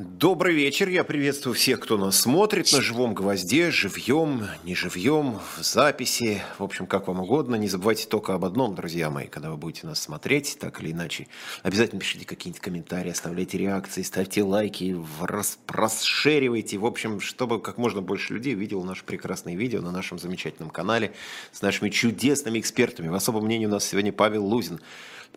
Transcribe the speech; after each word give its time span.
Добрый 0.00 0.54
вечер, 0.54 0.88
я 0.88 1.02
приветствую 1.02 1.54
всех, 1.54 1.80
кто 1.80 1.98
нас 1.98 2.20
смотрит 2.20 2.70
на 2.72 2.80
живом 2.80 3.14
гвозде, 3.14 3.72
живьем, 3.72 4.44
не 4.62 4.76
живьем, 4.76 5.40
в 5.56 5.64
записи, 5.64 6.40
в 6.56 6.62
общем, 6.62 6.86
как 6.86 7.08
вам 7.08 7.18
угодно. 7.18 7.56
Не 7.56 7.66
забывайте 7.66 8.06
только 8.06 8.32
об 8.34 8.44
одном, 8.44 8.76
друзья 8.76 9.10
мои, 9.10 9.26
когда 9.26 9.50
вы 9.50 9.56
будете 9.56 9.88
нас 9.88 10.00
смотреть, 10.00 10.56
так 10.60 10.80
или 10.80 10.92
иначе, 10.92 11.26
обязательно 11.64 12.00
пишите 12.00 12.24
какие-нибудь 12.26 12.62
комментарии, 12.62 13.10
оставляйте 13.10 13.58
реакции, 13.58 14.02
ставьте 14.02 14.44
лайки, 14.44 14.96
рас 15.20 15.58
расшеривайте, 15.66 16.78
в 16.78 16.86
общем, 16.86 17.18
чтобы 17.18 17.60
как 17.60 17.76
можно 17.76 18.00
больше 18.00 18.34
людей 18.34 18.54
видел 18.54 18.84
наши 18.84 19.02
прекрасные 19.02 19.56
видео 19.56 19.80
на 19.80 19.90
нашем 19.90 20.20
замечательном 20.20 20.70
канале 20.70 21.12
с 21.50 21.60
нашими 21.60 21.90
чудесными 21.90 22.60
экспертами. 22.60 23.08
В 23.08 23.14
особом 23.14 23.46
мнении 23.46 23.66
у 23.66 23.70
нас 23.70 23.84
сегодня 23.84 24.12
Павел 24.12 24.46
Лузин, 24.46 24.78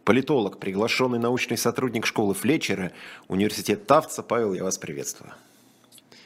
политолог, 0.04 0.60
приглашенный 0.60 1.20
научный 1.20 1.58
сотрудник 1.58 2.06
школы 2.06 2.34
Флетчера, 2.34 2.92
университет 3.28 3.88
Тавца. 3.88 4.24
Павел, 4.24 4.54
я 4.54 4.64
вас 4.64 4.78
приветствую. 4.78 5.32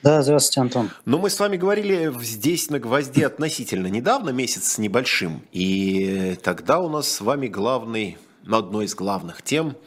Да, 0.04 0.22
здравствуйте, 0.22 0.62
Антон. 0.62 0.92
Ну, 1.06 1.18
мы 1.18 1.30
с 1.30 1.40
вами 1.40 1.58
говорили 1.58 2.14
здесь 2.22 2.70
на 2.70 2.80
«Гвозде» 2.80 3.26
относительно 3.26 3.88
недавно, 3.88 4.30
месяц 4.30 4.74
с 4.74 4.78
небольшим. 4.78 5.42
И 5.52 6.38
тогда 6.44 6.80
у 6.80 6.90
нас 6.90 7.12
с 7.12 7.22
вами 7.22 7.48
главный, 7.48 8.18
ну, 8.44 8.58
одной 8.58 8.86
из 8.86 8.96
главных 8.96 9.42
тем– 9.42 9.76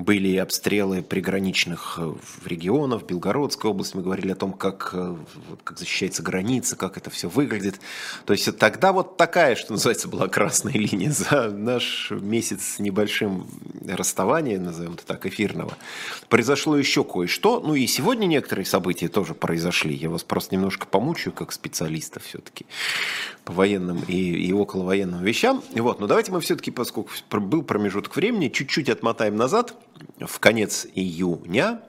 были 0.00 0.36
обстрелы 0.36 1.02
приграничных 1.02 1.98
э, 1.98 2.14
регионов, 2.46 3.06
Белгородской 3.06 3.70
области, 3.70 3.96
мы 3.96 4.02
говорили 4.02 4.32
о 4.32 4.34
том, 4.34 4.54
как, 4.54 4.90
э, 4.94 5.16
как 5.62 5.78
защищается 5.78 6.22
граница, 6.22 6.74
как 6.74 6.96
это 6.96 7.10
все 7.10 7.28
выглядит. 7.28 7.80
То 8.24 8.32
есть 8.32 8.56
тогда 8.58 8.92
вот 8.92 9.18
такая, 9.18 9.56
что 9.56 9.72
называется, 9.72 10.08
была 10.08 10.26
красная 10.28 10.72
линия 10.72 11.10
за 11.10 11.50
наш 11.50 12.10
месяц 12.10 12.76
с 12.76 12.78
небольшим 12.78 13.46
расставания, 13.86 14.58
назовем 14.58 14.94
это 14.94 15.04
так, 15.04 15.26
эфирного. 15.26 15.76
Произошло 16.30 16.78
еще 16.78 17.04
кое-что, 17.04 17.60
ну 17.60 17.74
и 17.74 17.86
сегодня 17.86 18.24
некоторые 18.24 18.64
события 18.64 19.08
тоже 19.08 19.34
произошли. 19.34 19.94
Я 19.94 20.08
вас 20.08 20.24
просто 20.24 20.54
немножко 20.54 20.86
помучаю, 20.86 21.34
как 21.34 21.52
специалиста 21.52 22.20
все-таки 22.20 22.64
по 23.44 23.52
военным 23.52 24.02
и, 24.06 24.14
и 24.14 24.52
околовоенным 24.52 25.22
вещам. 25.22 25.62
Вот, 25.74 26.00
но 26.00 26.06
давайте 26.06 26.32
мы 26.32 26.40
все-таки, 26.40 26.70
поскольку 26.70 27.10
был 27.30 27.62
промежуток 27.62 28.14
времени, 28.16 28.48
чуть-чуть 28.48 28.88
отмотаем 28.88 29.36
назад– 29.36 29.74
в 30.18 30.38
конец 30.38 30.86
июня 30.94 31.80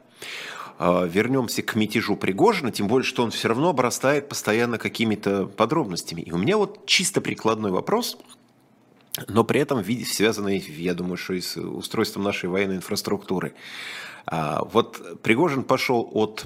а, 0.77 1.05
вернемся 1.05 1.61
к 1.61 1.75
мятежу 1.75 2.15
Пригожина, 2.15 2.71
тем 2.71 2.87
более, 2.87 3.05
что 3.05 3.23
он 3.23 3.31
все 3.31 3.47
равно 3.47 3.69
обрастает 3.69 4.29
постоянно 4.29 4.77
какими-то 4.77 5.45
подробностями. 5.45 6.21
И 6.21 6.31
у 6.31 6.37
меня 6.37 6.57
вот 6.57 6.85
чисто 6.85 7.21
прикладной 7.21 7.71
вопрос, 7.71 8.17
но 9.27 9.43
при 9.43 9.61
этом 9.61 9.83
связанный, 10.05 10.59
я 10.59 10.93
думаю, 10.93 11.17
что 11.17 11.33
и 11.33 11.41
с 11.41 11.57
устройством 11.57 12.23
нашей 12.23 12.49
военной 12.49 12.77
инфраструктуры. 12.77 13.53
А, 14.25 14.63
вот 14.65 15.21
Пригожин 15.21 15.63
пошел 15.63 16.09
от 16.13 16.45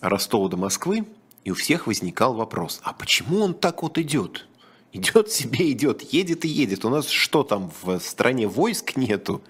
Ростова 0.00 0.48
до 0.48 0.56
Москвы, 0.56 1.04
и 1.44 1.50
у 1.50 1.54
всех 1.54 1.86
возникал 1.86 2.34
вопрос, 2.34 2.80
а 2.82 2.92
почему 2.92 3.42
он 3.42 3.54
так 3.54 3.82
вот 3.82 3.98
идет? 3.98 4.46
Идет 4.92 5.30
себе, 5.30 5.70
идет, 5.72 6.02
едет 6.12 6.44
и 6.44 6.48
едет. 6.48 6.84
У 6.84 6.88
нас 6.88 7.08
что 7.08 7.42
там, 7.42 7.70
в 7.82 7.98
стране 7.98 8.48
войск 8.48 8.96
нету? 8.96 9.42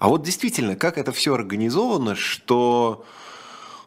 А 0.00 0.08
вот 0.08 0.22
действительно, 0.22 0.74
как 0.74 0.98
это 0.98 1.12
все 1.12 1.34
организовано, 1.34 2.16
что 2.16 3.04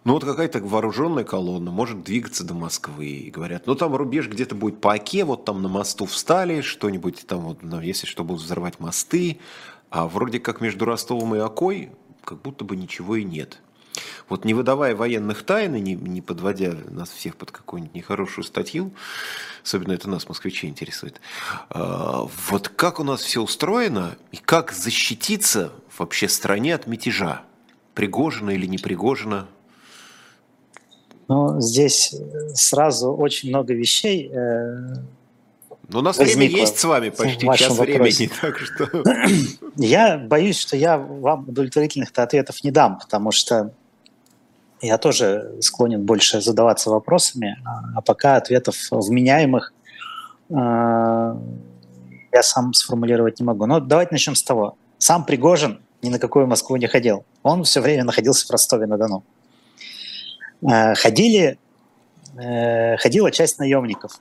ну 0.05 0.13
вот 0.13 0.23
какая-то 0.23 0.59
вооруженная 0.59 1.23
колонна 1.23 1.71
может 1.71 2.03
двигаться 2.03 2.43
до 2.43 2.53
Москвы. 2.53 3.07
И 3.07 3.31
говорят, 3.31 3.67
ну 3.67 3.75
там 3.75 3.95
рубеж 3.95 4.29
где-то 4.29 4.55
будет 4.55 4.79
по 4.79 4.93
оке, 4.93 5.25
вот 5.25 5.45
там 5.45 5.61
на 5.61 5.67
мосту 5.67 6.05
встали, 6.05 6.61
что-нибудь 6.61 7.25
там, 7.27 7.41
вот, 7.41 7.63
ну, 7.63 7.81
если 7.81 8.07
что, 8.07 8.23
будут 8.23 8.43
взрывать 8.43 8.79
мосты. 8.79 9.39
А 9.89 10.07
вроде 10.07 10.39
как 10.39 10.61
между 10.61 10.85
Ростовом 10.85 11.35
и 11.35 11.39
Окой 11.39 11.89
как 12.23 12.41
будто 12.41 12.63
бы 12.63 12.75
ничего 12.75 13.15
и 13.15 13.23
нет. 13.23 13.59
Вот 14.27 14.45
не 14.45 14.53
выдавая 14.53 14.95
военных 14.95 15.43
тайн 15.43 15.75
и 15.75 15.79
не, 15.79 15.95
не 15.95 16.21
подводя 16.21 16.73
нас 16.89 17.09
всех 17.09 17.35
под 17.35 17.51
какую-нибудь 17.51 17.95
нехорошую 17.95 18.43
статью, 18.43 18.93
особенно 19.63 19.93
это 19.93 20.09
нас, 20.09 20.27
москвичей, 20.27 20.69
интересует, 20.69 21.19
а, 21.69 22.27
вот 22.49 22.69
как 22.69 22.99
у 22.99 23.03
нас 23.03 23.21
все 23.21 23.41
устроено 23.41 24.15
и 24.31 24.37
как 24.37 24.71
защититься 24.71 25.71
вообще 25.97 26.27
стране 26.27 26.75
от 26.75 26.87
мятежа? 26.87 27.43
Пригожено 27.93 28.51
или 28.51 28.65
не 28.65 28.77
пригожено? 28.77 29.47
Ну, 31.27 31.61
здесь 31.61 32.15
сразу 32.55 33.11
очень 33.11 33.49
много 33.49 33.73
вещей. 33.73 34.31
Э, 34.33 34.95
ну, 35.89 35.99
у 35.99 36.01
нас 36.01 36.17
время 36.17 36.47
есть 36.47 36.79
с 36.79 36.83
вами 36.83 37.09
почти 37.09 37.47
час 37.55 37.77
вопросе. 37.77 38.27
времени, 38.27 38.31
так 38.41 38.57
что... 38.57 39.03
Я 39.75 40.17
боюсь, 40.17 40.59
что 40.59 40.75
я 40.75 40.97
вам 40.97 41.47
удовлетворительных 41.47 42.09
ответов 42.15 42.63
не 42.63 42.71
дам, 42.71 42.97
потому 42.97 43.31
что 43.31 43.73
я 44.81 44.97
тоже 44.97 45.55
склонен 45.61 46.05
больше 46.05 46.41
задаваться 46.41 46.89
вопросами, 46.89 47.57
а 47.95 48.01
пока 48.01 48.35
ответов 48.37 48.75
вменяемых 48.91 49.73
э, 50.49 50.53
я 50.53 52.43
сам 52.43 52.73
сформулировать 52.73 53.39
не 53.39 53.45
могу. 53.45 53.65
Но 53.65 53.79
давайте 53.79 54.11
начнем 54.13 54.35
с 54.35 54.43
того. 54.43 54.77
Сам 54.97 55.25
Пригожин 55.25 55.81
ни 56.01 56.09
на 56.09 56.19
какую 56.19 56.47
Москву 56.47 56.77
не 56.77 56.87
ходил. 56.87 57.25
Он 57.43 57.63
все 57.63 57.81
время 57.81 58.05
находился 58.05 58.47
в 58.47 58.51
Ростове-на-Дону. 58.51 59.23
Э, 60.61 60.95
ходили, 60.95 61.57
э, 62.37 62.97
ходила 62.97 63.31
часть 63.31 63.59
наемников. 63.59 64.19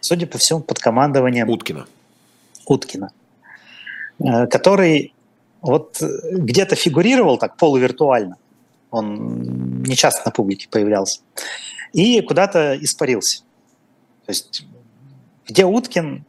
Судя 0.00 0.26
по 0.26 0.38
всему, 0.38 0.60
под 0.60 0.78
командованием... 0.78 1.48
Уткина. 1.48 1.86
Уткина. 2.66 3.10
Э, 4.20 4.46
который 4.46 5.12
вот 5.60 6.00
где-то 6.00 6.76
фигурировал 6.76 7.38
так 7.38 7.56
полувиртуально 7.56 8.36
он 8.92 9.82
не 9.82 9.96
часто 9.96 10.22
на 10.26 10.30
публике 10.30 10.68
появлялся, 10.70 11.20
и 11.92 12.20
куда-то 12.20 12.76
испарился. 12.80 13.42
То 14.26 14.30
есть 14.30 14.64
где 15.48 15.64
Уткин, 15.64 16.24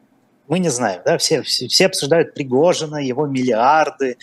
мы 0.47 0.59
не 0.59 0.69
знаем, 0.69 1.02
да, 1.06 1.18
все, 1.18 1.44
все, 1.44 1.68
все 1.68 1.85
обсуждают 1.85 2.34
Пригожина, 2.34 2.97
его 2.97 3.28
миллиарды, 3.28 4.18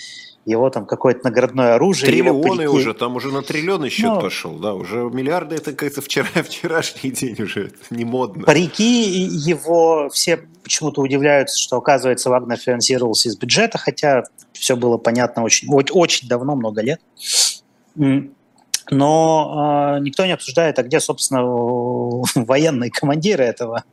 его 0.45 0.69
там 0.71 0.87
какое-то 0.87 1.21
наградное 1.25 1.75
оружие. 1.75 2.11
Триллионы 2.11 2.69
уже, 2.69 2.95
там 2.95 3.17
уже 3.17 3.29
на 3.33 3.43
триллионы 3.43 3.89
счет 3.89 4.07
ну, 4.07 4.21
пошел, 4.21 4.55
да, 4.59 4.75
уже 4.75 4.99
миллиарды 4.99 5.57
это 5.57 5.73
как-то 5.73 6.03
вчера, 6.03 6.29
вчерашний 6.43 7.11
день 7.11 7.41
уже, 7.41 7.73
не 7.91 8.05
модно. 8.05 8.45
Парики 8.45 8.83
его, 8.83 10.09
все 10.13 10.39
почему-то 10.63 11.01
удивляются, 11.03 11.59
что, 11.59 11.77
оказывается, 11.77 12.31
Вагнер 12.31 12.57
финансировался 12.57 13.29
из 13.29 13.37
бюджета, 13.37 13.79
хотя 13.79 14.25
все 14.53 14.77
было 14.77 14.99
понятно 14.99 15.43
очень, 15.43 15.69
очень 15.71 16.29
давно, 16.29 16.57
много 16.57 16.83
лет. 16.83 17.01
Но 18.91 19.97
э, 19.97 20.01
никто 20.01 20.27
не 20.27 20.33
обсуждает, 20.33 20.79
а 20.79 20.83
где, 20.83 20.99
собственно, 21.01 21.43
военные 22.35 22.91
командиры 22.91 23.45
этого, 23.45 23.85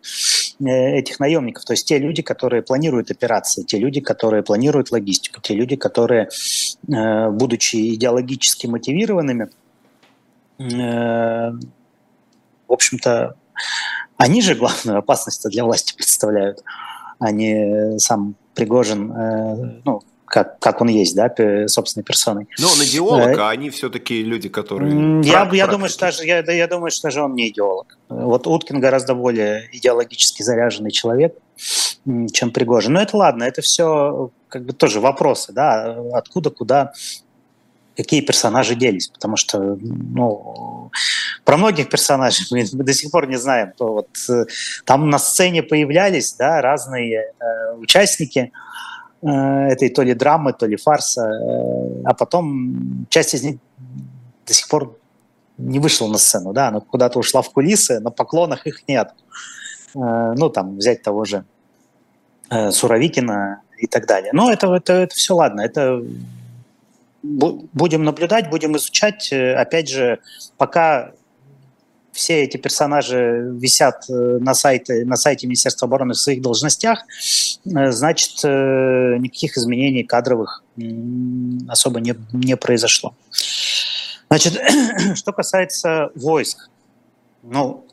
э, 0.60 0.66
этих 0.66 1.20
наемников. 1.20 1.66
То 1.66 1.74
есть 1.74 1.88
те 1.88 2.00
люди, 2.00 2.22
которые 2.22 2.64
планируют 2.64 3.12
операции, 3.12 3.64
те 3.64 3.78
люди, 3.78 4.02
которые 4.02 4.42
планируют 4.42 4.92
логистику, 4.92 5.40
те 5.42 5.54
люди, 5.54 5.76
которые, 5.76 6.30
э, 6.88 7.30
будучи 7.30 7.94
идеологически 7.94 8.66
мотивированными, 8.66 9.50
э, 10.60 11.52
в 12.68 12.74
общем-то, 12.74 13.36
они 14.18 14.42
же 14.42 14.56
главную 14.56 14.98
опасность 14.98 15.48
для 15.50 15.64
власти 15.64 15.94
представляют, 15.96 16.64
а 17.20 17.32
не 17.32 18.00
сам 18.00 18.36
Пригожин, 18.56 19.12
э, 19.12 19.82
ну, 19.86 20.02
как, 20.28 20.60
как 20.60 20.82
он 20.82 20.90
есть, 20.90 21.16
да, 21.16 21.34
собственной 21.68 22.04
персоной. 22.04 22.48
Но 22.60 22.68
он 22.68 22.84
идеолог, 22.84 23.38
э, 23.38 23.42
а 23.42 23.50
они 23.50 23.70
все-таки 23.70 24.22
люди, 24.24 24.50
которые... 24.50 25.22
Я, 25.24 25.50
я, 25.54 25.68
думаю, 25.68 25.90
что 25.90 26.02
даже, 26.02 26.26
я, 26.26 26.40
я 26.40 26.68
думаю, 26.68 26.92
что 26.92 27.04
даже 27.04 27.24
он 27.24 27.34
не 27.34 27.50
идеолог. 27.50 27.98
Вот 28.10 28.46
Уткин 28.46 28.80
гораздо 28.80 29.16
более 29.16 29.70
идеологически 29.72 30.44
заряженный 30.44 30.92
человек, 30.92 31.36
чем 32.34 32.52
Пригожин. 32.52 32.94
Но 32.94 33.02
это 33.02 33.16
ладно, 33.16 33.44
это 33.44 33.62
все 33.62 34.30
как 34.50 34.66
бы 34.66 34.74
тоже 34.74 35.00
вопросы, 35.00 35.54
да, 35.54 35.98
откуда, 36.14 36.50
куда, 36.50 36.92
какие 37.96 38.22
персонажи 38.22 38.76
делись, 38.76 39.08
потому 39.08 39.38
что, 39.38 39.60
ну, 39.60 40.92
про 41.46 41.58
многих 41.58 41.90
персонажей 41.90 42.46
мы 42.52 42.66
до 42.84 42.94
сих 42.94 43.12
пор 43.12 43.28
не 43.28 43.38
знаем. 43.38 43.72
То 43.78 43.94
вот 43.94 44.10
э, 44.30 44.46
там 44.84 45.10
на 45.10 45.20
сцене 45.20 45.64
появлялись, 45.64 46.34
да, 46.34 46.62
разные 46.62 47.32
э, 47.40 47.76
участники, 47.78 48.52
Э, 48.52 48.67
этой 49.22 49.90
то 49.90 50.04
ли 50.04 50.14
драмы, 50.14 50.54
то 50.54 50.66
ли 50.66 50.76
фарса, 50.76 51.22
э, 51.22 52.02
а 52.06 52.14
потом 52.14 53.08
часть 53.10 53.34
из 53.34 53.44
них 53.44 53.58
до 54.46 54.54
сих 54.54 54.68
пор 54.68 54.98
не 55.58 55.80
вышла 55.80 56.08
на 56.08 56.18
сцену, 56.18 56.54
да, 56.54 56.68
она 56.68 56.80
куда-то 56.80 57.20
ушла 57.20 57.42
в 57.42 57.50
кулисы, 57.50 58.00
на 58.00 58.12
поклонах 58.12 58.68
их 58.68 58.88
нет. 58.88 59.14
Э, 59.96 60.34
ну, 60.38 60.50
там, 60.50 60.78
взять 60.78 61.02
того 61.02 61.26
же 61.26 61.46
Суровикина 62.50 63.62
и 63.78 63.88
так 63.88 64.08
далее. 64.08 64.32
Но 64.34 64.50
это, 64.50 64.74
это, 64.74 64.94
это 64.94 65.14
все 65.14 65.36
ладно, 65.36 65.62
это 65.62 66.02
будем 67.24 68.04
наблюдать, 68.06 68.50
будем 68.50 68.78
изучать. 68.78 69.34
Опять 69.34 69.90
же, 69.90 70.20
пока 70.58 71.12
все 72.18 72.44
эти 72.44 72.58
персонажи 72.58 73.48
висят 73.54 74.10
э, 74.10 74.14
на 74.14 74.56
сайте, 74.56 75.06
на 75.06 75.16
сайте 75.16 75.46
Министерства 75.46 75.88
обороны 75.88 76.16
в 76.16 76.18
своих 76.18 76.42
должностях, 76.42 77.04
э, 77.04 77.92
значит, 77.92 78.44
э, 78.44 79.18
никаких 79.20 79.56
изменений 79.56 80.04
кадровых 80.04 80.64
особо 81.70 82.00
не, 82.00 82.16
не 82.34 82.58
произошло. 82.58 83.14
Значит, 84.30 84.60
что 85.16 85.32
касается 85.32 86.10
войск, 86.16 86.70
ну, 87.44 87.86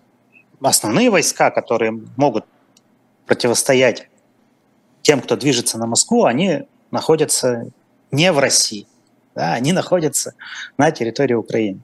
основные 0.63 1.11
войска, 1.11 1.51
которые 1.51 1.93
могут 2.17 2.47
противостоять 3.27 4.09
тем, 5.03 5.21
кто 5.21 5.37
движется 5.37 5.77
на 5.77 5.87
Москву, 5.87 6.25
они 6.25 6.63
находятся 6.91 7.67
не 8.11 8.33
в 8.33 8.39
России, 8.39 8.87
да, 9.35 9.53
они 9.53 9.73
находятся 9.73 10.33
на 10.79 10.91
территории 10.91 11.35
Украины. 11.35 11.81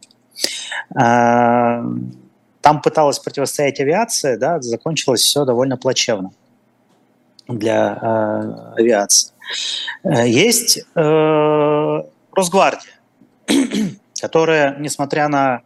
Там 2.61 2.83
пыталась 2.83 3.19
противостоять 3.19 3.81
авиация, 3.81 4.37
да, 4.37 4.61
закончилось 4.61 5.23
все 5.23 5.45
довольно 5.45 5.77
плачевно 5.77 6.33
для 7.49 7.99
э, 8.01 8.81
авиации. 8.81 9.33
Есть 10.05 10.79
э, 10.95 12.03
Росгвардия, 12.33 12.93
которая, 14.21 14.77
несмотря 14.79 15.29
на 15.29 15.63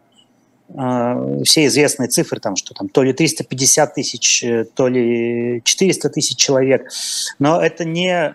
э, 0.68 1.42
все 1.44 1.66
известные 1.66 2.08
цифры, 2.08 2.40
там, 2.40 2.56
что 2.56 2.74
там 2.74 2.88
то 2.88 3.02
ли 3.02 3.12
350 3.12 3.94
тысяч, 3.94 4.44
то 4.74 4.88
ли 4.88 5.60
400 5.64 6.10
тысяч 6.10 6.36
человек, 6.36 6.88
но 7.38 7.60
это 7.60 7.84
не 7.84 8.34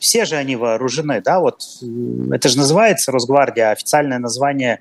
все 0.00 0.24
же 0.24 0.36
они 0.36 0.56
вооружены, 0.56 1.20
да, 1.22 1.38
вот 1.40 1.62
э, 1.82 2.34
это 2.34 2.48
же 2.48 2.58
называется 2.58 3.12
Росгвардия, 3.12 3.70
официальное 3.70 4.18
название 4.18 4.80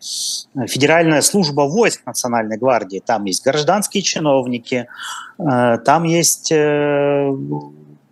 э, 0.55 0.65
Федеральная 0.65 1.21
служба 1.21 1.61
войск 1.63 2.05
Национальной 2.05 2.57
гвардии. 2.57 3.03
Там 3.05 3.25
есть 3.25 3.43
гражданские 3.43 4.01
чиновники, 4.01 4.87
э, 5.37 5.77
там 5.85 6.03
есть 6.05 6.47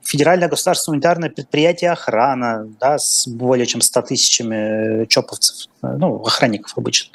Федеральное 0.03 0.47
государственное 0.47 0.97
унитарное 0.97 1.29
предприятие 1.29 1.91
охрана, 1.91 2.67
да, 2.79 2.97
с 2.97 3.27
более 3.27 3.65
чем 3.65 3.81
100 3.81 4.01
тысячами 4.03 5.05
чоповцев, 5.05 5.69
ну, 5.81 6.21
охранников 6.21 6.77
обычно. 6.77 7.11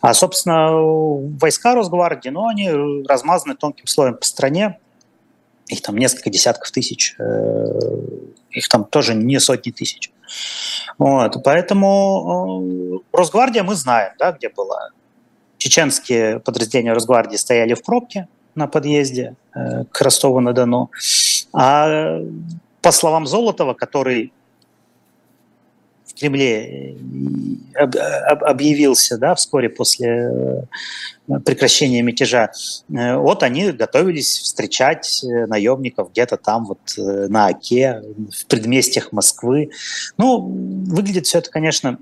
А, 0.00 0.14
собственно, 0.14 0.70
войска 1.40 1.74
Росгвардии, 1.74 2.28
ну, 2.28 2.46
они 2.46 2.70
размазаны 3.08 3.56
тонким 3.56 3.86
слоем 3.86 4.16
по 4.16 4.24
стране, 4.24 4.78
их 5.70 5.82
там 5.82 5.96
несколько 5.96 6.30
десятков 6.30 6.70
тысяч, 6.70 7.16
их 8.50 8.68
там 8.68 8.84
тоже 8.84 9.14
не 9.14 9.38
сотни 9.40 9.70
тысяч. 9.70 10.10
Вот, 10.98 11.42
поэтому 11.44 13.00
э, 13.02 13.16
Росгвардия 13.16 13.62
мы 13.62 13.74
знаем, 13.74 14.12
да, 14.18 14.32
где 14.32 14.48
была. 14.48 14.90
Чеченские 15.58 16.40
подразделения 16.40 16.92
Росгвардии 16.92 17.36
стояли 17.36 17.74
в 17.74 17.82
пробке 17.82 18.28
на 18.54 18.66
подъезде 18.66 19.34
э, 19.54 19.84
к 19.90 20.00
Ростову-на-Дону. 20.00 20.90
А 21.52 22.20
по 22.82 22.92
словам 22.92 23.26
Золотова, 23.26 23.74
который 23.74 24.32
Кремле 26.20 26.96
э, 27.74 27.82
объявился 27.82 29.16
да, 29.16 29.34
вскоре 29.34 29.70
после 29.70 30.66
э, 31.28 31.38
прекращения 31.44 32.02
мятежа, 32.02 32.52
э, 32.90 33.16
вот 33.16 33.42
они 33.42 33.72
готовились 33.72 34.38
встречать 34.38 35.24
наемников 35.24 36.10
где-то 36.12 36.36
там 36.36 36.66
вот 36.66 36.80
на 36.96 37.46
Оке, 37.46 38.02
в 38.30 38.46
предместьях 38.46 39.12
Москвы. 39.12 39.70
Ну, 40.18 40.40
выглядит 40.40 41.26
все 41.26 41.38
это, 41.38 41.50
конечно, 41.50 41.98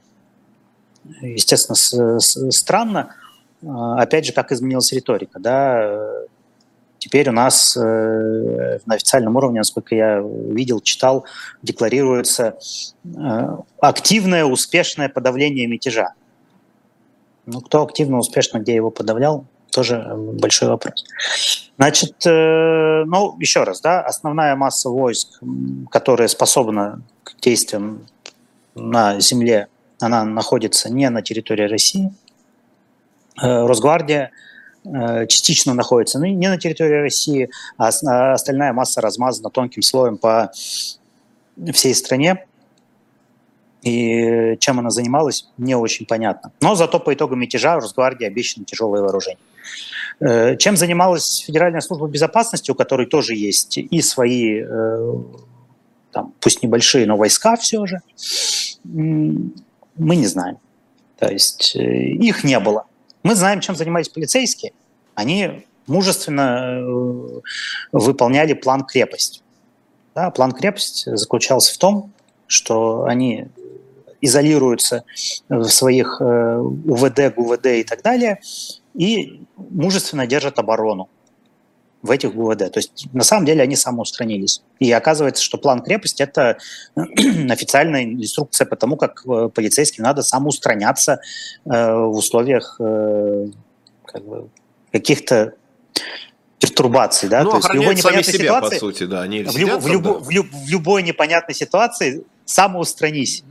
естественно, 1.21 2.19
странно. 2.51 3.15
Опять 3.63 4.27
же, 4.27 4.33
как 4.33 4.53
изменилась 4.53 4.93
риторика, 4.93 5.39
да, 5.39 6.27
Теперь 7.09 7.31
у 7.31 7.33
нас 7.33 7.75
э, 7.75 7.81
на 8.85 8.95
официальном 8.95 9.35
уровне, 9.35 9.61
насколько 9.61 9.95
я 9.95 10.19
видел, 10.19 10.83
читал, 10.83 11.25
декларируется 11.63 12.59
э, 13.03 13.57
активное, 13.81 14.45
успешное 14.45 15.09
подавление 15.09 15.67
мятежа. 15.67 16.13
Ну, 17.47 17.63
кто 17.63 17.83
активно, 17.83 18.19
успешно, 18.19 18.59
где 18.59 18.75
его 18.75 18.91
подавлял, 18.91 19.47
тоже 19.71 20.07
большой 20.35 20.69
вопрос. 20.69 21.07
Значит, 21.79 22.27
э, 22.27 23.05
ну, 23.07 23.35
еще 23.41 23.65
раз, 23.65 23.81
да, 23.81 24.03
основная 24.03 24.55
масса 24.55 24.91
войск, 24.91 25.41
которая 25.91 26.29
способна 26.29 27.01
к 27.25 27.41
действиям 27.41 28.07
на 28.75 29.19
земле, 29.19 29.69
она 29.99 30.27
находится 30.27 30.93
не 30.93 31.09
на 31.09 31.23
территории 31.23 31.69
России. 31.69 32.13
Э, 33.41 33.65
Росгвардия– 33.65 34.31
Э, 34.41 34.57
частично 35.29 35.75
находится 35.75 36.19
ну, 36.19 36.27
не 36.27 36.49
на 36.49 36.59
территории 36.59 37.03
России, 37.03 37.51
а, 37.77 37.91
а 38.07 38.33
остальная 38.33 38.73
масса 38.73 39.01
размазана 39.01 39.51
тонким 39.51 39.83
слоем 39.83 40.17
по 40.17 40.51
всей 41.73 41.95
стране. 41.95 42.45
И 43.83 44.57
чем 44.59 44.81
она 44.81 44.91
занималась, 44.91 45.49
не 45.57 45.75
очень 45.75 46.05
понятно. 46.05 46.53
Но 46.61 46.75
зато 46.75 46.99
по 46.99 47.15
итогам 47.15 47.41
мятежа 47.41 47.77
Росгвардии 47.77 48.27
обещано 48.27 48.65
тяжелое 48.65 49.03
вооружение. 49.03 49.39
Э, 50.21 50.57
чем 50.57 50.77
занималась 50.77 51.45
Федеральная 51.47 51.81
служба 51.81 52.09
безопасности, 52.09 52.71
у 52.71 52.75
которой 52.75 53.07
тоже 53.07 53.35
есть 53.35 53.79
и 53.79 54.03
свои, 54.03 54.63
э, 54.63 55.15
там, 56.13 56.35
пусть 56.41 56.63
небольшие, 56.63 57.07
но 57.07 57.17
войска 57.17 57.57
все 57.57 57.87
же, 57.87 58.01
мы 58.85 60.17
не 60.17 60.27
знаем. 60.27 60.59
То 61.19 61.31
есть 61.31 61.75
их 61.75 62.45
не 62.45 62.59
было. 62.59 62.87
Мы 63.23 63.35
знаем, 63.35 63.61
чем 63.61 63.77
занимались 63.77 64.09
полицейские. 64.09 64.73
Они 65.19 65.67
мужественно 65.89 66.79
э, 66.79 67.41
выполняли 67.91 68.53
план 68.53 68.85
крепость. 68.85 69.43
Да, 70.15 70.31
план 70.31 70.53
крепость 70.53 71.07
заключался 71.07 71.75
в 71.75 71.79
том, 71.79 72.13
что 72.47 73.03
они 73.03 73.49
изолируются 74.21 75.03
в 75.49 75.65
своих 75.71 76.19
э, 76.21 76.59
УВД, 76.61 77.35
ГУВД 77.35 77.67
и 77.67 77.83
так 77.83 78.03
далее, 78.03 78.41
и 78.95 79.43
мужественно 79.57 80.25
держат 80.29 80.61
оборону 80.61 81.09
в 82.01 82.13
этих 82.13 82.33
ГУВД. 82.33 82.71
То 82.71 82.79
есть 82.79 83.09
на 83.13 83.25
самом 83.25 83.45
деле 83.45 83.65
они 83.65 83.75
самоустранились. 83.75 84.63
И 84.79 84.93
оказывается, 84.93 85.43
что 85.43 85.59
план 85.59 85.83
крепости– 85.83 86.23
это 86.29 86.59
официальная 86.95 88.05
инструкция 88.05 88.69
по 88.69 88.77
тому, 88.77 88.97
как 88.97 89.25
э, 89.27 89.49
полицейским 89.53 90.05
надо 90.05 90.23
самоустраняться 90.23 91.21
в 91.65 92.17
условиях 92.17 92.77
как 92.79 94.25
бы, 94.25 94.49
каких-то 94.93 95.55
пертурбаций, 96.59 97.29
да, 97.29 97.45
ну, 97.45 97.51
то 97.51 97.57
есть 97.59 97.69
в 97.69 97.73
любой 97.73 97.95
непонятной 97.95 98.33
себя, 98.33 98.45
ситуации, 98.45 98.75
по 98.75 98.81
сути, 98.81 99.05
да, 99.05 99.23
они 99.23 99.45
в, 99.45 99.57
люб, 99.57 99.81
в, 99.81 99.87
люб, 99.87 100.03
да. 100.03 100.13
в, 100.15 100.31
люб, 100.31 100.47
в 100.53 100.69
любой 100.69 101.03
непонятной 101.03 101.55
ситуации 101.55 102.25
самоустранись. 102.45 103.45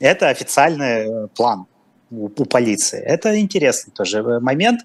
Это 0.00 0.28
официальный 0.28 1.28
план 1.28 1.66
у, 2.10 2.26
у 2.26 2.44
полиции. 2.44 2.98
Это 3.00 3.38
интересный 3.38 3.92
тоже 3.92 4.22
момент, 4.40 4.80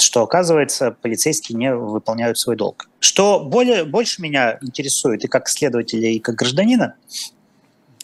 что, 0.00 0.22
оказывается, 0.22 0.90
полицейские 0.90 1.56
не 1.58 1.74
выполняют 1.74 2.38
свой 2.38 2.56
долг. 2.56 2.88
Что 2.98 3.40
более, 3.40 3.84
больше 3.84 4.20
меня 4.22 4.58
интересует 4.62 5.24
и 5.24 5.28
как 5.28 5.48
следователя, 5.48 6.08
и 6.08 6.18
как 6.18 6.34
гражданина, 6.34 6.94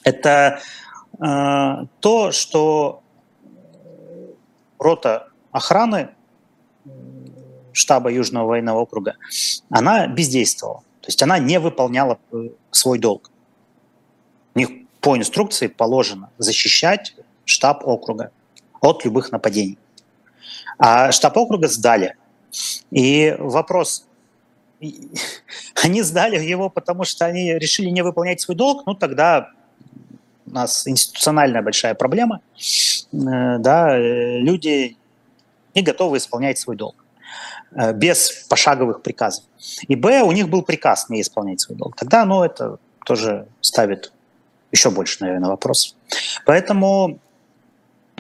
это 0.05 0.61
э, 1.19 1.87
то, 2.01 2.33
что 2.33 3.03
рота 4.79 5.30
охраны 5.53 6.11
штаба 7.73 8.11
Южного 8.11 8.47
военного 8.47 8.81
округа, 8.81 9.17
она 9.71 10.07
бездействовала. 10.07 10.81
То 11.01 11.09
есть 11.09 11.23
она 11.23 11.39
не 11.39 11.59
выполняла 11.59 12.19
э, 12.33 12.51
свой 12.71 12.99
долг. 12.99 13.31
У 14.55 14.59
них 14.59 14.69
по 15.01 15.17
инструкции 15.17 15.67
положено 15.69 16.31
защищать 16.39 17.15
штаб 17.45 17.87
округа 17.87 18.31
от 18.81 19.05
любых 19.05 19.33
нападений. 19.33 19.79
А 20.79 21.13
штаб 21.13 21.37
округа 21.37 21.69
сдали. 21.69 22.17
И 22.91 23.35
вопрос, 23.39 24.07
они 25.83 26.03
сдали 26.03 26.43
его, 26.43 26.69
потому 26.69 27.05
что 27.05 27.27
они 27.27 27.55
решили 27.59 27.91
не 27.91 28.03
выполнять 28.03 28.41
свой 28.41 28.57
долг, 28.57 28.85
ну 28.87 28.95
тогда 28.95 29.51
у 30.47 30.51
нас 30.51 30.87
институциональная 30.87 31.63
большая 31.63 31.95
проблема, 31.95 32.41
э, 33.13 33.59
да, 33.59 33.97
люди 33.97 34.97
не 35.75 35.83
готовы 35.83 36.19
исполнять 36.19 36.59
свой 36.59 36.77
долг 36.77 37.05
э, 37.73 37.93
без 37.93 38.47
пошаговых 38.49 39.03
приказов. 39.03 39.45
И 39.89 39.95
Б, 39.97 40.23
у 40.23 40.33
них 40.33 40.49
был 40.49 40.63
приказ 40.63 41.09
не 41.09 41.21
исполнять 41.21 41.61
свой 41.61 41.77
долг. 41.77 41.97
Тогда, 41.97 42.25
ну, 42.25 42.43
это 42.43 42.79
тоже 43.05 43.47
ставит 43.61 44.13
еще 44.73 44.91
больше, 44.91 45.19
наверное, 45.21 45.51
вопрос. 45.51 45.97
Поэтому 46.45 47.19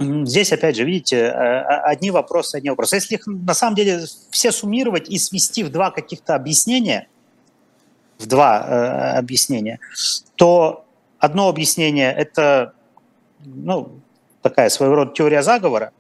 Здесь, 0.00 0.50
опять 0.50 0.76
же, 0.76 0.84
видите, 0.84 1.16
э, 1.16 1.60
одни 1.60 2.10
вопросы, 2.10 2.56
одни 2.56 2.70
вопросы. 2.70 2.96
Если 2.96 3.16
их 3.16 3.26
на 3.26 3.52
самом 3.52 3.76
деле 3.76 4.06
все 4.30 4.50
суммировать 4.50 5.10
и 5.10 5.18
свести 5.18 5.62
в 5.62 5.70
два 5.70 5.90
каких-то 5.90 6.34
объяснения, 6.34 7.06
в 8.18 8.24
два 8.26 8.64
э, 8.66 9.18
объяснения, 9.18 9.78
то 10.36 10.86
одно 11.18 11.50
объяснение– 11.50 12.10
это 12.16 12.72
ну, 13.44 14.00
такая 14.40 14.70
своего 14.70 14.94
рода 14.94 15.12
теория 15.12 15.42
заговора, 15.42 15.92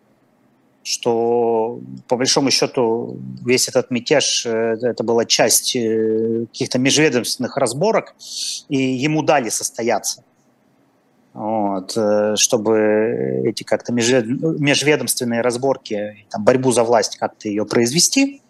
что 0.82 1.80
по 2.08 2.16
большому 2.16 2.50
счету 2.50 3.18
весь 3.44 3.68
этот 3.68 3.90
мятеж 3.90 4.46
э, 4.46 4.76
это 4.82 5.04
была 5.04 5.24
часть 5.24 5.72
каких-то 5.72 6.78
межведомственных 6.78 7.56
разборок, 7.56 8.14
и 8.68 8.78
ему 8.78 9.22
дали 9.22 9.50
состояться. 9.50 10.24
вот, 11.34 11.96
э, 11.96 12.34
чтобы 12.36 13.42
эти 13.44 13.62
как-то 13.62 13.92
межведомственные 13.92 15.42
разборки, 15.42 16.26
там, 16.30 16.44
борьбу 16.44 16.72
за 16.72 16.82
власть 16.82 17.16
как-то 17.16 17.48
ее 17.48 17.66
произвести. 17.66 18.42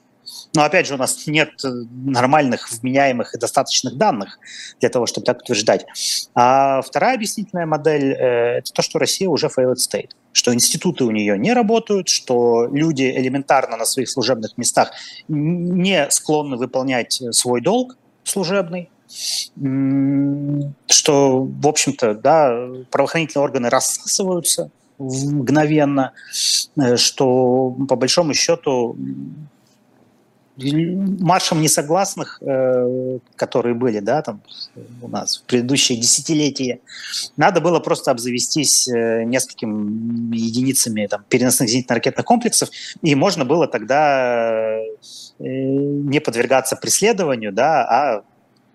Но 0.54 0.62
опять 0.62 0.87
же, 0.87 0.94
у 0.94 0.96
нас 0.96 1.26
нет 1.26 1.50
нормальных, 1.62 2.70
вменяемых 2.72 3.34
и 3.34 3.38
достаточных 3.38 3.96
данных 3.96 4.38
для 4.80 4.88
того, 4.88 5.06
чтобы 5.06 5.25
так 5.25 5.38
утверждать. 5.42 5.87
А 6.34 6.82
вторая 6.82 7.14
объяснительная 7.14 7.66
модель 7.66 8.12
э,– 8.12 8.58
это 8.58 8.72
то, 8.72 8.82
что 8.82 8.99
Россия 8.99 9.28
уже 9.28 9.46
failed 9.46 9.76
state, 9.76 10.10
что 10.32 10.52
институты 10.52 11.04
у 11.04 11.10
нее 11.10 11.38
не 11.38 11.52
работают, 11.52 12.08
что 12.08 12.66
люди 12.66 13.02
элементарно 13.02 13.76
на 13.76 13.84
своих 13.84 14.10
служебных 14.10 14.58
местах 14.58 14.90
не 15.28 16.10
склонны 16.10 16.56
выполнять 16.56 17.22
свой 17.32 17.60
долг 17.60 17.96
служебный, 18.25 18.90
что, 20.88 21.42
в 21.44 21.66
общем-то, 21.66 22.14
да, 22.14 22.68
правоохранительные 22.90 23.44
органы 23.44 23.68
рассасываются 23.68 24.70
мгновенно, 24.99 26.12
э, 26.76 26.96
что, 26.96 27.75
по 27.88 27.96
большому 27.96 28.34
счету, 28.34 28.96
маршем 30.57 31.61
несогласных, 31.62 32.38
э, 32.42 33.19
которые 33.37 33.75
были, 33.75 34.00
да, 34.00 34.23
там 34.23 34.42
у 35.00 35.09
нас 35.09 35.38
в 35.38 35.42
предыдущие 35.45 35.99
десятилетия, 35.99 36.80
надо 37.37 37.61
было 37.61 37.80
просто 37.80 38.11
обзавестись 38.11 38.88
э, 38.88 39.25
несколькими 39.25 40.37
единицами 40.37 41.07
там, 41.07 41.25
переносных 41.28 41.69
зенитно-ракетных 41.71 42.25
комплексов, 42.25 42.69
и 43.02 43.14
можно 43.14 43.45
было 43.45 43.66
тогда 43.66 44.78
не 45.38 46.21
подвергаться 46.21 46.76
преследованию, 46.76 47.52
да, 47.52 47.85
а 47.85 48.25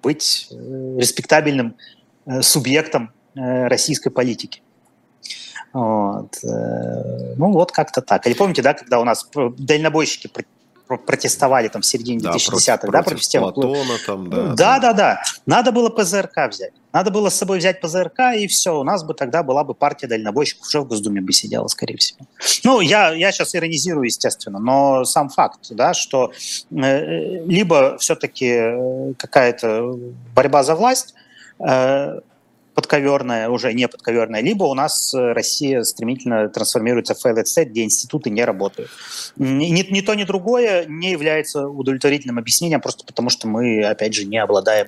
быть 0.05 0.47
э, 0.51 0.55
респектабельным 0.99 1.75
э, 2.27 2.43
субъектом 2.43 3.11
э, 3.35 3.67
российской 3.67 4.11
политики. 4.11 4.61
Вот. 5.73 6.37
Ну, 6.41 7.51
вот 7.51 7.73
как-то 7.73 8.01
так. 8.01 8.25
Или 8.27 8.33
помните, 8.33 8.61
да, 8.61 8.73
когда 8.73 9.01
у 9.01 9.03
нас 9.03 9.29
дальнобойщики 9.57 10.29
протестовали 10.87 11.67
там 11.67 11.81
в 11.81 11.85
середине 11.85 12.19
да, 12.19 12.31
2010-х, 12.31 12.77
против, 12.77 12.91
да, 12.91 13.03
против 13.03 13.23
системы 13.23 13.51
Платона, 13.51 13.93
там, 14.05 14.29
да, 14.29 14.43
да, 14.43 14.53
да, 14.55 14.79
да, 14.79 14.93
да. 14.93 15.21
Надо 15.45 15.71
было 15.71 15.89
ПЗРК 15.89 16.49
взять. 16.49 16.73
Надо 16.93 17.11
было 17.11 17.29
с 17.29 17.35
собой 17.35 17.57
взять 17.57 17.81
ПЗРК, 17.81 18.35
и 18.37 18.47
все, 18.47 18.79
у 18.79 18.83
нас 18.83 19.03
бы 19.03 19.13
тогда 19.13 19.43
была 19.43 19.63
бы 19.63 19.73
партия 19.73 20.07
дальнобойщиков, 20.07 20.65
уже 20.65 20.79
в 20.79 20.87
Госдуме 20.87 21.19
бы 21.19 21.33
сидела, 21.33 21.67
скорее 21.67 21.97
всего. 21.97 22.19
Ну, 22.63 22.79
я, 22.79 23.11
я 23.13 23.31
сейчас 23.31 23.53
иронизирую, 23.53 24.05
естественно, 24.05 24.59
но 24.59 25.03
сам 25.03 25.29
факт, 25.29 25.59
да, 25.71 25.93
что 25.93 26.31
э, 26.71 27.43
либо 27.45 27.97
все-таки 27.97 28.47
э, 28.47 29.13
какая-то 29.17 29.97
борьба 30.33 30.63
за 30.63 30.75
власть, 30.75 31.15
э, 31.59 32.21
подковерная, 32.75 33.49
уже 33.49 33.73
не 33.73 33.87
подковерная, 33.87 34.41
либо 34.41 34.65
у 34.65 34.73
нас 34.73 35.13
э, 35.13 35.31
Россия 35.31 35.83
стремительно 35.83 36.49
трансформируется 36.49 37.15
в 37.15 37.25
failed 37.25 37.45
state, 37.45 37.69
где 37.69 37.83
институты 37.83 38.29
не 38.29 38.43
работают. 38.43 38.91
Ни, 39.37 39.65
ни 39.65 40.01
то, 40.01 40.13
ни 40.13 40.25
другое 40.25 40.85
не 40.85 41.11
является 41.11 41.67
удовлетворительным 41.67 42.37
объяснением, 42.37 42.81
просто 42.81 43.05
потому 43.05 43.29
что 43.29 43.47
мы, 43.47 43.83
опять 43.83 44.13
же, 44.13 44.25
не 44.25 44.37
обладаем 44.37 44.87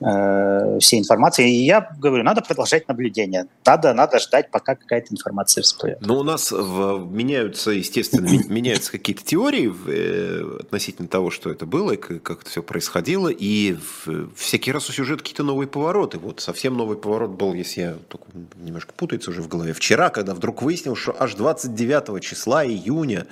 э, 0.00 0.78
всей 0.80 1.00
информацией. 1.00 1.56
И 1.56 1.64
я 1.64 1.90
говорю, 1.98 2.22
надо 2.22 2.42
продолжать 2.42 2.86
наблюдение, 2.86 3.46
надо, 3.64 3.94
надо 3.94 4.18
ждать, 4.18 4.50
пока 4.50 4.74
какая-то 4.74 5.08
информация 5.10 5.62
всплывет. 5.62 5.98
Но 6.02 6.18
у 6.18 6.22
нас 6.22 6.52
в, 6.52 7.08
меняются, 7.10 7.70
естественно, 7.70 8.28
меняются 8.48 8.92
какие-то 8.92 9.24
теории 9.24 9.72
э, 9.86 10.58
относительно 10.60 11.08
того, 11.08 11.30
что 11.30 11.50
это 11.50 11.64
было, 11.64 11.96
как, 11.96 12.22
как 12.22 12.42
это 12.42 12.50
все 12.50 12.62
происходило, 12.62 13.28
и 13.28 13.72
в, 14.04 14.34
всякий 14.36 14.70
раз 14.70 14.90
у 14.90 14.92
сюжета 14.92 15.22
какие-то 15.22 15.44
новые 15.44 15.66
повороты. 15.66 16.18
Вот 16.18 16.40
совсем 16.40 16.76
новый 16.76 16.98
поворот 16.98 17.21
поворот 17.22 17.38
был, 17.38 17.54
если 17.54 17.80
я 17.80 17.96
только 18.08 18.26
немножко 18.56 18.92
путается 18.94 19.30
уже 19.30 19.42
в 19.42 19.48
голове, 19.48 19.72
вчера, 19.72 20.10
когда 20.10 20.34
вдруг 20.34 20.62
выяснил, 20.62 20.96
что 20.96 21.14
аж 21.18 21.34
29 21.34 22.22
числа 22.22 22.64
июня 22.64 23.26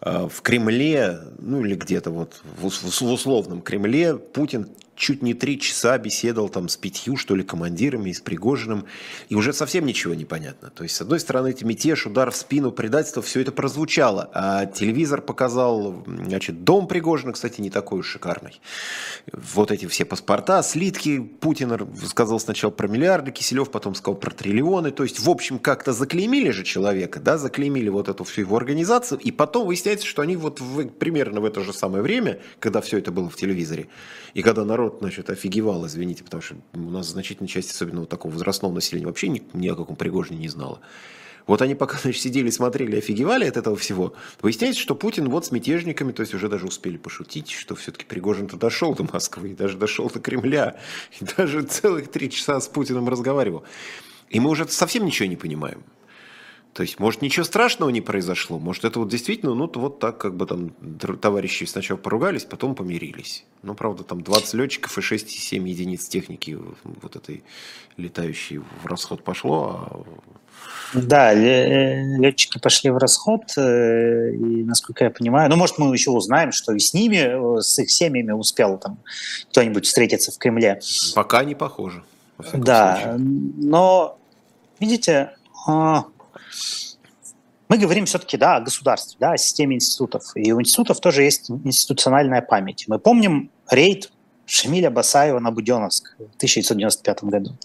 э, 0.00 0.28
в 0.28 0.42
Кремле, 0.42 1.18
ну 1.38 1.64
или 1.64 1.74
где-то 1.74 2.10
вот 2.10 2.42
в 2.60 2.66
условном 2.66 3.62
Кремле, 3.62 4.16
Путин 4.16 4.68
чуть 4.96 5.22
не 5.22 5.34
три 5.34 5.60
часа 5.60 5.96
беседовал 5.98 6.48
там 6.48 6.68
с 6.68 6.76
пятью, 6.76 7.16
что 7.16 7.36
ли, 7.36 7.44
командирами 7.44 8.10
и 8.10 8.14
с 8.14 8.20
Пригожиным, 8.20 8.86
и 9.28 9.34
уже 9.34 9.52
совсем 9.52 9.86
ничего 9.86 10.14
не 10.14 10.24
понятно. 10.24 10.70
То 10.70 10.82
есть, 10.82 10.96
с 10.96 11.00
одной 11.02 11.20
стороны, 11.20 11.50
эти 11.50 11.64
мятеж, 11.64 12.06
удар 12.06 12.30
в 12.30 12.36
спину, 12.36 12.72
предательство, 12.72 13.22
все 13.22 13.40
это 13.40 13.52
прозвучало, 13.52 14.30
а 14.32 14.66
телевизор 14.66 15.20
показал, 15.20 16.02
значит, 16.06 16.64
дом 16.64 16.88
Пригожина, 16.88 17.32
кстати, 17.32 17.60
не 17.60 17.70
такой 17.70 18.00
уж 18.00 18.06
шикарный. 18.06 18.60
Вот 19.32 19.70
эти 19.70 19.86
все 19.86 20.04
паспорта, 20.04 20.62
слитки, 20.62 21.20
Путин 21.20 21.88
сказал 22.06 22.40
сначала 22.40 22.70
про 22.70 22.88
миллиарды, 22.88 23.30
Киселев 23.30 23.70
потом 23.70 23.94
сказал 23.94 24.18
про 24.18 24.30
триллионы, 24.30 24.90
то 24.90 25.02
есть, 25.02 25.20
в 25.20 25.28
общем, 25.28 25.58
как-то 25.58 25.92
заклеймили 25.92 26.50
же 26.50 26.64
человека, 26.64 27.20
да, 27.20 27.36
заклеймили 27.36 27.90
вот 27.90 28.08
эту 28.08 28.24
всю 28.24 28.42
его 28.42 28.56
организацию, 28.56 29.20
и 29.20 29.30
потом 29.30 29.66
выясняется, 29.66 30.06
что 30.06 30.22
они 30.22 30.36
вот 30.36 30.60
в, 30.60 30.88
примерно 30.88 31.40
в 31.40 31.44
это 31.44 31.60
же 31.60 31.72
самое 31.72 32.02
время, 32.02 32.40
когда 32.60 32.80
все 32.80 32.98
это 32.98 33.10
было 33.10 33.28
в 33.28 33.36
телевизоре, 33.36 33.88
и 34.32 34.42
когда 34.42 34.64
народ 34.64 34.85
народ, 34.86 34.98
значит, 35.00 35.30
офигевал, 35.30 35.86
извините, 35.86 36.24
потому 36.24 36.42
что 36.42 36.56
у 36.74 36.78
нас 36.78 37.08
значительная 37.08 37.48
часть, 37.48 37.70
особенно 37.70 38.00
вот 38.00 38.08
такого 38.08 38.32
возрастного 38.32 38.72
населения, 38.72 39.06
вообще 39.06 39.28
ни, 39.28 39.42
ни 39.52 39.68
о 39.68 39.74
каком 39.74 39.96
Пригожине 39.96 40.38
не 40.38 40.48
знала. 40.48 40.80
Вот 41.46 41.62
они 41.62 41.74
пока 41.74 41.98
значит, 42.02 42.22
сидели, 42.22 42.50
смотрели, 42.50 42.96
офигевали 42.96 43.44
от 43.46 43.56
этого 43.56 43.76
всего. 43.76 44.14
Выясняется, 44.40 44.80
что 44.80 44.94
Путин 44.94 45.28
вот 45.28 45.46
с 45.46 45.52
мятежниками, 45.52 46.12
то 46.12 46.20
есть 46.20 46.34
уже 46.34 46.48
даже 46.48 46.66
успели 46.66 46.96
пошутить, 46.96 47.50
что 47.50 47.74
все-таки 47.74 48.04
Пригожин-то 48.04 48.56
дошел 48.56 48.94
до 48.94 49.04
Москвы, 49.12 49.50
и 49.50 49.54
даже 49.54 49.76
дошел 49.76 50.08
до 50.08 50.20
Кремля, 50.20 50.78
и 51.20 51.24
даже 51.36 51.62
целых 51.62 52.08
три 52.08 52.30
часа 52.30 52.60
с 52.60 52.68
Путиным 52.68 53.08
разговаривал. 53.08 53.64
И 54.28 54.40
мы 54.40 54.50
уже 54.50 54.66
совсем 54.68 55.04
ничего 55.04 55.28
не 55.28 55.36
понимаем. 55.36 55.84
То 56.76 56.82
есть, 56.82 56.98
может, 56.98 57.22
ничего 57.22 57.42
страшного 57.42 57.88
не 57.88 58.02
произошло, 58.02 58.58
может, 58.58 58.84
это 58.84 58.98
вот 58.98 59.08
действительно, 59.08 59.54
ну, 59.54 59.70
вот 59.76 59.98
так, 59.98 60.18
как 60.18 60.36
бы 60.36 60.44
там 60.44 60.72
товарищи 61.16 61.64
сначала 61.64 61.96
поругались, 61.96 62.44
потом 62.44 62.74
помирились. 62.74 63.46
Ну, 63.62 63.74
правда, 63.74 64.04
там 64.04 64.20
20 64.22 64.52
летчиков 64.52 64.98
и 64.98 65.00
6-7 65.00 65.66
единиц 65.66 66.06
техники 66.06 66.58
вот 66.84 67.16
этой 67.16 67.42
летающей 67.96 68.58
в 68.58 68.84
расход 68.84 69.24
пошло, 69.24 69.88
а 69.90 70.04
да, 70.92 71.32
летчики 71.32 72.58
пошли 72.58 72.90
в 72.90 72.98
расход, 72.98 73.42
э, 73.56 74.32
и, 74.34 74.62
насколько 74.62 75.04
я 75.04 75.10
понимаю, 75.10 75.48
ну, 75.48 75.56
может, 75.56 75.78
мы 75.78 75.90
еще 75.94 76.10
узнаем, 76.10 76.52
что 76.52 76.74
и 76.74 76.78
с 76.78 76.92
ними, 76.92 77.60
с 77.60 77.78
их 77.78 77.90
семьями 77.90 78.32
успел 78.32 78.76
там 78.76 78.98
кто-нибудь 79.50 79.86
встретиться 79.86 80.30
в 80.30 80.36
Кремле. 80.36 80.80
Пока 81.14 81.42
не 81.42 81.54
похоже. 81.54 82.04
Да, 82.52 83.00
случае. 83.00 83.18
но, 83.18 84.18
видите, 84.78 85.30
а, 85.66 86.04
мы 87.68 87.78
говорим 87.78 88.06
все-таки 88.06 88.36
да, 88.36 88.56
о 88.56 88.60
государстве, 88.60 89.16
да, 89.18 89.32
о 89.32 89.36
системе 89.36 89.76
институтов. 89.76 90.24
И 90.36 90.52
у 90.52 90.60
институтов 90.60 91.00
тоже 91.00 91.22
есть 91.22 91.50
институциональная 91.50 92.42
память. 92.42 92.84
Мы 92.86 92.98
помним 92.98 93.50
рейд 93.68 94.12
Шамиля 94.46 94.90
Басаева 94.90 95.40
на 95.40 95.50
Буденовск 95.50 96.14
в 96.18 96.36
1995 96.36 97.24
году. 97.24 97.56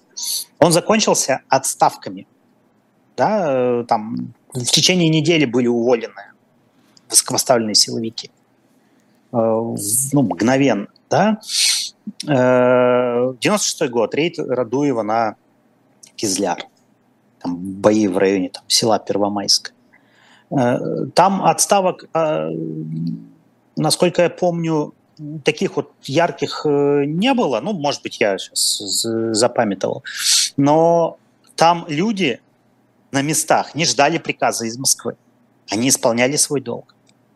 Он 0.60 0.71
закончился 0.71 1.41
отставками. 1.48 2.27
Да, 3.15 3.83
там 3.83 4.33
в 4.53 4.65
течение 4.65 5.10
недели 5.10 5.45
были 5.45 5.67
уволены 5.67 6.31
высокопоставленные 7.10 7.75
силовики. 7.75 8.31
Э, 9.31 9.38
ну, 9.38 10.21
мгновенно. 10.24 10.88
Да? 11.10 11.39
96 12.24 13.81
э, 13.81 13.88
год, 13.89 14.15
рейд 14.15 14.39
Радуева 14.39 15.03
на 15.03 15.36
Кизляр 16.15 16.65
там, 17.41 17.57
бои 17.57 18.07
в 18.07 18.17
районе 18.17 18.50
там, 18.50 18.63
села 18.67 19.00
Первомайск. 19.00 19.74
Э, 20.51 21.05
там 21.13 21.43
отставок, 21.43 22.05
э, 22.13 22.50
насколько 23.75 24.21
я 24.24 24.29
помню, 24.29 24.93
таких 25.43 25.75
вот 25.75 25.91
ярких 26.03 26.65
э, 26.65 27.05
не 27.05 27.33
было. 27.33 27.60
Ну, 27.62 27.74
может 27.74 28.03
быть, 28.03 28.19
я 28.19 28.38
сейчас 28.38 29.05
запамятовал. 29.38 30.03
Но 30.57 31.17
там 31.55 31.86
люди 31.88 32.41
на 33.12 33.21
местах 33.21 33.75
не 33.75 33.86
ждали 33.86 34.17
приказа 34.17 34.65
из 34.65 34.77
Москвы. 34.77 35.15
Они 35.69 35.89
исполняли 35.89 36.36
свой 36.36 36.62
долг. 36.62 36.95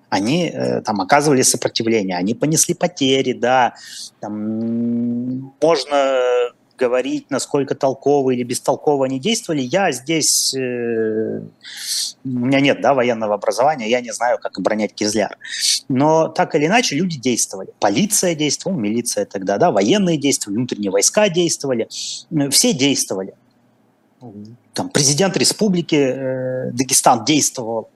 Они 0.09 0.53
там 0.85 1.01
оказывали 1.01 1.41
сопротивление, 1.41 2.15
они 2.15 2.35
понесли 2.35 2.73
потери, 2.73 3.33
да. 3.33 3.73
Там, 4.21 5.53
можно 5.61 6.53
говорить, 6.77 7.29
насколько 7.29 7.75
толково 7.75 8.31
или 8.31 8.43
бестолково 8.43 9.05
они 9.05 9.19
действовали. 9.19 9.61
Я 9.61 9.91
здесь, 9.91 10.53
э, 10.53 11.39
у 12.23 12.29
меня 12.29 12.59
нет 12.59 12.81
да, 12.81 12.93
военного 12.93 13.35
образования, 13.35 13.89
я 13.89 14.01
не 14.01 14.11
знаю, 14.11 14.37
как 14.41 14.57
оборонять 14.57 14.93
Кизляр. 14.93 15.37
Но 15.87 16.27
так 16.27 16.55
или 16.55 16.65
иначе 16.65 16.95
люди 16.95 17.17
действовали. 17.17 17.69
Полиция 17.79 18.35
действовала, 18.35 18.77
милиция 18.77 19.25
тогда, 19.25 19.57
да, 19.57 19.71
военные 19.71 20.17
действовали, 20.17 20.57
внутренние 20.57 20.91
войска 20.91 21.29
действовали, 21.29 21.87
все 22.49 22.73
действовали. 22.73 23.33
Там, 24.73 24.89
президент 24.89 25.37
республики 25.37 25.95
э, 25.95 26.71
Дагестан 26.71 27.25
действовал, 27.25 27.89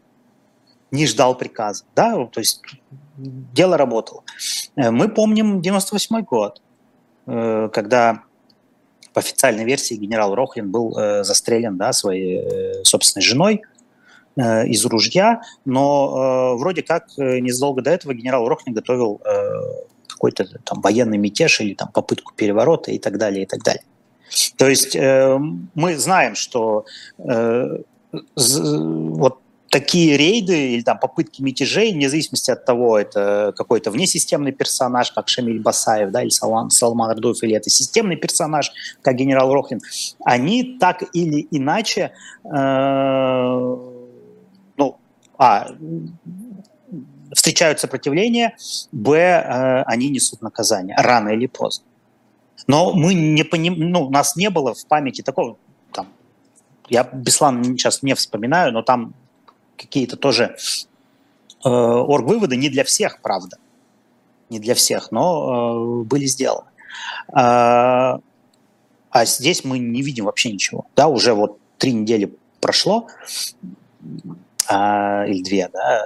не 0.92 1.08
ждал 1.08 1.36
приказа, 1.36 1.84
да, 1.96 2.26
то 2.26 2.40
есть 2.40 2.62
дело 3.18 3.78
работало. 3.78 4.24
Э, 4.76 4.92
мы 4.92 5.10
помним 5.10 5.62
98 5.62 6.22
год, 6.22 6.62
э, 7.26 7.70
когда 7.74 8.24
официальной 9.20 9.66
версии 9.66 9.96
генерал 9.96 10.36
Рохлин 10.36 10.72
был 10.72 10.98
э, 10.98 11.24
застрелен 11.24 11.78
да, 11.78 11.94
своей 11.94 12.40
э, 12.40 12.84
собственной 12.84 13.24
женой 13.24 13.62
э, 14.36 14.68
из 14.68 14.86
ружья, 14.86 15.42
но 15.66 16.56
э, 16.56 16.60
вроде 16.60 16.82
как 16.82 17.08
э, 17.18 17.40
незадолго 17.40 17.82
до 17.82 17.92
этого 17.92 18.14
генерал 18.14 18.48
Рохлин 18.48 18.74
готовил 18.74 19.22
э, 19.26 19.40
какой-то 20.08 20.46
там 20.64 20.82
военный 20.82 21.18
мятеж 21.18 21.62
или 21.62 21.74
там 21.74 21.90
попытку 21.92 22.34
переворота 22.36 22.92
и 22.92 23.00
так 23.00 23.18
далее, 23.18 23.44
и 23.44 23.46
так 23.46 23.64
далее. 23.64 23.84
То 24.58 24.68
есть 24.68 24.96
э, 24.96 25.38
мы 25.76 25.98
знаем, 25.98 26.36
что 26.36 26.86
э, 27.18 27.78
вот 28.36 29.40
такие 29.70 30.18
рейды 30.18 30.74
или 30.74 30.82
там 30.82 31.00
попытки 31.00 31.42
мятежей, 31.42 31.94
вне 31.94 32.10
зависимости 32.10 32.52
от 32.52 32.66
того, 32.66 32.98
это 32.98 33.54
какой-то 33.56 33.92
внесистемный 33.92 34.52
персонаж, 34.52 35.12
как 35.12 35.30
Шамиль 35.30 35.62
Басаев, 35.62 36.12
да, 36.12 36.24
или 36.24 36.30
Салман, 36.30 36.70
Салман 36.70 37.12
Ардуев, 37.12 37.44
или 37.44 37.56
это 37.56 37.70
системный 37.70 38.16
персонаж, 38.16 38.72
как 39.02 39.16
генерал 39.16 39.54
Рохлин, 39.54 39.82
они 40.24 40.78
так 40.80 41.04
или 41.14 41.48
иначе, 41.52 42.12
э, 42.44 42.50
ну, 44.78 44.98
а, 45.38 45.68
встречают 47.32 47.80
сопротивление, 47.80 48.56
б, 48.92 49.16
э, 49.18 49.84
они 49.84 50.10
несут 50.10 50.42
наказание, 50.42 50.96
рано 50.98 51.30
или 51.30 51.46
поздно. 51.46 51.86
Но 52.68 52.94
мы 52.94 53.14
не 53.14 53.44
поним... 53.44 53.76
ну, 53.78 54.08
у 54.08 54.10
нас 54.10 54.36
не 54.36 54.50
было 54.50 54.74
в 54.74 54.86
памяти 54.88 55.22
такого, 55.22 55.58
там, 55.94 56.08
я 56.90 57.04
Беслан 57.04 57.64
сейчас 57.64 58.02
не 58.02 58.16
вспоминаю, 58.16 58.72
но 58.74 58.82
там 58.82 59.14
какие-то 59.80 60.18
тоже 60.18 60.56
э, 61.66 61.70
орг-выводы, 61.70 62.58
не 62.58 62.70
для 62.70 62.84
всех, 62.84 63.22
правда, 63.22 63.58
не 64.50 64.60
для 64.60 64.76
всех, 64.76 65.12
но 65.12 66.02
э, 66.02 66.04
были 66.04 66.26
сделаны. 66.26 66.68
А, 67.32 68.20
а 69.10 69.26
здесь 69.26 69.64
мы 69.64 69.80
не 69.80 70.02
видим 70.02 70.26
вообще 70.26 70.52
ничего. 70.52 70.86
Да, 70.96 71.08
уже 71.08 71.34
вот 71.34 71.58
три 71.78 71.94
недели 71.94 72.36
прошло, 72.60 73.08
а, 74.68 75.26
или 75.26 75.42
две, 75.44 75.70
да, 75.72 76.02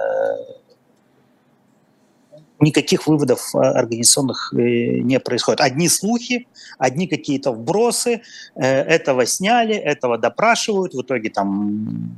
никаких 2.64 3.06
выводов 3.06 3.54
э, 3.54 3.58
организационных 3.58 4.52
э, 4.54 4.98
не 5.00 5.20
происходит. 5.20 5.60
Одни 5.60 5.88
слухи, 5.88 6.46
одни 6.78 7.06
какие-то 7.06 7.52
вбросы, 7.52 8.22
э, 8.54 8.62
этого 8.64 9.26
сняли, 9.26 9.74
этого 9.74 10.18
допрашивают, 10.18 10.94
в 10.94 11.02
итоге 11.02 11.30
там 11.30 12.16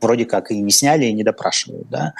вроде 0.00 0.24
как 0.24 0.50
и 0.50 0.60
не 0.60 0.70
сняли, 0.70 1.06
и 1.06 1.12
не 1.12 1.24
допрашивают. 1.24 1.88
Да? 1.88 2.14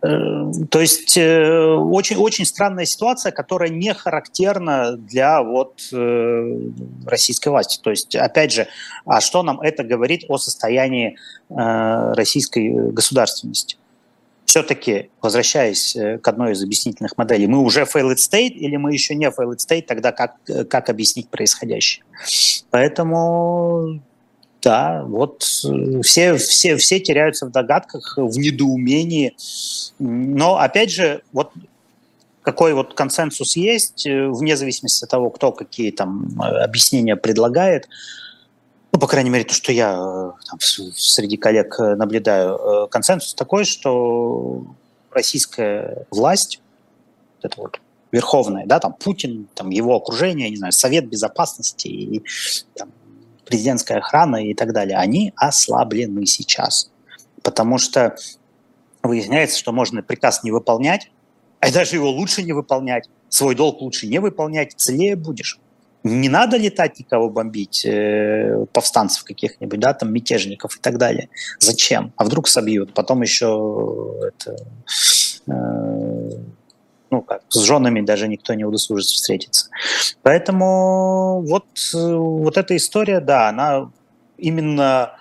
То 0.00 0.80
есть 0.80 1.16
очень, 1.16 2.16
очень 2.16 2.44
странная 2.44 2.84
ситуация, 2.84 3.32
которая 3.32 3.70
не 3.70 3.92
характерна 3.92 4.96
для 4.96 5.42
вот, 5.42 5.80
российской 7.06 7.48
власти. 7.48 7.80
То 7.82 7.90
есть, 7.90 8.14
опять 8.14 8.52
же, 8.52 8.68
а 9.04 9.20
что 9.20 9.42
нам 9.42 9.60
это 9.60 9.82
говорит 9.82 10.24
о 10.28 10.38
состоянии 10.38 11.16
российской 11.48 12.68
государственности? 12.92 13.78
все-таки, 14.56 15.10
возвращаясь 15.20 15.94
э, 15.96 16.18
к 16.18 16.26
одной 16.28 16.52
из 16.52 16.62
объяснительных 16.62 17.18
моделей, 17.18 17.46
мы 17.46 17.58
уже 17.58 17.82
failed 17.82 18.16
state 18.16 18.52
или 18.52 18.76
мы 18.76 18.92
еще 18.92 19.14
не 19.14 19.26
failed 19.26 19.58
state, 19.58 19.82
тогда 19.82 20.12
как, 20.12 20.36
э, 20.48 20.64
как 20.64 20.88
объяснить 20.88 21.28
происходящее? 21.28 22.04
Поэтому, 22.70 24.00
да, 24.62 25.04
вот 25.04 25.46
э, 25.64 26.02
все, 26.02 26.36
все, 26.36 26.76
все 26.76 27.00
теряются 27.00 27.46
в 27.46 27.50
догадках, 27.50 28.14
в 28.16 28.38
недоумении. 28.38 29.36
Но, 29.98 30.58
опять 30.58 30.90
же, 30.90 31.22
вот 31.32 31.52
какой 32.42 32.74
вот 32.74 32.94
консенсус 32.94 33.56
есть, 33.56 34.04
вне 34.06 34.56
зависимости 34.56 35.04
от 35.04 35.10
того, 35.10 35.30
кто 35.30 35.52
какие 35.52 35.90
там 35.90 36.40
объяснения 36.40 37.16
предлагает, 37.16 37.88
ну, 38.96 39.00
по 39.00 39.08
крайней 39.08 39.28
мере, 39.28 39.44
то, 39.44 39.52
что 39.52 39.72
я 39.72 39.92
э, 39.92 40.32
там, 40.48 40.58
среди 40.58 41.36
коллег 41.36 41.78
э, 41.78 41.96
наблюдаю, 41.96 42.56
э, 42.56 42.88
консенсус 42.88 43.34
такой, 43.34 43.66
что 43.66 44.64
российская 45.10 46.06
власть, 46.10 46.62
это 47.42 47.60
вот 47.60 47.78
верховная, 48.10 48.64
да, 48.64 48.80
там 48.80 48.94
Путин, 48.94 49.48
там 49.54 49.68
его 49.68 49.96
окружение, 49.96 50.48
не 50.48 50.56
знаю, 50.56 50.72
Совет 50.72 51.10
Безопасности 51.10 51.88
и 51.88 52.22
там, 52.74 52.90
президентская 53.46 53.98
охрана 53.98 54.44
и 54.44 54.54
так 54.54 54.72
далее, 54.72 54.98
они 54.98 55.32
ослаблены 55.36 56.26
сейчас. 56.26 56.90
Потому 57.42 57.78
что 57.78 58.16
выясняется, 59.02 59.58
что 59.58 59.72
можно 59.72 60.02
приказ 60.02 60.42
не 60.42 60.50
выполнять, 60.50 61.10
а 61.60 61.72
даже 61.72 61.96
его 61.96 62.10
лучше 62.10 62.42
не 62.42 62.52
выполнять, 62.52 63.08
свой 63.28 63.54
долг 63.54 63.80
лучше 63.80 64.06
не 64.06 64.18
выполнять, 64.18 64.74
целее 64.76 65.16
будешь. 65.16 65.58
Не 66.02 66.28
надо 66.28 66.56
летать 66.56 67.00
никого 67.00 67.28
бомбить, 67.30 67.84
э, 67.84 68.66
повстанцев 68.72 69.24
каких-нибудь, 69.24 69.80
да, 69.80 69.92
там 69.92 70.12
мятежников 70.12 70.76
и 70.76 70.80
так 70.80 70.98
далее. 70.98 71.28
Зачем? 71.58 72.12
А 72.16 72.24
вдруг 72.24 72.46
собьют? 72.46 72.94
Потом 72.94 73.22
еще 73.22 74.14
это, 74.28 74.56
э, 75.48 76.30
ну 77.16 77.22
как, 77.22 77.42
с 77.48 77.62
женами 77.62 78.02
даже 78.02 78.28
никто 78.28 78.52
не 78.52 78.64
удосужится 78.64 79.14
встретиться. 79.14 79.70
Поэтому 80.22 81.42
вот, 81.46 81.64
вот 81.94 82.58
эта 82.58 82.76
история, 82.76 83.20
да, 83.20 83.48
она 83.48 83.90
именно 84.36 85.16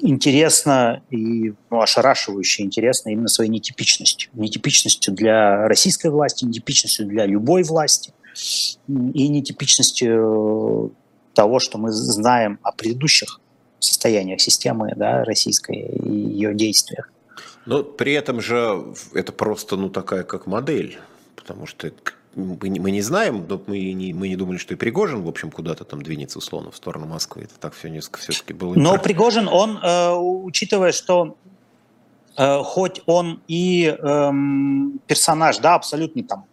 интересна 0.00 1.02
и 1.10 1.52
ну, 1.70 1.82
ошарашивающе 1.82 2.62
интересна 2.62 3.10
именно 3.10 3.28
своей 3.28 3.50
нетипичностью. 3.50 4.30
Нетипичностью 4.32 5.12
для 5.12 5.68
российской 5.68 6.10
власти, 6.10 6.46
нетипичностью 6.46 7.06
для 7.06 7.26
любой 7.26 7.62
власти 7.62 8.14
и 8.86 9.28
нетипичностью 9.28 10.94
того, 11.34 11.58
что 11.58 11.76
мы 11.76 11.92
знаем 11.92 12.58
о 12.62 12.72
предыдущих 12.72 13.38
состояниях 13.80 14.40
системы 14.40 14.94
да, 14.96 15.24
российской 15.24 15.76
и 15.76 16.10
ее 16.10 16.54
действиях. 16.54 17.10
Но 17.66 17.82
при 17.82 18.14
этом 18.14 18.40
же 18.40 18.82
это 19.12 19.30
просто 19.30 19.76
ну, 19.76 19.90
такая 19.90 20.22
как 20.22 20.46
модель, 20.46 20.98
потому 21.38 21.66
что 21.66 21.90
мы 22.34 22.68
не, 22.68 22.78
мы 22.78 22.90
не 22.90 23.00
знаем, 23.00 23.46
но 23.48 23.60
мы 23.66 23.92
не, 23.92 24.12
мы 24.12 24.28
не 24.28 24.36
думали, 24.36 24.58
что 24.58 24.74
и 24.74 24.76
Пригожин, 24.76 25.22
в 25.22 25.28
общем, 25.28 25.50
куда-то 25.50 25.84
там 25.84 26.02
двинется 26.02 26.38
условно 26.38 26.70
в 26.70 26.76
сторону 26.76 27.06
Москвы. 27.06 27.42
Это 27.42 27.58
так 27.58 27.74
все 27.74 27.88
несколько 27.88 28.20
все-таки 28.20 28.52
было. 28.52 28.74
Но 28.74 28.98
Пригожин, 28.98 29.48
он, 29.48 29.78
э, 29.78 30.14
учитывая, 30.14 30.92
что 30.92 31.36
э, 32.36 32.62
хоть 32.62 33.02
он 33.06 33.42
и 33.48 33.86
э, 33.86 34.30
персонаж, 35.06 35.58
да, 35.58 35.74
абсолютно 35.74 36.22
там 36.22 36.44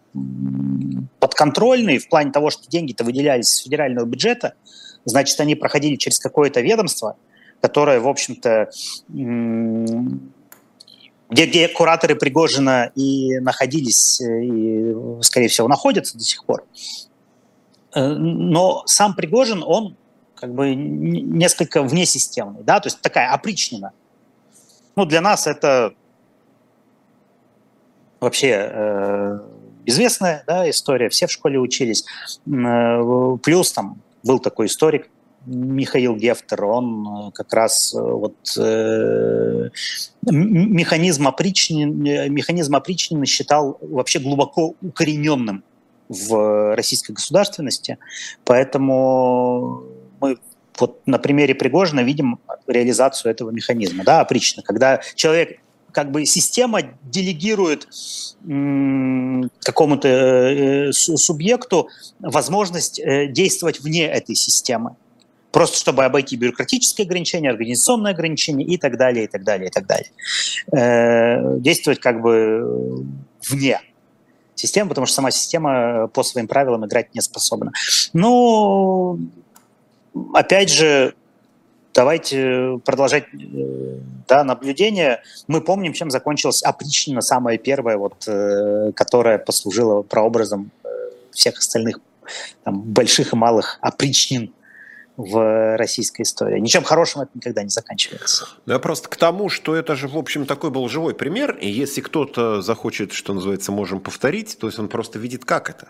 подконтрольные 1.20 1.98
в 1.98 2.08
плане 2.08 2.32
того, 2.32 2.50
что 2.50 2.68
деньги-то 2.68 3.04
выделялись 3.04 3.52
из 3.52 3.58
федерального 3.58 4.06
бюджета, 4.06 4.54
значит, 5.04 5.38
они 5.40 5.54
проходили 5.54 5.96
через 5.96 6.18
какое-то 6.18 6.60
ведомство, 6.62 7.16
которое, 7.60 8.00
в 8.00 8.08
общем-то, 8.08 8.70
где, 11.28 11.46
где 11.46 11.68
кураторы 11.68 12.14
Пригожина 12.14 12.90
и 12.94 13.38
находились, 13.38 14.20
э, 14.20 14.44
и, 14.44 14.94
скорее 15.22 15.48
всего, 15.48 15.68
находятся 15.68 16.16
до 16.16 16.24
сих 16.24 16.44
пор. 16.44 16.64
Э, 17.94 18.08
но 18.08 18.82
сам 18.86 19.14
Пригожин, 19.14 19.62
он 19.66 19.96
как 20.34 20.54
бы 20.54 20.74
несколько 20.74 21.82
внесистемный, 21.82 22.62
да, 22.62 22.80
то 22.80 22.88
есть 22.88 23.00
такая 23.00 23.32
опричнина. 23.32 23.92
Ну, 24.94 25.04
для 25.04 25.20
нас 25.20 25.46
это 25.46 25.94
вообще 28.20 28.70
э, 28.70 29.38
известная 29.86 30.44
да, 30.46 30.68
история, 30.68 31.08
все 31.08 31.26
в 31.26 31.32
школе 31.32 31.58
учились. 31.58 32.04
Э, 32.46 33.36
плюс 33.42 33.72
там 33.72 34.00
был 34.22 34.38
такой 34.38 34.66
историк 34.66 35.08
Михаил 35.46 36.16
Гефтер, 36.16 36.64
он 36.64 37.28
э, 37.28 37.30
как 37.32 37.52
раз 37.52 37.94
э, 37.94 38.00
вот 38.00 38.36
э, 38.58 39.70
механизм, 40.22 41.28
опричнин, 41.28 42.02
механизм 42.32 42.74
опричнины 42.74 43.26
считал 43.26 43.78
вообще 43.80 44.18
глубоко 44.18 44.74
укорененным 44.82 45.62
в 46.08 46.74
российской 46.74 47.12
государственности, 47.12 47.98
поэтому 48.44 49.82
мы 50.20 50.38
вот 50.78 51.00
на 51.06 51.18
примере 51.18 51.54
Пригожина 51.54 52.00
видим 52.00 52.38
реализацию 52.66 53.30
этого 53.30 53.50
механизма, 53.50 54.04
да, 54.04 54.20
опричнина, 54.20 54.62
когда 54.64 55.00
человек 55.14 55.60
как 55.92 56.10
бы 56.10 56.26
система 56.26 56.82
делегирует 57.04 57.88
какому-то 59.62 60.08
э, 60.08 60.92
субъекту 60.92 61.88
возможность 62.18 62.98
э, 62.98 63.28
действовать 63.28 63.80
вне 63.80 64.06
этой 64.06 64.34
системы. 64.34 64.96
Просто 65.56 65.78
чтобы 65.78 66.04
обойти 66.04 66.36
бюрократические 66.36 67.06
ограничения, 67.06 67.48
организационные 67.48 68.12
ограничения 68.12 68.62
и 68.62 68.76
так 68.76 68.98
далее, 68.98 69.24
и 69.24 69.26
так 69.26 69.42
далее, 69.42 69.68
и 69.68 69.70
так 69.70 69.86
далее. 69.86 70.10
Э, 70.70 71.56
действовать 71.58 71.98
как 71.98 72.20
бы 72.20 73.06
вне 73.48 73.80
системы, 74.54 74.90
потому 74.90 75.06
что 75.06 75.14
сама 75.14 75.30
система 75.30 76.08
по 76.08 76.22
своим 76.24 76.46
правилам 76.46 76.84
играть 76.84 77.14
не 77.14 77.22
способна. 77.22 77.72
Но, 78.12 79.18
опять 80.34 80.70
же, 80.70 81.14
давайте 81.94 82.78
продолжать 82.84 83.24
э, 83.32 83.98
да, 84.28 84.44
наблюдение. 84.44 85.22
Мы 85.46 85.62
помним, 85.62 85.94
чем 85.94 86.10
закончилась 86.10 86.62
опричнина, 86.62 87.22
самая 87.22 87.56
первая, 87.56 87.96
вот, 87.96 88.28
э, 88.28 88.92
которая 88.94 89.38
послужила 89.38 90.02
прообразом 90.02 90.70
э, 90.84 90.88
всех 91.32 91.56
остальных 91.56 91.98
там, 92.62 92.82
больших 92.82 93.32
и 93.32 93.36
малых 93.36 93.78
опричнин 93.80 94.52
в 95.16 95.76
российской 95.76 96.22
истории. 96.22 96.60
Ничем 96.60 96.82
хорошим 96.82 97.22
это 97.22 97.30
никогда 97.34 97.62
не 97.62 97.70
заканчивается. 97.70 98.48
Я 98.66 98.78
просто 98.78 99.08
к 99.08 99.16
тому, 99.16 99.48
что 99.48 99.74
это 99.74 99.96
же, 99.96 100.08
в 100.08 100.16
общем, 100.16 100.46
такой 100.46 100.70
был 100.70 100.88
живой 100.88 101.14
пример, 101.14 101.56
и 101.56 101.68
если 101.68 102.00
кто-то 102.00 102.60
захочет, 102.62 103.12
что 103.12 103.32
называется, 103.32 103.72
можем 103.72 104.00
повторить, 104.00 104.58
то 104.58 104.66
есть 104.66 104.78
он 104.78 104.88
просто 104.88 105.18
видит, 105.18 105.44
как 105.44 105.70
это. 105.70 105.88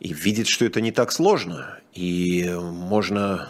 И 0.00 0.12
видит, 0.12 0.48
что 0.48 0.64
это 0.64 0.80
не 0.80 0.92
так 0.92 1.12
сложно, 1.12 1.78
и 1.92 2.48
можно 2.58 3.48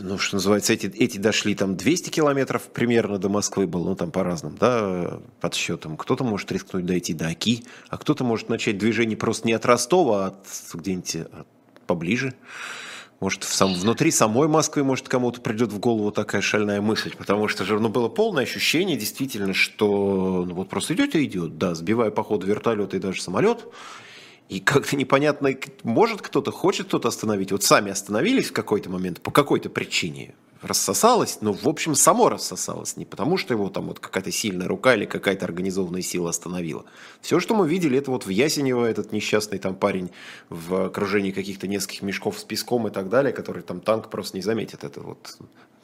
ну, 0.00 0.18
что 0.18 0.36
называется, 0.36 0.72
эти, 0.72 0.86
эти 0.86 1.18
дошли 1.18 1.54
там 1.54 1.76
200 1.76 2.10
километров 2.10 2.62
примерно 2.62 3.18
до 3.18 3.28
Москвы 3.28 3.66
было, 3.66 3.90
ну, 3.90 3.96
там 3.96 4.10
по-разному, 4.10 4.56
да, 4.58 5.20
подсчетам. 5.40 5.96
Кто-то 5.96 6.24
может 6.24 6.50
рискнуть 6.50 6.84
дойти 6.84 7.14
до 7.14 7.28
Оки, 7.28 7.64
а 7.88 7.96
кто-то 7.96 8.24
может 8.24 8.48
начать 8.48 8.78
движение 8.78 9.16
просто 9.16 9.46
не 9.46 9.52
от 9.52 9.64
Ростова, 9.64 10.24
а 10.24 10.26
от 10.28 10.46
где-нибудь 10.74 11.28
поближе. 11.86 12.34
Может, 13.22 13.44
в 13.44 13.54
сам, 13.54 13.72
внутри 13.74 14.10
самой 14.10 14.48
Москвы, 14.48 14.82
может, 14.82 15.08
кому-то 15.08 15.40
придет 15.40 15.72
в 15.72 15.78
голову 15.78 16.10
такая 16.10 16.42
шальная 16.42 16.80
мысль, 16.80 17.14
потому 17.16 17.46
что 17.46 17.64
же 17.64 17.78
ну, 17.78 17.88
было 17.88 18.08
полное 18.08 18.42
ощущение 18.42 18.96
действительно, 18.96 19.54
что 19.54 20.44
ну, 20.44 20.56
вот 20.56 20.68
просто 20.68 20.94
идет 20.94 21.14
и 21.14 21.24
идет, 21.24 21.56
да, 21.56 21.76
сбивая 21.76 22.10
по 22.10 22.24
ходу 22.24 22.48
вертолет 22.48 22.94
и 22.94 22.98
даже 22.98 23.22
самолет, 23.22 23.64
и 24.48 24.58
как-то 24.58 24.96
непонятно, 24.96 25.50
может 25.84 26.20
кто-то, 26.20 26.50
хочет 26.50 26.88
кто-то 26.88 27.06
остановить. 27.06 27.52
Вот 27.52 27.62
сами 27.62 27.92
остановились 27.92 28.48
в 28.48 28.52
какой-то 28.52 28.90
момент 28.90 29.20
по 29.20 29.30
какой-то 29.30 29.70
причине 29.70 30.34
рассосалось, 30.62 31.38
но, 31.40 31.52
в 31.52 31.68
общем, 31.68 31.94
само 31.94 32.28
рассосалось. 32.28 32.96
Не 32.96 33.04
потому, 33.04 33.36
что 33.36 33.52
его 33.52 33.68
там 33.68 33.88
вот 33.88 33.98
какая-то 33.98 34.30
сильная 34.30 34.68
рука 34.68 34.94
или 34.94 35.04
какая-то 35.04 35.44
организованная 35.44 36.02
сила 36.02 36.30
остановила. 36.30 36.84
Все, 37.20 37.40
что 37.40 37.54
мы 37.54 37.68
видели, 37.68 37.98
это 37.98 38.10
вот 38.10 38.26
в 38.26 38.28
Ясенево 38.28 38.86
этот 38.86 39.12
несчастный 39.12 39.58
там 39.58 39.74
парень 39.74 40.10
в 40.48 40.86
окружении 40.86 41.32
каких-то 41.32 41.66
нескольких 41.66 42.02
мешков 42.02 42.38
с 42.38 42.44
песком 42.44 42.86
и 42.86 42.90
так 42.90 43.08
далее, 43.08 43.32
который 43.32 43.62
там 43.62 43.80
танк 43.80 44.08
просто 44.08 44.36
не 44.36 44.42
заметит. 44.42 44.84
Это 44.84 45.00
вот 45.00 45.36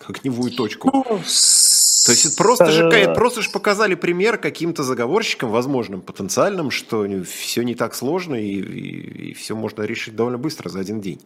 огневую 0.06 0.52
точку. 0.52 0.90
Ну, 0.92 1.04
То 1.04 2.12
есть 2.12 2.36
просто 2.36 2.70
же, 2.70 3.14
просто 3.14 3.42
же 3.42 3.50
показали 3.50 3.94
пример 3.94 4.38
каким-то 4.38 4.82
заговорщикам, 4.82 5.50
возможным, 5.50 6.00
потенциальным, 6.00 6.70
что 6.70 7.04
все 7.24 7.62
не 7.62 7.74
так 7.74 7.94
сложно 7.94 8.36
и, 8.36 8.46
и, 8.46 9.30
и 9.30 9.34
все 9.34 9.56
можно 9.56 9.82
решить 9.82 10.14
довольно 10.14 10.38
быстро 10.38 10.68
за 10.68 10.80
один 10.80 11.00
день. 11.00 11.20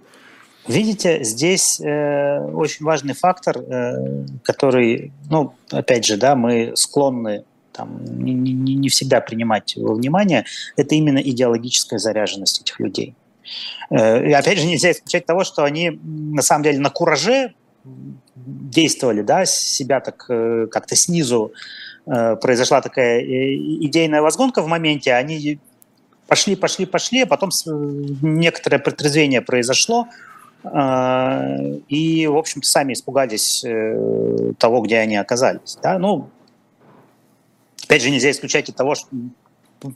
Видите, 0.68 1.24
здесь 1.24 1.80
э, 1.80 2.40
очень 2.52 2.84
важный 2.84 3.14
фактор, 3.14 3.58
э, 3.58 4.26
который, 4.44 5.12
ну, 5.28 5.54
опять 5.70 6.04
же, 6.04 6.16
да, 6.16 6.36
мы 6.36 6.72
склонны 6.76 7.44
там, 7.72 8.04
не, 8.04 8.32
не, 8.34 8.74
не 8.74 8.88
всегда 8.88 9.20
принимать 9.20 9.74
во 9.76 9.94
внимание, 9.94 10.44
это 10.76 10.94
именно 10.94 11.18
идеологическая 11.18 11.98
заряженность 11.98 12.60
этих 12.60 12.78
людей. 12.78 13.14
Э, 13.90 14.24
и 14.28 14.32
опять 14.32 14.58
же, 14.58 14.66
нельзя 14.66 14.92
исключать 14.92 15.26
того, 15.26 15.44
что 15.44 15.64
они 15.64 15.98
на 16.02 16.42
самом 16.42 16.64
деле 16.64 16.78
на 16.78 16.90
кураже 16.90 17.54
действовали, 18.34 19.22
да, 19.22 19.44
себя 19.44 20.00
так 20.00 20.26
э, 20.28 20.66
как-то 20.70 20.96
снизу 20.96 21.52
э, 22.06 22.36
произошла 22.36 22.80
такая 22.80 23.20
идейная 23.20 24.22
возгонка 24.22 24.62
в 24.62 24.68
моменте, 24.68 25.12
они 25.12 25.58
пошли, 26.28 26.56
пошли, 26.56 26.86
пошли, 26.86 27.22
а 27.22 27.26
потом 27.26 27.50
некоторое 28.22 28.78
протрезвение 28.78 29.40
произошло, 29.40 30.06
и, 30.64 32.26
в 32.26 32.36
общем-то, 32.36 32.66
сами 32.66 32.92
испугались 32.92 33.64
того, 34.58 34.80
где 34.80 34.98
они 34.98 35.16
оказались. 35.16 35.78
Да? 35.82 35.98
Ну, 35.98 36.28
опять 37.84 38.02
же, 38.02 38.10
нельзя 38.10 38.30
исключать 38.30 38.68
и 38.68 38.72
того, 38.72 38.94
что 38.94 39.08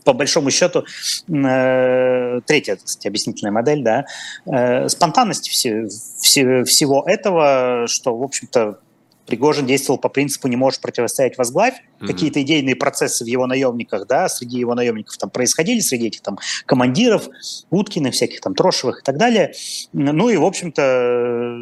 по 0.05 0.13
большому 0.13 0.51
счету, 0.51 0.85
э, 1.29 2.41
третья 2.47 2.77
так 2.77 2.89
сказать, 2.89 3.07
объяснительная 3.07 3.53
модель, 3.53 3.83
да, 3.83 4.05
э, 4.47 4.89
спонтанность 4.89 5.49
все, 5.49 5.87
все, 6.21 6.65
всего 6.65 7.05
этого, 7.07 7.87
что, 7.87 8.17
в 8.17 8.23
общем-то, 8.23 8.81
Пригожин 9.27 9.67
действовал 9.67 9.99
по 9.99 10.09
принципу 10.09 10.49
«не 10.49 10.57
можешь 10.57 10.81
противостоять 10.81 11.37
возглавь». 11.39 11.75
Mm-hmm. 11.75 12.07
Какие-то 12.07 12.43
идейные 12.43 12.77
процессы 12.77 13.25
в 13.25 13.27
его 13.27 13.47
наемниках, 13.47 14.07
да, 14.07 14.29
среди 14.29 14.59
его 14.59 14.75
наемников 14.75 15.17
там 15.19 15.31
происходили, 15.31 15.81
среди 15.81 16.09
этих 16.09 16.23
там 16.23 16.39
командиров, 16.65 17.29
Уткиных, 17.71 18.15
всяких 18.15 18.41
там 18.41 18.55
Трошевых 18.55 19.01
и 19.01 19.03
так 19.03 19.17
далее. 19.17 19.53
Ну 19.93 20.29
и, 20.29 20.37
в 20.37 20.45
общем-то, 20.45 21.57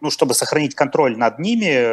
ну, 0.00 0.10
чтобы 0.10 0.34
сохранить 0.34 0.74
контроль 0.74 1.16
над 1.16 1.38
ними, 1.38 1.88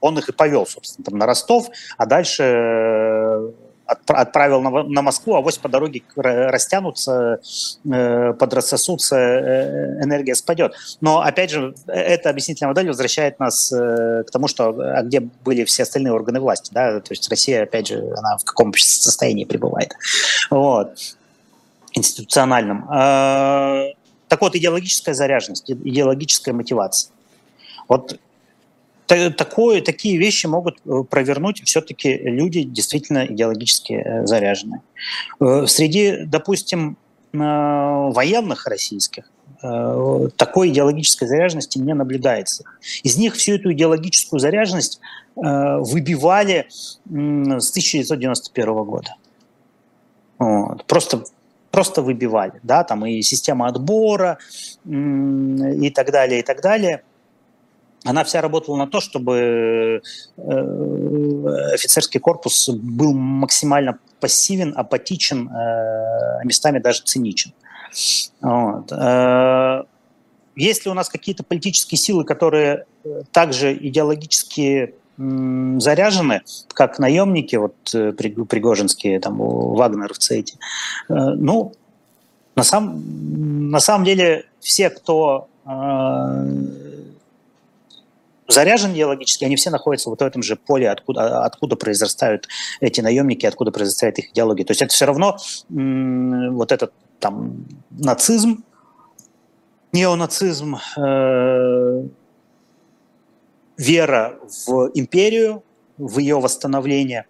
он 0.00 0.18
их 0.18 0.28
и 0.28 0.32
повел, 0.32 0.66
собственно, 0.66 1.04
там, 1.04 1.18
на 1.18 1.26
Ростов, 1.26 1.68
а 1.96 2.04
дальше 2.04 3.54
отправил 3.86 4.60
на, 4.62 5.02
Москву, 5.02 5.34
а 5.34 5.40
вось 5.40 5.58
по 5.58 5.68
дороге 5.68 6.02
растянутся, 6.16 7.40
э, 7.84 8.32
подрассосутся, 8.32 9.16
э, 9.16 10.04
энергия 10.04 10.34
спадет. 10.34 10.74
Но, 11.00 11.20
опять 11.20 11.50
же, 11.50 11.74
эта 11.86 12.30
объяснительная 12.30 12.70
модель 12.70 12.88
возвращает 12.88 13.38
нас 13.38 13.72
э, 13.72 14.24
к 14.26 14.30
тому, 14.30 14.48
что 14.48 14.70
а 14.70 15.02
где 15.02 15.20
были 15.20 15.64
все 15.64 15.82
остальные 15.82 16.12
органы 16.12 16.40
власти. 16.40 16.70
Да? 16.72 17.00
То 17.00 17.12
есть 17.12 17.28
Россия, 17.28 17.64
опять 17.64 17.88
же, 17.88 17.98
она 18.16 18.38
в 18.38 18.44
каком 18.44 18.72
состоянии 18.74 19.44
пребывает. 19.44 19.92
Вот. 20.50 20.98
Институциональном. 21.92 22.90
Э, 22.90 23.92
так 24.28 24.40
вот, 24.40 24.56
идеологическая 24.56 25.14
заряженность, 25.14 25.70
идеологическая 25.70 26.52
мотивация. 26.52 27.12
Вот 27.88 28.18
такое, 29.06 29.80
такие 29.80 30.18
вещи 30.18 30.46
могут 30.46 30.78
э, 30.84 31.02
провернуть 31.08 31.62
все-таки 31.64 32.16
люди 32.16 32.62
действительно 32.62 33.26
идеологически 33.26 33.92
э, 33.92 34.26
заряженные. 34.26 34.82
Э, 35.40 35.66
среди, 35.66 36.24
допустим, 36.24 36.96
военных 37.32 38.68
российских 38.68 39.24
такой 39.60 40.68
идеологической 40.68 41.26
заряженности 41.26 41.78
не 41.78 41.92
наблюдается. 41.92 42.62
Из 43.02 43.16
них 43.16 43.34
всю 43.34 43.54
эту 43.54 43.72
идеологическую 43.72 44.38
заряженность 44.38 45.00
выбивали 45.34 46.68
с 46.70 47.00
1991 47.04 48.84
года. 48.84 49.16
Вот. 50.38 50.84
Просто 50.84 51.24
просто 51.72 52.02
выбивали, 52.02 52.60
да, 52.62 52.84
там 52.84 53.04
и 53.04 53.20
система 53.22 53.66
отбора 53.66 54.38
и 54.84 55.90
так 55.92 56.12
далее, 56.12 56.38
и 56.38 56.42
так 56.44 56.62
далее– 56.62 57.02
она 58.04 58.22
вся 58.24 58.40
работала 58.42 58.76
на 58.76 58.86
то, 58.86 59.00
чтобы 59.00 60.02
э, 60.36 60.42
офицерский 61.72 62.20
корпус 62.20 62.68
был 62.68 63.14
максимально 63.14 63.98
пассивен, 64.20 64.74
апатичен, 64.76 65.48
э, 65.48 66.44
местами 66.44 66.78
даже 66.78 67.02
циничен. 67.02 67.52
Вот. 68.42 68.92
Э, 68.92 69.84
есть 70.54 70.84
ли 70.84 70.90
у 70.90 70.94
нас 70.94 71.08
какие-то 71.08 71.42
политические 71.42 71.98
силы, 71.98 72.24
которые 72.24 72.84
также 73.32 73.74
идеологически 73.74 74.94
заряжены, 75.16 76.42
как 76.68 76.98
наемники, 76.98 77.56
вот 77.56 77.76
пригожинские, 77.84 79.20
там, 79.20 79.36
вагнеровцы 79.38 80.40
эти. 80.40 80.58
Ну, 81.08 81.72
на, 82.56 82.62
сам, 82.62 83.70
на 83.70 83.80
самом 83.80 84.04
деле, 84.04 84.46
все, 84.60 84.90
кто 84.90 85.48
заряжен 88.48 88.92
идеологически, 88.92 89.44
они 89.44 89.56
все 89.56 89.70
находятся 89.70 90.10
вот 90.10 90.20
в 90.20 90.24
этом 90.24 90.42
же 90.42 90.56
поле, 90.56 90.90
откуда, 90.90 91.44
откуда 91.44 91.76
произрастают 91.76 92.48
эти 92.80 93.00
наемники, 93.00 93.46
откуда 93.46 93.70
произрастает 93.70 94.18
их 94.18 94.30
идеология. 94.30 94.64
То 94.64 94.72
есть 94.72 94.82
это 94.82 94.92
все 94.92 95.06
равно 95.06 95.36
вот 95.68 96.72
этот 96.72 96.92
там 97.20 97.66
нацизм, 97.90 98.64
неонацизм, 99.92 100.76
э, 100.96 102.04
вера 103.76 104.38
в 104.66 104.90
империю, 104.94 105.62
в 105.96 106.18
ее 106.18 106.40
восстановление, 106.40 107.26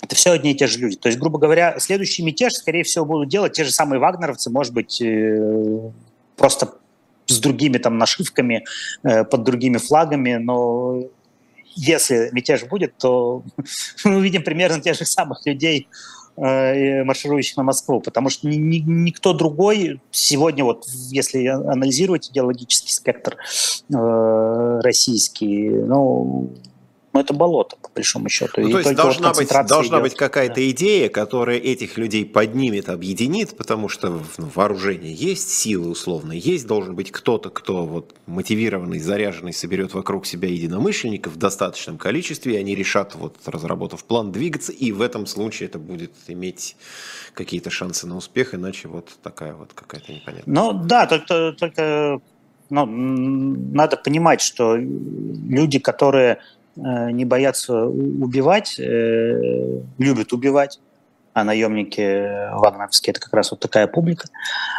это 0.00 0.14
все 0.14 0.32
одни 0.32 0.52
и 0.52 0.54
те 0.54 0.66
же 0.66 0.78
люди. 0.78 0.96
То 0.96 1.08
есть, 1.08 1.18
грубо 1.18 1.38
говоря, 1.38 1.78
следующий 1.80 2.22
мятеж, 2.22 2.54
скорее 2.54 2.84
всего, 2.84 3.04
будут 3.04 3.28
делать 3.28 3.52
те 3.52 3.64
же 3.64 3.72
самые 3.72 3.98
вагнеровцы, 3.98 4.50
может 4.50 4.72
быть, 4.72 5.00
э, 5.00 5.90
просто 6.36 6.74
с 7.28 7.38
другими 7.38 7.78
там 7.78 7.98
нашивками, 7.98 8.64
э, 9.04 9.24
под 9.24 9.44
другими 9.44 9.78
флагами, 9.78 10.34
но 10.34 11.02
если 11.76 12.30
мятеж 12.32 12.64
будет, 12.64 12.96
то 12.98 13.42
мы 14.04 14.16
увидим 14.16 14.42
примерно 14.42 14.80
тех 14.80 14.96
же 14.96 15.04
самых 15.04 15.46
людей, 15.46 15.88
э, 16.36 17.04
марширующих 17.04 17.56
на 17.56 17.62
Москву, 17.62 18.00
потому 18.00 18.30
что 18.30 18.48
ни, 18.48 18.56
ни, 18.56 18.78
никто 18.78 19.32
другой 19.32 20.00
сегодня, 20.10 20.64
вот 20.64 20.86
если 21.10 21.46
анализировать 21.46 22.30
идеологический 22.30 22.92
спектр 22.92 23.36
э, 23.92 24.80
российский, 24.82 25.68
ну, 25.68 26.50
ну, 27.18 27.24
это 27.24 27.34
болото, 27.34 27.76
по 27.82 27.90
большому 27.96 28.28
счету. 28.28 28.60
Ну, 28.60 28.70
то 28.70 28.78
есть 28.78 28.94
должна, 28.94 29.28
вот 29.28 29.38
быть, 29.38 29.48
должна 29.48 29.96
идет. 29.96 30.02
быть 30.02 30.14
какая-то 30.14 30.54
да. 30.54 30.70
идея, 30.70 31.08
которая 31.08 31.58
этих 31.58 31.98
людей 31.98 32.24
поднимет, 32.24 32.88
объединит, 32.88 33.56
потому 33.56 33.88
что 33.88 34.22
ну, 34.38 34.48
вооружение 34.54 35.12
есть, 35.12 35.50
силы 35.50 35.90
условно 35.90 36.30
есть, 36.30 36.68
должен 36.68 36.94
быть 36.94 37.10
кто-то, 37.10 37.50
кто 37.50 37.86
вот 37.86 38.14
мотивированный, 38.26 39.00
заряженный, 39.00 39.52
соберет 39.52 39.94
вокруг 39.94 40.26
себя 40.26 40.48
единомышленников 40.48 41.32
в 41.32 41.38
достаточном 41.38 41.98
количестве, 41.98 42.54
и 42.54 42.56
они 42.56 42.76
решат, 42.76 43.16
вот 43.16 43.36
разработав 43.46 44.04
план, 44.04 44.30
двигаться, 44.30 44.70
и 44.70 44.92
в 44.92 45.02
этом 45.02 45.26
случае 45.26 45.68
это 45.68 45.80
будет 45.80 46.12
иметь 46.28 46.76
какие-то 47.34 47.70
шансы 47.70 48.06
на 48.06 48.16
успех, 48.16 48.54
иначе 48.54 48.86
вот 48.86 49.08
такая 49.24 49.54
вот 49.54 49.72
какая-то 49.74 50.12
непонятная. 50.12 50.54
Ну 50.54 50.72
да, 50.72 51.06
только, 51.06 51.52
только 51.58 52.20
ну, 52.70 52.86
надо 52.86 53.96
понимать, 53.96 54.40
что 54.40 54.76
люди, 54.76 55.78
которые 55.78 56.38
не 56.78 57.24
боятся 57.24 57.86
убивать, 57.86 58.78
э, 58.78 59.80
любят 59.98 60.32
убивать, 60.32 60.80
а 61.32 61.44
наемники 61.44 62.56
вагнеровские– 62.56 63.12
это 63.12 63.20
как 63.20 63.32
раз 63.34 63.50
вот 63.50 63.60
такая 63.60 63.86
публика, 63.86 64.28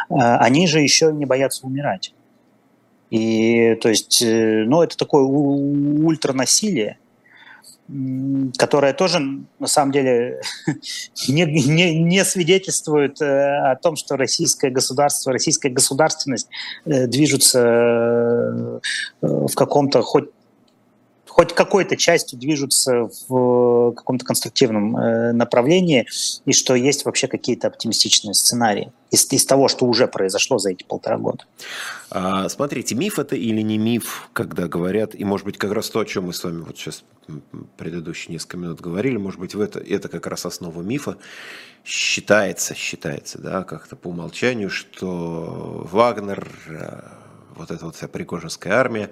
э, 0.08 0.14
они 0.14 0.66
же 0.66 0.80
еще 0.80 1.12
не 1.12 1.26
боятся 1.26 1.66
умирать. 1.66 2.14
И 3.10 3.74
то 3.82 3.88
есть, 3.88 4.22
ну, 4.22 4.82
это 4.82 4.96
такое 4.96 5.24
ультранасилие, 5.24 6.98
которая 8.56 8.92
тоже 8.92 9.20
на 9.58 9.66
самом 9.66 9.92
деле 9.92 10.40
не, 11.28 11.44
не, 11.44 12.02
не 12.02 12.24
свидетельствует 12.24 13.20
э, 13.20 13.70
о 13.70 13.76
том, 13.76 13.96
что 13.96 14.16
российское 14.16 14.70
государство, 14.70 15.32
российская 15.32 15.70
государственность 15.70 16.48
э, 16.84 17.06
движутся 17.06 17.60
э, 17.60 18.80
в 19.20 19.54
каком-то 19.54 20.02
хоть 20.02 20.30
хоть 21.30 21.54
какой-то 21.54 21.96
частью 21.96 22.38
движутся 22.38 23.08
в 23.28 23.92
каком-то 23.92 24.24
конструктивном 24.24 25.36
направлении, 25.36 26.06
и 26.44 26.52
что 26.52 26.74
есть 26.74 27.04
вообще 27.04 27.28
какие-то 27.28 27.68
оптимистичные 27.68 28.34
сценарии 28.34 28.92
из, 29.10 29.30
из 29.32 29.46
того, 29.46 29.68
что 29.68 29.86
уже 29.86 30.06
произошло 30.06 30.58
за 30.58 30.70
эти 30.70 30.82
полтора 30.84 31.18
года. 31.18 31.44
А, 32.10 32.48
смотрите, 32.48 32.94
миф 32.94 33.18
это 33.18 33.36
или 33.36 33.60
не 33.60 33.78
миф, 33.78 34.28
когда 34.32 34.66
говорят, 34.66 35.14
и 35.14 35.24
может 35.24 35.46
быть 35.46 35.58
как 35.58 35.72
раз 35.72 35.88
то, 35.90 36.00
о 36.00 36.04
чем 36.04 36.24
мы 36.24 36.32
с 36.32 36.42
вами 36.42 36.62
вот 36.62 36.76
сейчас 36.76 37.04
предыдущие 37.76 38.32
несколько 38.32 38.56
минут 38.56 38.80
говорили, 38.80 39.16
может 39.16 39.38
быть, 39.38 39.54
в 39.54 39.60
это, 39.60 39.78
это 39.78 40.08
как 40.08 40.26
раз 40.26 40.46
основа 40.46 40.82
мифа. 40.82 41.16
Считается, 41.84 42.74
считается, 42.74 43.40
да, 43.40 43.62
как-то 43.62 43.96
по 43.96 44.08
умолчанию, 44.08 44.68
что 44.68 45.86
Вагнер, 45.90 46.48
э, 46.68 47.00
вот 47.54 47.70
эта 47.70 47.84
вот 47.86 47.96
вся 47.96 48.08
Пригожинская 48.08 48.74
армия, 48.74 49.10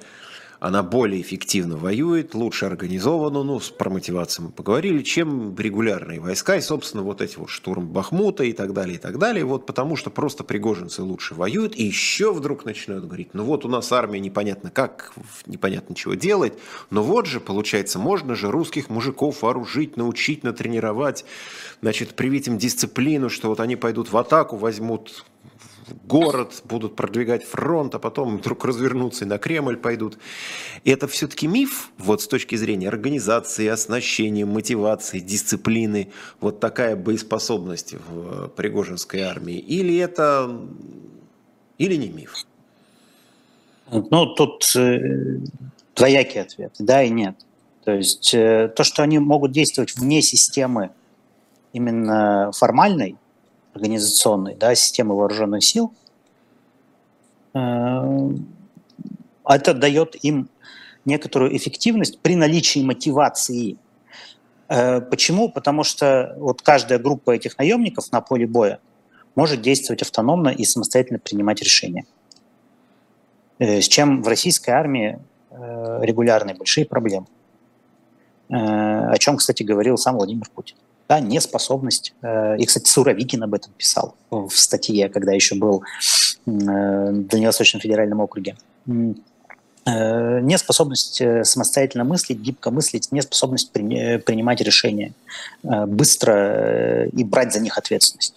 она 0.61 0.83
более 0.83 1.21
эффективно 1.21 1.77
воюет, 1.77 2.35
лучше 2.35 2.66
организована, 2.66 3.42
ну, 3.42 3.61
про 3.77 3.90
мотивацию 3.90 4.47
мы 4.47 4.53
поговорили, 4.53 5.03
чем 5.03 5.57
регулярные 5.57 6.21
войска, 6.21 6.57
и, 6.57 6.61
собственно, 6.61 7.03
вот 7.03 7.21
эти 7.21 7.37
вот 7.38 7.49
штурм 7.49 7.88
Бахмута 7.88 8.44
и 8.44 8.53
так 8.53 8.73
далее, 8.73 8.97
и 8.97 8.99
так 8.99 9.18
далее, 9.18 9.44
вот 9.44 9.66
потому 9.66 9.94
что 9.94 10.11
просто 10.11 10.42
пригожинцы 10.42 11.03
лучше 11.03 11.35
воюют, 11.35 11.77
и 11.77 11.85
еще 11.85 12.33
вдруг 12.33 12.64
начинают 12.64 13.05
говорить, 13.05 13.35
ну 13.35 13.44
вот 13.44 13.64
у 13.64 13.68
нас 13.68 13.92
армия 13.92 14.18
непонятно 14.18 14.71
как, 14.71 15.12
непонятно 15.47 15.94
чего 15.94 16.14
делать, 16.14 16.55
но 16.90 17.03
вот 17.03 17.27
же, 17.27 17.38
получается, 17.40 17.99
можно 17.99 18.35
же 18.35 18.51
русских 18.51 18.90
мужиков 18.90 19.42
вооружить, 19.42 19.97
научить, 19.97 20.42
натренировать, 20.42 21.25
значит, 21.83 22.14
привить 22.14 22.49
им 22.49 22.59
дисциплину, 22.59 23.31
что 23.31 23.49
вот 23.49 23.61
они 23.61 23.77
пойдут 23.77 24.11
в 24.11 24.16
атаку, 24.16 24.57
возьмут 24.57 25.25
город, 26.05 26.62
будут 26.64 26.96
продвигать 26.96 27.44
фронт, 27.44 27.94
а 27.94 27.98
потом 27.98 28.38
вдруг 28.38 28.64
развернутся 28.64 29.24
и 29.24 29.29
на 29.29 29.38
Кремль 29.38 29.77
пойдут. 29.77 30.18
И 30.85 30.90
это 30.90 31.09
все-таки 31.09 31.46
миф, 31.46 31.90
вот 31.98 32.22
с 32.22 32.29
точки 32.29 32.57
зрения 32.57 32.88
организации, 32.88 33.66
оснащения, 33.66 34.46
мотивации, 34.46 35.20
дисциплины, 35.20 36.11
вот 36.40 36.61
такая 36.61 36.96
боеспособность 36.96 37.94
в 38.09 38.48
Пригожинской 38.48 39.20
армии, 39.20 39.59
или 39.59 39.96
это, 39.96 40.51
или 41.79 41.96
не 41.96 42.09
миф? 42.09 42.46
Ну, 43.90 44.27
тут 44.35 44.70
э, 44.77 45.38
двоякий 45.96 46.42
ответ, 46.42 46.74
да 46.79 47.03
и 47.03 47.11
нет. 47.11 47.37
То 47.85 47.92
есть 47.92 48.35
э, 48.35 48.70
то, 48.74 48.85
что 48.85 49.03
они 49.03 49.18
могут 49.18 49.53
действовать 49.53 49.96
вне 49.96 50.20
системы 50.20 50.90
именно 51.72 52.51
формальной, 52.53 53.16
организационной 53.74 54.54
да, 54.54 54.74
системы 54.74 55.14
вооруженных 55.14 55.64
сил, 55.64 55.92
э, 57.54 58.31
это 59.44 59.74
дает 59.74 60.16
им 60.24 60.48
некоторую 61.04 61.57
эффективность 61.57 62.18
при 62.20 62.37
наличии 62.37 62.81
мотивации. 62.81 63.76
Э, 64.68 65.00
почему? 65.00 65.48
Потому 65.50 65.85
что 65.85 66.35
вот 66.38 66.62
каждая 66.62 66.98
группа 66.98 67.31
этих 67.31 67.57
наемников 67.59 68.12
на 68.12 68.20
поле 68.20 68.46
боя 68.46 68.81
может 69.35 69.62
действовать 69.62 70.02
автономно 70.02 70.48
и 70.48 70.64
самостоятельно 70.64 71.18
принимать 71.18 71.62
решения. 71.62 72.04
Э, 73.59 73.81
с 73.81 73.88
чем 73.88 74.22
в 74.22 74.28
российской 74.28 74.70
армии 74.70 75.18
регулярные 75.50 76.54
большие 76.54 76.87
проблемы. 76.87 77.26
О 78.48 79.16
чем, 79.18 79.38
кстати, 79.38 79.64
говорил 79.64 79.96
сам 79.96 80.16
Владимир 80.16 80.48
Путин 80.54 80.76
да, 81.09 81.21
неспособность. 81.21 82.12
Э, 82.23 82.57
и, 82.59 82.66
кстати, 82.66 82.88
Суровикин 82.88 83.42
об 83.42 83.55
этом 83.55 83.73
писал 83.77 84.14
в 84.31 84.51
статье, 84.51 85.09
когда 85.09 85.33
еще 85.33 85.55
был 85.55 85.83
э, 86.47 86.51
в 86.51 87.27
Дальневосточном 87.27 87.81
федеральном 87.81 88.21
округе. 88.21 88.57
Э, 88.87 90.40
неспособность 90.40 91.23
самостоятельно 91.44 92.05
мыслить, 92.05 92.38
гибко 92.40 92.71
мыслить, 92.71 93.11
неспособность 93.11 93.73
принимать 93.73 94.61
решения 94.61 95.12
быстро 95.62 97.07
и 97.07 97.25
брать 97.25 97.55
за 97.55 97.61
них 97.61 97.79
ответственность. 97.79 98.35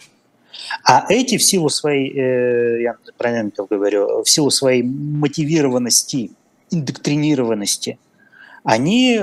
А 0.86 1.06
эти 1.10 1.38
в 1.38 1.44
силу 1.44 1.68
своей, 1.70 2.82
я 2.82 2.96
правильно 3.18 3.52
говорю, 3.70 4.24
в 4.24 4.30
силу 4.30 4.50
своей 4.50 4.84
мотивированности, 4.84 6.32
индоктринированности, 6.70 8.00
они 8.64 9.20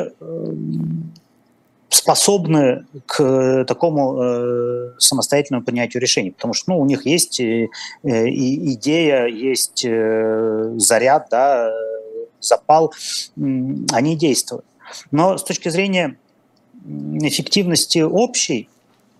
способны 1.89 2.85
к 3.07 3.65
такому 3.67 4.23
э, 4.23 4.93
самостоятельному 4.99 5.65
принятию 5.65 6.03
решений, 6.03 6.31
потому 6.31 6.55
что 6.55 6.73
ну, 6.73 6.81
у 6.81 6.85
них 6.85 7.07
есть 7.07 7.41
э, 7.41 7.69
э, 8.03 8.29
идея, 8.29 9.27
есть 9.27 9.85
э, 9.87 10.75
заряд, 10.77 11.29
да, 11.31 11.73
запал, 12.41 12.93
э, 13.37 13.41
они 13.93 14.17
действуют. 14.17 14.65
Но 15.11 15.39
с 15.39 15.45
точки 15.45 15.69
зрения 15.71 16.17
эффективности 17.23 17.99
общей, 17.99 18.69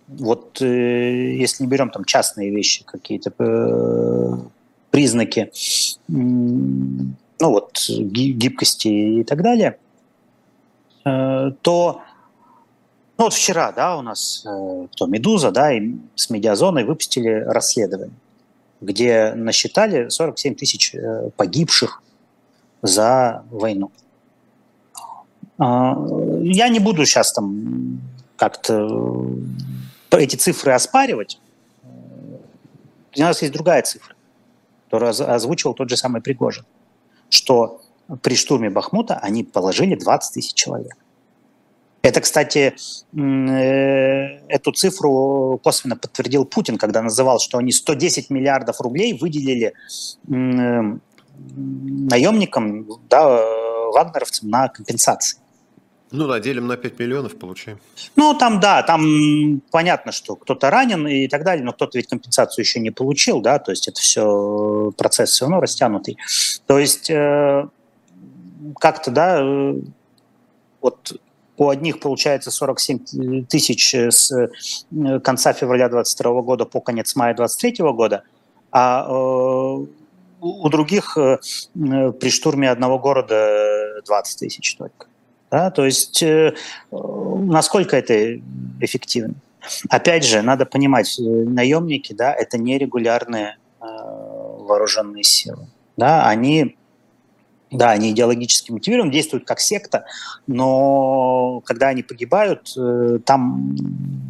вот 0.07 0.61
э, 0.61 1.35
если 1.35 1.63
не 1.63 1.69
берем 1.69 1.89
там 1.89 2.05
частные 2.05 2.51
вещи, 2.51 2.83
какие-то 2.85 3.31
э, 3.39 4.37
признаки, 4.91 5.39
э, 5.39 5.51
ну 6.07 7.15
вот 7.39 7.89
гибкости 7.89 8.87
и 8.87 9.23
так 9.23 9.41
далее, 9.41 9.77
э, 11.05 11.51
то 11.61 12.01
ну 13.19 13.25
вот 13.25 13.33
вчера, 13.33 13.73
да, 13.73 13.97
у 13.97 14.01
нас 14.01 14.45
э, 14.45 14.87
кто, 14.93 15.05
«Медуза», 15.05 15.51
да, 15.51 15.73
и 15.73 15.91
с 16.15 16.29
«Медиазоной» 16.29 16.85
выпустили 16.85 17.43
расследование, 17.45 18.15
где 18.79 19.33
насчитали 19.35 20.07
47 20.07 20.55
тысяч 20.55 20.95
э, 20.95 21.29
погибших 21.35 22.01
за 22.81 23.43
войну. 23.51 23.91
Э, 25.59 25.95
я 26.43 26.69
не 26.69 26.79
буду 26.79 27.05
сейчас 27.05 27.33
там 27.33 27.99
как-то 28.37 29.27
эти 30.11 30.37
цифры 30.37 30.71
оспаривать. 30.71 31.41
У 33.17 33.19
нас 33.19 33.41
есть 33.41 33.53
другая 33.53 33.81
цифра, 33.81 34.15
которую 34.85 35.09
озвучивал 35.09 35.73
тот 35.73 35.89
же 35.89 35.97
самый 35.97 36.21
Пригожин, 36.21 36.63
что 37.29 37.81
при 38.21 38.35
штурме 38.35 38.69
Бахмута 38.69 39.17
они 39.17 39.43
положили 39.43 39.95
20 39.95 40.35
тысяч 40.35 40.53
человек. 40.53 40.95
Это, 42.09 42.21
кстати, 42.21 42.73
э, 43.13 43.19
эту 44.47 44.71
цифру 44.71 45.59
косвенно 45.63 45.95
подтвердил 45.95 46.43
Путин, 46.43 46.79
когда 46.79 47.03
называл, 47.03 47.39
что 47.39 47.59
они 47.59 47.71
110 47.71 48.31
миллиардов 48.31 48.81
рублей 48.81 49.13
выделили 49.13 49.73
наемникам, 52.11 52.87
да, 53.09 53.45
вагнеровцам 53.93 54.49
на 54.49 54.69
компенсации. 54.69 55.39
Ну 56.11 56.27
да, 56.27 56.39
делим 56.39 56.65
на 56.65 56.77
5 56.77 56.97
миллионов, 56.97 57.37
получаем. 57.37 57.77
Ну 58.15 58.33
там, 58.33 58.59
да, 58.59 58.81
там 58.81 59.61
понятно, 59.69 60.11
что 60.11 60.35
кто-то 60.35 60.71
ранен 60.71 61.07
и 61.07 61.27
так 61.27 61.43
далее, 61.43 61.63
но 61.63 61.73
кто-то 61.73 61.99
ведь 61.99 62.07
компенсацию 62.07 62.65
еще 62.65 62.79
не 62.79 62.89
получил, 62.89 63.39
да, 63.41 63.59
то 63.59 63.69
есть 63.69 63.87
это 63.87 64.01
все 64.01 64.91
процесс 64.97 65.29
все 65.29 65.45
равно 65.45 65.61
растянутый. 65.61 66.17
То 66.65 66.79
есть 66.79 67.11
э, 67.11 67.67
как-то, 68.79 69.11
да, 69.11 69.39
э, 69.43 69.75
вот 70.81 71.21
у 71.59 71.69
одних 71.69 71.99
получается 71.99 72.51
47 72.51 73.45
тысяч 73.45 73.93
с 73.93 74.31
э, 74.31 75.19
конца 75.19 75.53
февраля 75.53 75.89
2022 75.89 76.41
года 76.41 76.65
по 76.65 76.79
конец 76.79 77.15
мая 77.15 77.35
2023 77.35 77.91
года, 77.91 78.23
а 78.71 79.05
э, 79.07 79.85
у 80.41 80.69
других 80.69 81.17
э, 81.17 81.37
при 81.73 82.29
штурме 82.29 82.71
одного 82.71 82.97
города 82.97 84.01
20 84.05 84.39
тысяч 84.39 84.75
только. 84.75 85.07
Да? 85.51 85.69
То 85.69 85.85
есть 85.85 86.23
э, 86.23 86.55
насколько 86.91 87.97
это 87.97 88.39
эффективно? 88.79 89.35
Опять 89.89 90.25
же, 90.25 90.41
надо 90.41 90.65
понимать, 90.65 91.19
э, 91.19 91.23
наемники, 91.23 92.13
да, 92.13 92.33
это 92.33 92.57
нерегулярные 92.57 93.57
э, 93.81 93.85
вооруженные 93.85 95.23
силы. 95.23 95.67
Да, 95.97 96.25
они 96.29 96.77
да, 97.71 97.91
они 97.91 98.11
идеологически 98.11 98.71
мотивированы, 98.71 99.11
действуют 99.11 99.45
как 99.45 99.59
секта, 99.59 100.05
но 100.47 101.61
когда 101.65 101.89
они 101.89 102.01
погибают, 102.01 102.73
э, 102.75 103.19
там 103.23 103.75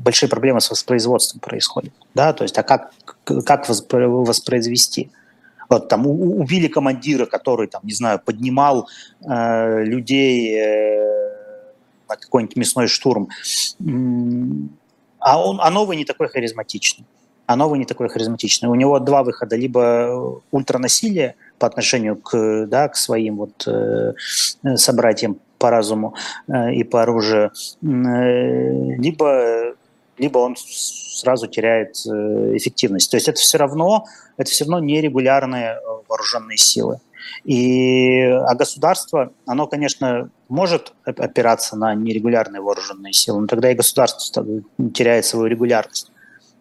большие 0.04 0.28
проблемы 0.28 0.60
с 0.60 0.70
воспроизводством 0.70 1.40
происходят. 1.40 1.94
Да? 2.14 2.34
То 2.34 2.44
есть, 2.44 2.58
а 2.58 2.64
как, 2.64 2.92
как 3.24 3.70
воспроизвести? 3.70 5.12
Вот 5.70 5.88
там 5.88 6.08
убили 6.08 6.68
командира, 6.68 7.26
который, 7.28 7.68
там, 7.68 7.82
не 7.84 7.94
знаю, 7.94 8.20
поднимал 8.20 8.90
э, 9.22 9.84
людей 9.84 10.58
э, 10.60 11.74
на 12.10 12.16
какой-нибудь 12.18 12.58
мясной 12.58 12.88
штурм. 12.88 13.30
А, 15.20 15.42
он, 15.42 15.60
а 15.62 15.70
новый 15.70 15.96
не 15.96 16.06
такой 16.06 16.28
харизматичный. 16.28 17.06
А 17.46 17.56
новый 17.56 17.80
не 17.80 17.86
такой 17.86 18.10
харизматичный. 18.10 18.68
У 18.68 18.76
него 18.76 19.00
два 19.00 19.24
выхода. 19.24 19.56
Либо 19.56 20.42
ультранасилие– 20.52 21.36
по 21.60 21.68
отношению 21.68 22.16
к, 22.16 22.66
да, 22.66 22.88
к 22.88 22.96
своим 22.96 23.38
вот, 23.38 23.68
э, 23.68 24.14
собратьям 24.76 25.38
по 25.58 25.70
разуму 25.70 26.16
э, 26.48 26.74
и 26.74 26.84
по 26.84 27.04
оружию, 27.04 27.52
э, 27.84 27.86
либо, 27.86 29.76
либо 30.18 30.38
он 30.40 30.56
сразу 30.58 31.48
теряет 31.48 31.96
э, 32.08 32.56
эффективность. 32.56 33.12
То 33.12 33.18
есть 33.18 33.28
это 33.28 33.40
все 33.40 33.58
равно, 33.58 34.06
это 34.38 34.50
все 34.50 34.64
равно 34.64 34.80
нерегулярные 34.80 35.74
э, 35.74 35.78
вооруженные 36.08 36.58
силы. 36.58 37.00
И, 37.44 38.22
а 38.24 38.56
государство, 38.56 39.34
оно, 39.46 39.68
конечно, 39.68 40.30
может 40.48 40.94
опираться 41.04 41.76
на 41.76 41.94
нерегулярные 41.94 42.62
вооруженные 42.62 43.14
силы, 43.14 43.42
но 43.42 43.48
тогда 43.48 43.72
и 43.72 43.76
государство 43.76 44.46
теряет 44.94 45.26
свою 45.26 45.46
регулярность. 45.46 46.12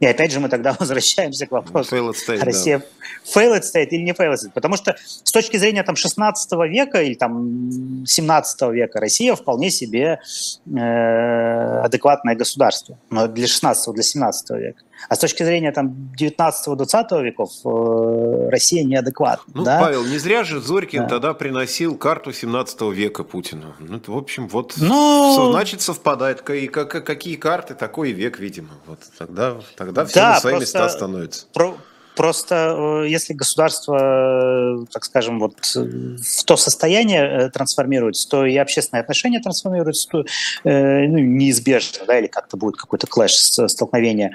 И 0.01 0.07
опять 0.07 0.31
же 0.31 0.41
мы 0.41 0.49
тогда 0.49 0.73
возвращаемся 0.79 1.47
к 1.47 1.51
вопросу, 1.51 1.97
failed 1.97 2.15
state, 2.15 2.45
Россия 2.45 2.79
да. 2.79 3.41
failed 3.41 3.63
state 3.63 3.89
или 3.91 4.03
не 4.03 4.13
failed 4.13 4.35
state. 4.35 4.53
Потому 4.55 4.77
что 4.77 4.97
с 4.99 5.31
точки 5.33 5.57
зрения 5.57 5.83
там, 5.83 5.97
16 5.97 6.53
века 6.69 7.03
или 7.03 7.15
там, 7.15 8.05
17 8.07 8.63
века 8.73 9.01
Россия 9.01 9.35
вполне 9.35 9.71
себе 9.71 10.21
э, 10.67 11.81
адекватное 11.81 12.37
государство. 12.37 12.99
Но 13.11 13.27
для 13.27 13.47
16 13.47 13.95
для 13.95 14.03
17 14.03 14.51
века. 14.51 14.83
А 15.09 15.15
с 15.15 15.19
точки 15.19 15.43
зрения 15.43 15.73
там 15.73 16.13
19-20 16.19 17.23
веков 17.23 17.51
э, 17.65 18.49
Россия 18.51 18.85
неадекватна. 18.85 19.53
Ну, 19.55 19.65
да? 19.65 19.81
Павел, 19.81 20.05
не 20.05 20.19
зря 20.19 20.45
же 20.45 20.61
Зорькин 20.61 21.03
да. 21.03 21.09
тогда 21.09 21.35
приносил 21.35 21.97
карту 21.97 22.33
17 22.33 22.81
века 22.93 23.25
Путину. 23.25 23.75
Ну, 23.79 24.01
в 24.07 24.17
общем, 24.17 24.49
вот 24.49 24.75
Но... 24.77 25.51
значит 25.53 25.81
совпадает. 25.81 26.49
И 26.51 26.67
как, 26.67 27.05
какие 27.05 27.37
карты, 27.37 27.75
такой 27.75 28.13
век, 28.13 28.39
видимо. 28.39 28.71
Вот 28.87 28.99
тогда, 29.19 29.57
тогда 29.77 30.05
все 30.05 30.21
да, 30.21 30.35
на 30.35 30.41
свои 30.41 30.61
места 30.61 30.89
становятся. 30.89 31.47
Про 31.53 31.77
Просто 32.17 33.05
э, 33.05 33.09
если 33.09 33.33
государство, 33.33 34.83
э, 34.83 34.87
так 34.93 35.05
скажем, 35.05 35.39
вот 35.39 35.55
в 35.65 36.45
то 36.45 36.57
состояние 36.57 37.49
трансформируется, 37.51 38.29
то 38.29 38.45
и 38.45 38.57
общественные 38.57 39.03
отношения 39.03 39.39
трансформируются, 39.39 40.09
то, 40.09 40.25
ну, 40.65 41.19
неизбежно, 41.19 42.07
да, 42.09 42.19
или 42.19 42.27
как-то 42.27 42.57
будет 42.57 42.77
какой-то 42.77 43.07
клэш, 43.07 43.35
столкновение 43.35 44.35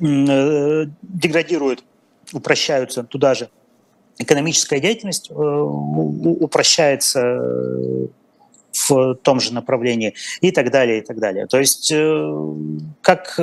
Э, 0.00 0.86
деградируют, 1.02 1.84
упрощаются 2.32 3.04
туда 3.04 3.34
же. 3.34 3.48
Экономическая 4.18 4.80
деятельность 4.80 5.30
э, 5.30 5.34
упрощается 5.34 7.20
э, 7.20 8.06
в 8.88 9.14
том 9.22 9.38
же 9.38 9.54
направлении 9.54 10.14
и 10.40 10.50
так 10.50 10.72
далее, 10.72 10.98
и 10.98 11.00
так 11.00 11.20
далее. 11.20 11.46
То 11.46 11.60
есть, 11.60 11.94
как 13.02 13.38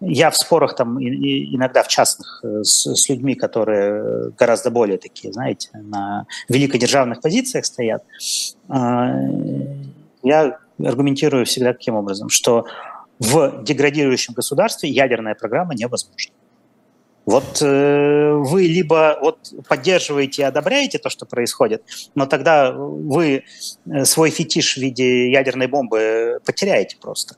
я 0.00 0.30
в 0.30 0.36
спорах 0.36 0.74
там 0.74 0.98
иногда 1.00 1.84
в 1.84 1.88
частных 1.88 2.42
с, 2.42 2.92
с 2.92 3.08
людьми, 3.08 3.36
которые 3.36 4.32
гораздо 4.36 4.72
более 4.72 4.98
такие, 4.98 5.32
знаете, 5.32 5.70
на 5.72 6.26
великодержавных 6.48 7.20
позициях 7.20 7.64
стоят, 7.64 8.02
я 8.68 10.58
аргументирую 10.84 11.46
всегда 11.46 11.74
таким 11.74 11.94
образом, 11.94 12.28
что 12.28 12.66
в 13.22 13.62
деградирующем 13.62 14.34
государстве 14.34 14.90
ядерная 14.90 15.34
программа 15.34 15.74
невозможна. 15.74 16.32
Вот 17.24 17.62
э, 17.62 18.32
вы 18.32 18.62
либо 18.64 19.16
вот 19.22 19.52
поддерживаете 19.68 20.42
и 20.42 20.44
одобряете 20.44 20.98
то, 20.98 21.08
что 21.08 21.24
происходит, 21.24 21.84
но 22.16 22.26
тогда 22.26 22.72
вы 22.72 23.44
э, 23.86 24.04
свой 24.04 24.30
фетиш 24.30 24.74
в 24.74 24.78
виде 24.78 25.30
ядерной 25.30 25.68
бомбы 25.68 26.40
потеряете 26.44 26.96
просто. 27.00 27.36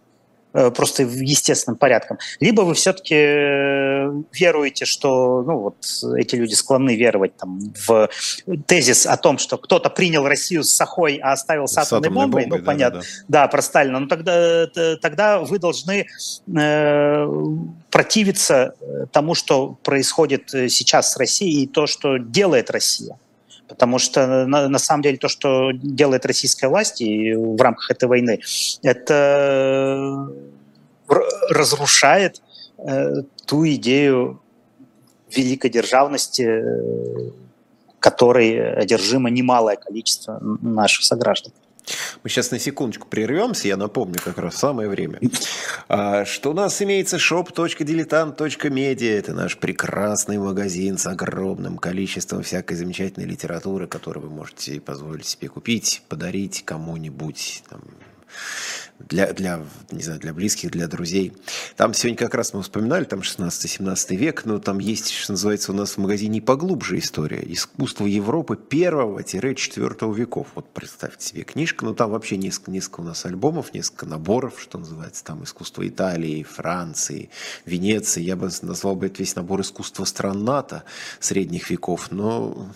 Э, 0.57 0.71
просто 0.71 1.03
естественным 1.03 1.77
порядком. 1.77 2.19
Либо 2.39 2.63
вы 2.63 2.75
все-таки 2.75 3.17
э, 3.17 4.23
веруете, 4.33 4.85
что 4.85 5.43
ну, 5.43 5.59
вот 5.59 5.77
эти 6.17 6.37
люди 6.37 6.55
склонны 6.55 6.95
веровать 6.95 7.37
там, 7.37 7.59
в 7.85 8.09
тезис 8.65 9.05
о 9.05 9.17
том, 9.17 9.39
что 9.39 9.59
кто-то 9.59 9.91
принял 9.91 10.25
Россию 10.29 10.63
с 10.63 10.71
Сахой, 10.71 11.17
а 11.17 11.33
оставил 11.33 11.67
с 11.67 11.77
атомной, 11.77 12.07
атомной 12.07 12.23
бомбой, 12.23 12.43
бомбой, 12.43 12.59
ну, 12.59 12.65
да, 12.65 12.71
понятно, 12.71 13.01
да, 13.01 13.07
да. 13.27 13.43
да, 13.43 13.49
про 13.49 13.63
Сталина. 13.63 13.99
Ну, 13.99 14.07
тогда, 14.07 14.67
тогда 15.03 15.41
вы 15.41 15.59
должны 15.59 16.07
э, 16.57 17.27
противиться 17.91 18.77
тому, 19.11 19.35
что 19.35 19.77
происходит 19.83 20.51
сейчас 20.51 21.15
с 21.15 21.17
Россией 21.17 21.65
и 21.65 21.67
то, 21.67 21.89
что 21.89 22.19
делает 22.19 22.71
Россия. 22.71 23.19
Потому 23.69 23.99
что 23.99 24.47
на, 24.47 24.69
на 24.69 24.79
самом 24.79 25.03
деле 25.03 25.17
то, 25.17 25.29
что 25.29 25.73
делает 25.73 26.27
российская 26.27 26.69
власть 26.69 27.01
и 27.01 27.35
в 27.35 27.61
рамках 27.61 27.91
этой 27.91 28.09
войны, 28.09 28.41
это 28.83 30.29
э, 31.09 31.15
разрушает 31.51 32.43
э, 32.79 33.23
ту 33.47 33.67
идею 33.67 34.43
великой 35.35 35.71
державности, 35.71 36.43
э, 36.43 37.31
которой 38.01 38.75
одержимо 38.75 39.31
немалое 39.31 39.77
количество 39.77 40.39
наших 40.41 41.05
сограждан. 41.05 41.53
Мы 42.23 42.31
сейчас 42.31 42.51
на 42.51 42.59
секундочку 42.59 43.09
прервемся, 43.09 43.69
я 43.69 43.77
напомню 43.77 44.17
как 44.25 44.39
раз 44.39 44.57
самое 44.57 44.89
время, 44.89 45.21
а, 45.89 46.25
что 46.25 46.51
у 46.51 46.55
нас 46.55 46.81
имеется? 46.83 47.17
Shop.diletant.media, 47.17 49.19
это 49.19 49.35
наш 49.35 49.59
прекрасный 49.59 50.39
магазин 50.39 50.99
с 50.99 51.07
огромным 51.07 51.79
количеством 51.79 52.43
всякой 52.43 52.77
замечательной 52.77 53.27
литературы, 53.27 53.87
которую 53.87 54.29
вы 54.29 54.35
можете 54.35 54.81
позволить 54.81 55.27
себе 55.27 55.49
купить, 55.49 56.03
подарить 56.09 56.65
кому-нибудь, 56.65 57.63
для, 58.99 59.33
для, 59.33 59.65
не 59.91 60.03
знаю, 60.03 60.21
для 60.21 60.33
близких, 60.33 60.71
для 60.71 60.87
друзей. 60.87 61.33
Там 61.77 61.95
сегодня 61.95 62.17
как 62.17 62.35
раз 62.35 62.55
мы 62.55 62.63
вспоминали, 62.63 63.05
там 63.05 63.21
16-17 63.21 64.17
век, 64.17 64.45
но 64.45 64.59
там 64.59 64.79
есть, 64.79 65.11
что 65.11 65.33
называется, 65.33 65.73
у 65.73 65.75
нас 65.75 65.93
в 65.93 65.99
магазине 65.99 66.41
поглубже 66.41 66.99
история. 66.99 67.43
Искусство 67.45 68.07
Европы 68.07 68.57
первого-четвертого 68.57 70.15
веков. 70.15 70.49
Вот 70.55 70.73
представьте 70.73 71.27
себе 71.27 71.43
книжка, 71.43 71.85
но 71.85 71.95
там 71.95 72.11
вообще 72.11 72.37
несколько, 72.37 72.71
несколько 72.71 73.01
у 73.01 73.05
нас 73.05 73.25
альбомов, 73.27 73.75
несколько 73.75 74.07
наборов, 74.07 74.61
что 74.61 74.79
называется, 74.79 75.25
там 75.25 75.43
искусство 75.45 75.87
Италии, 75.87 76.45
Франции, 76.45 77.31
Венеции. 77.65 78.23
Я 78.23 78.37
бы 78.37 78.49
назвал 78.63 78.95
бы 78.95 79.07
это 79.07 79.19
весь 79.19 79.35
набор 79.35 79.61
искусства 79.61 80.05
стран 80.05 80.45
НАТО 80.45 80.85
средних 81.21 81.71
веков, 81.71 82.11
но 82.11 82.69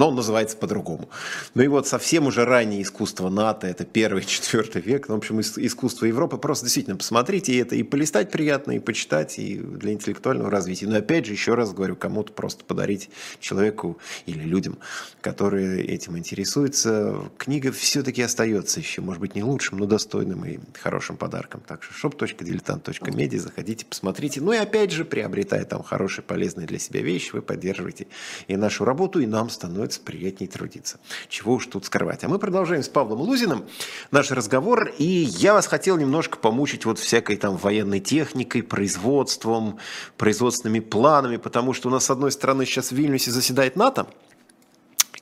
но 0.00 0.08
он 0.08 0.14
называется 0.14 0.56
по-другому. 0.56 1.10
Ну 1.52 1.62
и 1.62 1.68
вот 1.68 1.86
совсем 1.86 2.26
уже 2.26 2.46
раннее 2.46 2.80
искусство 2.80 3.28
НАТО, 3.28 3.66
это 3.66 3.84
первый, 3.84 4.24
четвертый 4.26 4.80
век, 4.80 5.08
ну, 5.08 5.16
в 5.16 5.18
общем, 5.18 5.42
искусство 5.42 6.06
Европы, 6.06 6.38
просто 6.38 6.64
действительно 6.64 6.96
посмотрите, 6.96 7.52
и 7.52 7.58
это 7.58 7.76
и 7.76 7.82
полистать 7.82 8.30
приятно, 8.30 8.72
и 8.72 8.78
почитать, 8.78 9.38
и 9.38 9.58
для 9.58 9.92
интеллектуального 9.92 10.50
развития. 10.50 10.86
Но 10.86 10.96
опять 10.96 11.26
же, 11.26 11.32
еще 11.32 11.52
раз 11.52 11.74
говорю, 11.74 11.96
кому-то 11.96 12.32
просто 12.32 12.64
подарить 12.64 13.10
человеку 13.40 13.98
или 14.24 14.42
людям, 14.42 14.78
которые 15.20 15.84
этим 15.84 16.16
интересуются, 16.16 17.30
книга 17.36 17.70
все-таки 17.70 18.22
остается 18.22 18.80
еще, 18.80 19.02
может 19.02 19.20
быть, 19.20 19.34
не 19.34 19.42
лучшим, 19.42 19.76
но 19.76 19.84
достойным 19.84 20.46
и 20.46 20.60
хорошим 20.80 21.18
подарком. 21.18 21.60
Так 21.66 21.82
что 21.82 22.08
shop.diletant.media, 22.08 23.38
заходите, 23.38 23.84
посмотрите. 23.84 24.40
Ну 24.40 24.52
и 24.52 24.56
опять 24.56 24.92
же, 24.92 25.04
приобретая 25.04 25.66
там 25.66 25.82
хорошие, 25.82 26.24
полезные 26.24 26.66
для 26.66 26.78
себя 26.78 27.02
вещи, 27.02 27.32
вы 27.34 27.42
поддерживаете 27.42 28.06
и 28.48 28.56
нашу 28.56 28.86
работу, 28.86 29.20
и 29.20 29.26
нам 29.26 29.50
становится 29.50 29.89
становится 29.90 30.00
приятнее 30.00 30.48
трудиться. 30.48 30.98
Чего 31.28 31.54
уж 31.54 31.66
тут 31.66 31.84
скрывать. 31.84 32.24
А 32.24 32.28
мы 32.28 32.38
продолжаем 32.38 32.82
с 32.82 32.88
Павлом 32.88 33.20
Лузиным 33.20 33.64
наш 34.10 34.30
разговор. 34.30 34.92
И 34.98 35.04
я 35.04 35.54
вас 35.54 35.66
хотел 35.66 35.96
немножко 35.96 36.38
помучить 36.38 36.84
вот 36.84 36.98
всякой 36.98 37.36
там 37.36 37.56
военной 37.56 38.00
техникой, 38.00 38.62
производством, 38.62 39.78
производственными 40.16 40.80
планами, 40.80 41.36
потому 41.36 41.72
что 41.74 41.88
у 41.88 41.92
нас, 41.92 42.04
с 42.04 42.10
одной 42.10 42.32
стороны, 42.32 42.64
сейчас 42.66 42.92
в 42.92 42.94
Вильнюсе 42.94 43.30
заседает 43.30 43.76
НАТО, 43.76 44.06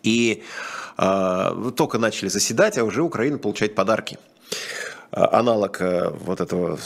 и 0.03 0.43
э, 0.97 1.71
только 1.77 1.99
начали 1.99 2.29
заседать, 2.29 2.79
а 2.79 2.85
уже 2.85 3.03
Украина 3.03 3.39
получает 3.39 3.75
подарки. 3.75 4.19
А, 5.11 5.39
аналог 5.39 5.81
э, 5.81 6.11
вот 6.11 6.41
этого, 6.41 6.79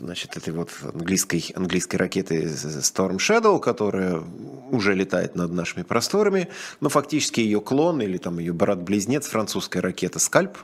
значит, 0.00 0.36
этой 0.36 0.54
вот 0.54 0.70
английской, 0.82 1.44
английской 1.54 1.96
ракеты 1.96 2.44
Storm 2.44 3.16
Shadow, 3.16 3.60
которая 3.60 4.22
уже 4.70 4.94
летает 4.94 5.36
над 5.36 5.52
нашими 5.52 5.82
просторами, 5.82 6.48
но 6.80 6.88
фактически 6.88 7.40
ее 7.40 7.60
клон 7.60 8.00
или 8.00 8.16
там 8.16 8.38
ее 8.38 8.52
брат-близнец, 8.54 9.26
французская 9.26 9.80
ракета 9.80 10.18
Скальп, 10.18 10.56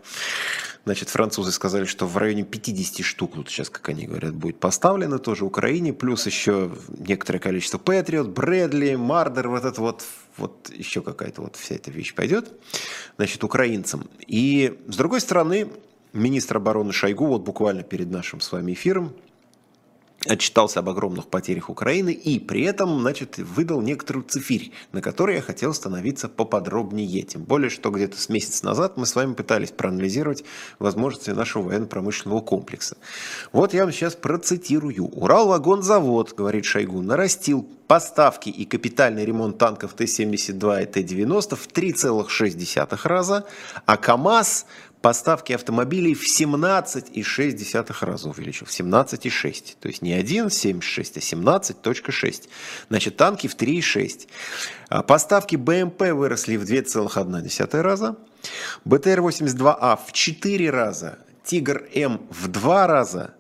Значит, 0.85 1.09
французы 1.09 1.51
сказали, 1.51 1.87
что 1.87 2.07
в 2.07 2.15
районе 2.19 2.45
50 2.45 3.05
штук, 3.07 3.37
тут 3.37 3.49
сейчас, 3.49 3.71
как 3.71 3.89
они 3.89 4.07
говорят, 4.07 4.35
будет 4.35 4.61
поставлено 4.61 5.19
тоже 5.19 5.47
Украине, 5.47 5.95
плюс 5.95 6.27
еще 6.27 6.77
некоторое 6.99 7.39
количество 7.39 7.79
Патриот, 7.79 8.29
Брэдли, 8.29 8.95
Мардер, 8.95 9.49
вот 9.49 9.65
это 9.65 9.81
вот, 9.81 10.05
вот 10.37 10.71
еще 10.71 11.01
какая-то 11.01 11.41
вот 11.41 11.57
вся 11.57 11.77
эта 11.77 11.91
вещь 11.91 12.15
пойдет, 12.15 12.53
значит, 13.17 13.43
украинцам. 13.45 14.11
И, 14.27 14.79
с 14.87 14.97
другой 14.97 15.23
стороны, 15.23 15.69
министр 16.15 16.57
обороны 16.57 16.93
Шойгу 16.93 17.27
вот 17.27 17.43
буквально 17.43 17.83
перед 17.83 18.11
нашим 18.11 18.41
с 18.41 18.51
вами 18.53 18.73
эфиром 18.73 19.13
отчитался 20.27 20.81
об 20.81 20.89
огромных 20.89 21.27
потерях 21.27 21.69
Украины 21.69 22.11
и 22.11 22.39
при 22.39 22.63
этом, 22.63 23.01
значит, 23.01 23.39
выдал 23.39 23.83
некоторую 23.83 24.25
цифирь, 24.25 24.73
на 24.93 25.03
которой 25.03 25.37
я 25.37 25.43
хотел 25.43 25.71
остановиться 25.71 26.29
поподробнее. 26.29 27.23
Тем 27.23 27.43
более, 27.43 27.71
что 27.71 27.91
где-то 27.91 28.19
с 28.19 28.29
месяц 28.29 28.63
назад 28.63 28.97
мы 28.97 29.07
с 29.07 29.15
вами 29.15 29.35
пытались 29.35 29.71
проанализировать 29.71 30.45
возможности 30.79 31.31
нашего 31.31 31.65
военно-промышленного 31.65 32.41
комплекса. 32.41 32.97
Вот 33.53 33.75
я 33.75 33.85
вам 33.85 33.93
сейчас 33.93 34.15
процитирую. 34.15 35.05
Уралвагонзавод, 35.05 36.35
говорит 36.35 36.65
Шойгу, 36.65 37.03
нарастил 37.03 37.69
поставки 37.87 38.49
и 38.49 38.65
капитальный 38.65 39.25
ремонт 39.25 39.59
танков 39.59 39.93
Т-72 39.93 40.83
и 40.83 40.87
Т-90 40.87 41.57
в 41.57 41.69
3,6 41.69 42.99
раза, 43.05 43.45
а 43.85 43.97
КАМАЗ 43.97 44.67
поставки 45.05 45.53
автомобилей 45.53 46.15
в 46.15 46.25
17,6 46.25 47.95
раза 48.01 48.27
увеличил. 48.31 48.65
В 48.65 48.71
17,6. 48.71 49.77
То 49.79 49.89
есть 49.89 50.01
не 50.01 50.19
1,76, 50.19 51.13
а 51.17 51.19
17,6. 51.19 52.49
Значит, 52.89 53.17
танки 53.19 53.47
в 53.47 53.55
3,6. 53.55 54.29
А 54.89 55.03
поставки 55.03 55.57
БМП 55.57 56.01
выросли 56.13 56.57
в 56.57 56.63
2,1 56.63 57.81
раза. 57.83 58.17
БТР-82А 58.87 59.99
в 60.07 60.13
4 60.13 60.71
раза. 60.71 61.19
Тигр-М 61.45 62.27
в 62.31 62.49
2 62.49 62.87
раза. 62.87 63.35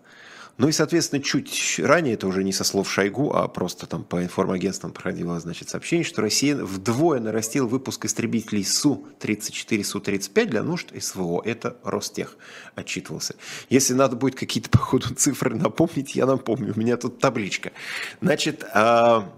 Ну 0.56 0.68
и, 0.68 0.72
соответственно, 0.72 1.20
чуть 1.20 1.80
ранее, 1.82 2.14
это 2.14 2.28
уже 2.28 2.44
не 2.44 2.52
со 2.52 2.62
слов 2.62 2.88
Шойгу, 2.88 3.32
а 3.32 3.48
просто 3.48 3.86
там 3.86 4.04
по 4.04 4.22
информагентствам 4.22 4.92
проходило, 4.92 5.40
значит, 5.40 5.68
сообщение, 5.68 6.04
что 6.04 6.22
Россия 6.22 6.54
вдвое 6.54 7.18
нарастила 7.18 7.66
выпуск 7.66 8.04
истребителей 8.04 8.64
Су-34, 8.64 9.82
Су-35 9.82 10.46
для 10.46 10.62
нужд 10.62 10.92
СВО. 10.96 11.42
Это 11.44 11.76
Ростех 11.82 12.36
отчитывался. 12.76 13.34
Если 13.68 13.94
надо 13.94 14.14
будет 14.14 14.36
какие-то, 14.36 14.70
по 14.78 14.78
ходу, 14.78 15.12
цифры 15.14 15.56
напомнить, 15.56 16.14
я 16.14 16.26
напомню. 16.26 16.72
У 16.76 16.78
меня 16.78 16.96
тут 16.96 17.18
табличка. 17.18 17.72
Значит, 18.20 18.64
а, 18.72 19.28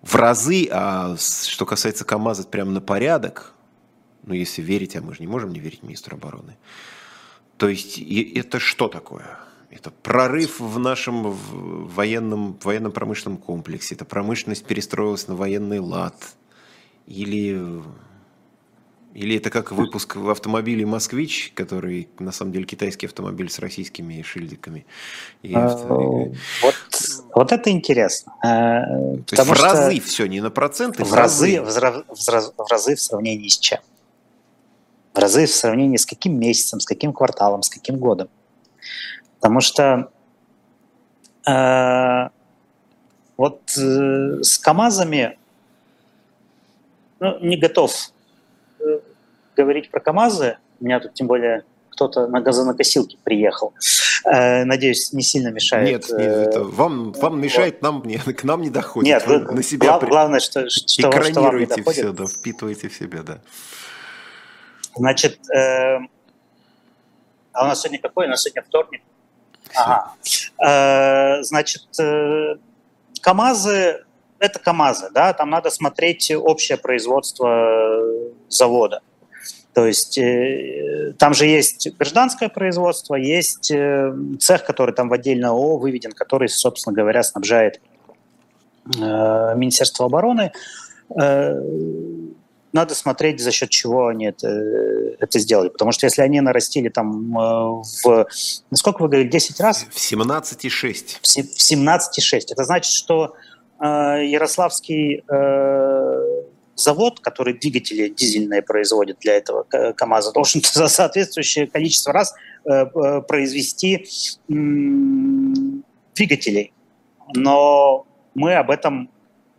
в 0.00 0.14
разы, 0.14 0.68
а 0.70 1.16
что 1.18 1.66
касается 1.66 2.06
КАМАЗа, 2.06 2.44
прямо 2.44 2.70
на 2.70 2.80
порядок, 2.80 3.52
ну, 4.22 4.32
если 4.32 4.62
верить, 4.62 4.96
а 4.96 5.02
мы 5.02 5.14
же 5.14 5.20
не 5.20 5.26
можем 5.26 5.52
не 5.52 5.60
верить 5.60 5.82
министру 5.82 6.16
обороны, 6.16 6.56
то 7.58 7.68
есть 7.68 7.98
это 7.98 8.58
что 8.58 8.88
такое? 8.88 9.38
Это 9.70 9.92
прорыв 9.92 10.58
в 10.58 10.78
нашем 10.80 11.32
военном, 11.32 12.58
военно-промышленном 12.62 13.38
комплексе. 13.38 13.94
Это 13.94 14.04
промышленность 14.04 14.64
перестроилась 14.64 15.28
на 15.28 15.36
военный 15.36 15.78
лад. 15.78 16.16
Или, 17.06 17.82
или 19.14 19.36
это 19.36 19.50
как 19.50 19.70
выпуск 19.70 20.16
в 20.16 20.28
автомобиле 20.28 20.84
«Москвич», 20.84 21.52
который 21.54 22.08
на 22.18 22.32
самом 22.32 22.50
деле 22.52 22.64
китайский 22.64 23.06
автомобиль 23.06 23.48
с 23.48 23.60
российскими 23.60 24.22
шильдиками. 24.22 24.86
И 25.42 25.54
а, 25.54 25.66
авто... 25.66 26.32
вот, 26.62 26.74
вот 27.32 27.52
это 27.52 27.70
интересно. 27.70 28.32
Э, 28.42 29.18
То 29.24 29.36
есть 29.36 29.48
в 29.48 29.52
разы 29.52 30.00
все, 30.00 30.26
не 30.26 30.40
на 30.40 30.50
проценты, 30.50 31.04
в 31.04 31.14
разы. 31.14 31.60
В 31.62 31.78
разы, 31.78 32.04
в 32.08 32.70
разы 32.70 32.96
в 32.96 33.00
сравнении 33.00 33.48
с 33.48 33.58
чем? 33.58 33.78
В 35.14 35.18
разы 35.18 35.46
в 35.46 35.54
сравнении 35.54 35.96
с 35.96 36.06
каким 36.06 36.40
месяцем, 36.40 36.80
с 36.80 36.84
каким 36.84 37.12
кварталом, 37.12 37.62
с 37.62 37.68
каким 37.68 37.98
годом. 37.98 38.28
Потому 39.40 39.60
что 39.60 40.10
э, 41.48 42.28
вот 43.36 43.60
э, 43.78 44.42
с 44.42 44.58
КАМАЗами 44.58 45.38
ну, 47.20 47.38
не 47.40 47.56
готов 47.56 47.92
э, 48.80 49.00
говорить 49.56 49.90
про 49.90 50.00
КАМАЗы. 50.00 50.58
У 50.80 50.84
меня 50.84 51.00
тут 51.00 51.14
тем 51.14 51.26
более 51.26 51.64
кто-то 51.90 52.26
на 52.26 52.40
газонокосилке 52.40 53.18
приехал. 53.24 53.72
Э, 54.24 54.64
надеюсь, 54.64 55.12
не 55.12 55.22
сильно 55.22 55.48
мешает. 55.48 55.88
Нет, 55.88 56.18
нет 56.18 56.48
это 56.48 56.64
вам, 56.64 57.12
вам 57.12 57.40
мешает, 57.40 57.74
вот. 57.74 57.82
нам, 57.82 58.02
не, 58.04 58.18
к 58.34 58.44
нам 58.44 58.62
не 58.62 58.70
доходит. 58.70 59.06
Нет, 59.06 59.26
вы, 59.26 59.40
на 59.40 59.62
себя 59.62 59.88
глав, 59.88 60.00
при... 60.00 60.08
главное, 60.08 60.40
что, 60.40 60.68
что, 60.68 61.08
Экранируете 61.08 61.32
что 61.32 61.42
вам 61.42 61.58
не 61.58 61.66
доходит. 61.66 61.92
все, 61.92 62.12
да, 62.12 62.26
впитываете 62.26 62.88
в 62.88 62.94
себя, 62.94 63.22
да. 63.22 63.40
Значит, 64.96 65.38
э, 65.50 65.98
а 67.52 67.64
у 67.64 67.66
нас 67.66 67.80
сегодня 67.80 68.00
какой? 68.00 68.26
У 68.26 68.28
нас 68.28 68.42
сегодня 68.42 68.62
вторник. 68.62 69.02
Ага. 69.74 70.12
Э, 70.64 71.42
значит, 71.42 71.86
э, 71.98 72.56
КАМАЗы– 73.20 74.04
это 74.38 74.58
КАМАЗы, 74.58 75.10
да, 75.12 75.32
там 75.32 75.50
надо 75.50 75.70
смотреть 75.70 76.30
общее 76.30 76.78
производство 76.78 78.02
завода. 78.48 79.00
То 79.72 79.86
есть 79.86 80.18
э, 80.18 81.14
там 81.18 81.34
же 81.34 81.46
есть 81.46 81.96
гражданское 81.96 82.48
производство, 82.48 83.14
есть 83.14 83.72
цех, 84.40 84.64
который 84.64 84.94
там 84.94 85.08
в 85.08 85.12
отдельно 85.12 85.50
ООО 85.50 85.78
выведен, 85.78 86.12
который, 86.12 86.48
собственно 86.48 86.94
говоря, 86.94 87.22
снабжает 87.22 87.80
Министерство 88.86 90.06
обороны 90.06 90.52
надо 92.72 92.94
смотреть, 92.94 93.40
за 93.40 93.50
счет 93.50 93.70
чего 93.70 94.08
они 94.08 94.26
это, 94.26 94.48
это 95.18 95.38
сделали. 95.38 95.68
Потому 95.68 95.92
что 95.92 96.06
если 96.06 96.22
они 96.22 96.40
нарастили 96.40 96.88
там 96.88 97.36
э, 97.36 97.82
в, 98.04 98.26
насколько 98.70 99.02
вы 99.02 99.08
говорили, 99.08 99.28
10 99.28 99.60
раз? 99.60 99.86
В 99.90 99.96
17,6. 99.96 101.18
В 101.20 101.26
17,6. 101.26 102.40
Это 102.50 102.64
значит, 102.64 102.92
что 102.92 103.34
э, 103.80 103.84
Ярославский 103.84 105.24
э, 105.28 106.42
завод, 106.76 107.20
который 107.20 107.54
двигатели 107.54 108.08
дизельные 108.08 108.62
производит 108.62 109.18
для 109.20 109.34
этого 109.34 109.64
КАМАЗа, 109.64 110.32
должен 110.32 110.62
за 110.72 110.88
соответствующее 110.88 111.66
количество 111.66 112.12
раз 112.12 112.34
э, 112.64 112.70
э 112.72 113.22
произвести 113.22 114.06
э, 114.48 114.52
двигателей. 116.14 116.72
Но 117.34 118.06
мы 118.34 118.54
об 118.54 118.70
этом 118.70 119.10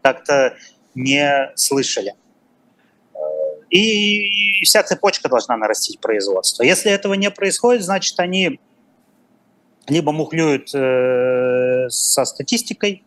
как-то 0.01 0.55
не 0.95 1.51
слышали. 1.55 2.13
И 3.71 4.63
вся 4.65 4.83
цепочка 4.83 5.29
должна 5.29 5.55
нарастить 5.55 5.99
производство. 6.01 6.61
Если 6.63 6.91
этого 6.91 7.13
не 7.13 7.31
происходит, 7.31 7.83
значит, 7.83 8.19
они 8.19 8.59
либо 9.87 10.11
мухлюют 10.11 10.75
э, 10.75 11.87
со 11.89 12.25
статистикой, 12.25 13.03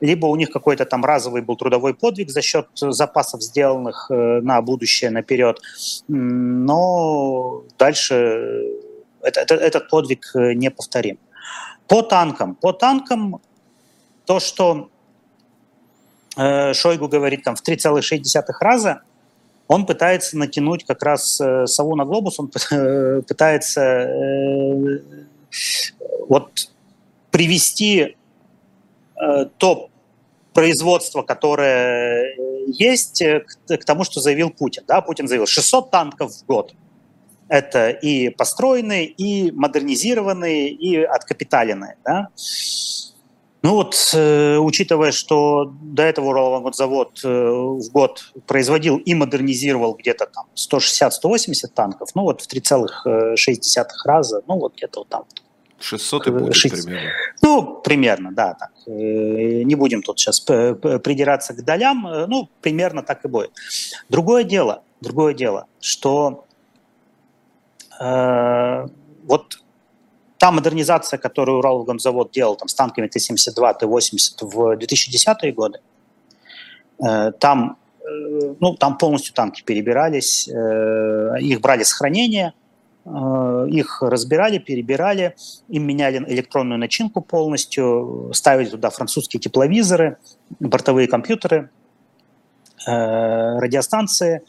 либо 0.00 0.26
у 0.26 0.36
них 0.36 0.50
какой-то 0.50 0.84
там 0.84 1.04
разовый 1.04 1.42
был 1.42 1.56
трудовой 1.56 1.94
подвиг 1.94 2.30
за 2.30 2.42
счет 2.42 2.68
запасов, 2.74 3.42
сделанных 3.42 4.06
э, 4.10 4.40
на 4.40 4.62
будущее, 4.62 5.10
наперед. 5.10 5.60
Но 6.06 7.64
дальше 7.76 8.62
это, 9.20 9.40
это, 9.40 9.54
этот 9.56 9.88
подвиг 9.88 10.30
э, 10.36 10.54
не 10.54 10.70
повторим. 10.70 11.18
По 11.88 12.02
танкам. 12.02 12.54
По 12.54 12.72
танкам 12.72 13.40
то, 14.26 14.38
что 14.38 14.90
э, 16.36 16.72
Шойгу 16.72 17.08
говорит 17.08 17.42
там 17.42 17.56
в 17.56 17.68
3,6 17.68 18.42
раза– 18.60 19.02
он 19.66 19.86
пытается 19.86 20.36
натянуть 20.36 20.84
как 20.84 21.02
раз 21.02 21.40
э, 21.40 21.66
сову 21.66 21.96
на 21.96 22.04
глобус, 22.04 22.38
он 22.38 22.48
пытается 22.48 23.80
э, 23.80 25.00
вот 26.28 26.70
привести 27.30 28.16
э, 29.16 29.46
то 29.56 29.88
производство, 30.52 31.22
которое 31.22 32.36
есть, 32.66 33.22
к, 33.22 33.76
к 33.76 33.84
тому, 33.84 34.04
что 34.04 34.20
заявил 34.20 34.50
Путин. 34.50 34.84
Да? 34.86 35.00
Путин 35.00 35.26
заявил 35.26 35.46
600 35.46 35.90
танков 35.90 36.32
в 36.32 36.46
год. 36.46 36.74
Это 37.48 37.90
и 37.90 38.30
построенные, 38.30 39.06
и 39.06 39.50
модернизированные, 39.50 40.70
и 40.70 41.02
откапиталенные. 41.02 41.96
Да? 42.04 42.28
Ну 43.64 43.76
вот, 43.76 44.10
э, 44.12 44.58
учитывая, 44.58 45.10
что 45.10 45.72
до 45.80 46.02
этого 46.02 46.26
Уралвагонзавод 46.26 47.20
э, 47.24 47.28
в 47.28 47.90
год 47.92 48.30
производил 48.46 48.98
и 48.98 49.14
модернизировал 49.14 49.94
где-то 49.94 50.26
там 50.26 50.44
160-180 50.54 51.68
танков, 51.74 52.10
ну 52.14 52.24
вот 52.24 52.42
в 52.42 52.46
3,6 52.46 53.84
раза, 54.04 54.42
ну 54.46 54.58
вот 54.58 54.74
где-то 54.76 55.00
вот 55.00 55.08
там. 55.08 55.24
600 55.80 56.26
и 56.26 56.30
будет 56.30 56.54
60. 56.54 56.84
примерно. 56.84 57.10
Ну, 57.40 57.80
примерно, 57.82 58.32
да. 58.32 58.52
Так. 58.52 58.70
Э, 58.86 59.62
не 59.62 59.74
будем 59.76 60.02
тут 60.02 60.20
сейчас 60.20 60.40
придираться 60.40 61.54
к 61.54 61.64
долям, 61.64 62.06
э, 62.06 62.26
ну, 62.26 62.50
примерно 62.60 63.02
так 63.02 63.24
и 63.24 63.28
будет. 63.28 63.52
Другое 64.10 64.44
дело, 64.44 64.82
другое 65.00 65.32
дело, 65.32 65.68
что 65.80 66.44
э, 67.98 68.86
вот 69.22 69.63
та 70.44 70.50
модернизация, 70.50 71.18
которую 71.18 71.58
Уралгомзавод 71.58 72.30
делал 72.30 72.56
там, 72.56 72.68
с 72.68 72.74
танками 72.74 73.08
Т-72, 73.08 73.78
Т-80 73.80 74.42
в 74.42 74.76
2010-е 74.76 75.52
годы, 75.52 75.78
э, 77.02 77.32
там, 77.40 77.78
э, 78.00 78.54
ну, 78.60 78.74
там 78.74 78.98
полностью 78.98 79.32
танки 79.32 79.62
перебирались, 79.62 80.46
э, 80.46 81.40
их 81.40 81.62
брали 81.62 81.82
с 81.82 81.92
хранения, 81.92 82.52
их 83.06 84.02
разбирали, 84.02 84.58
перебирали, 84.58 85.34
им 85.68 85.86
меняли 85.86 86.18
электронную 86.28 86.78
начинку 86.78 87.22
полностью, 87.22 88.30
ставили 88.34 88.68
туда 88.68 88.90
французские 88.90 89.40
тепловизоры, 89.40 90.16
бортовые 90.60 91.06
компьютеры, 91.06 91.68
радиостанции 92.86 94.40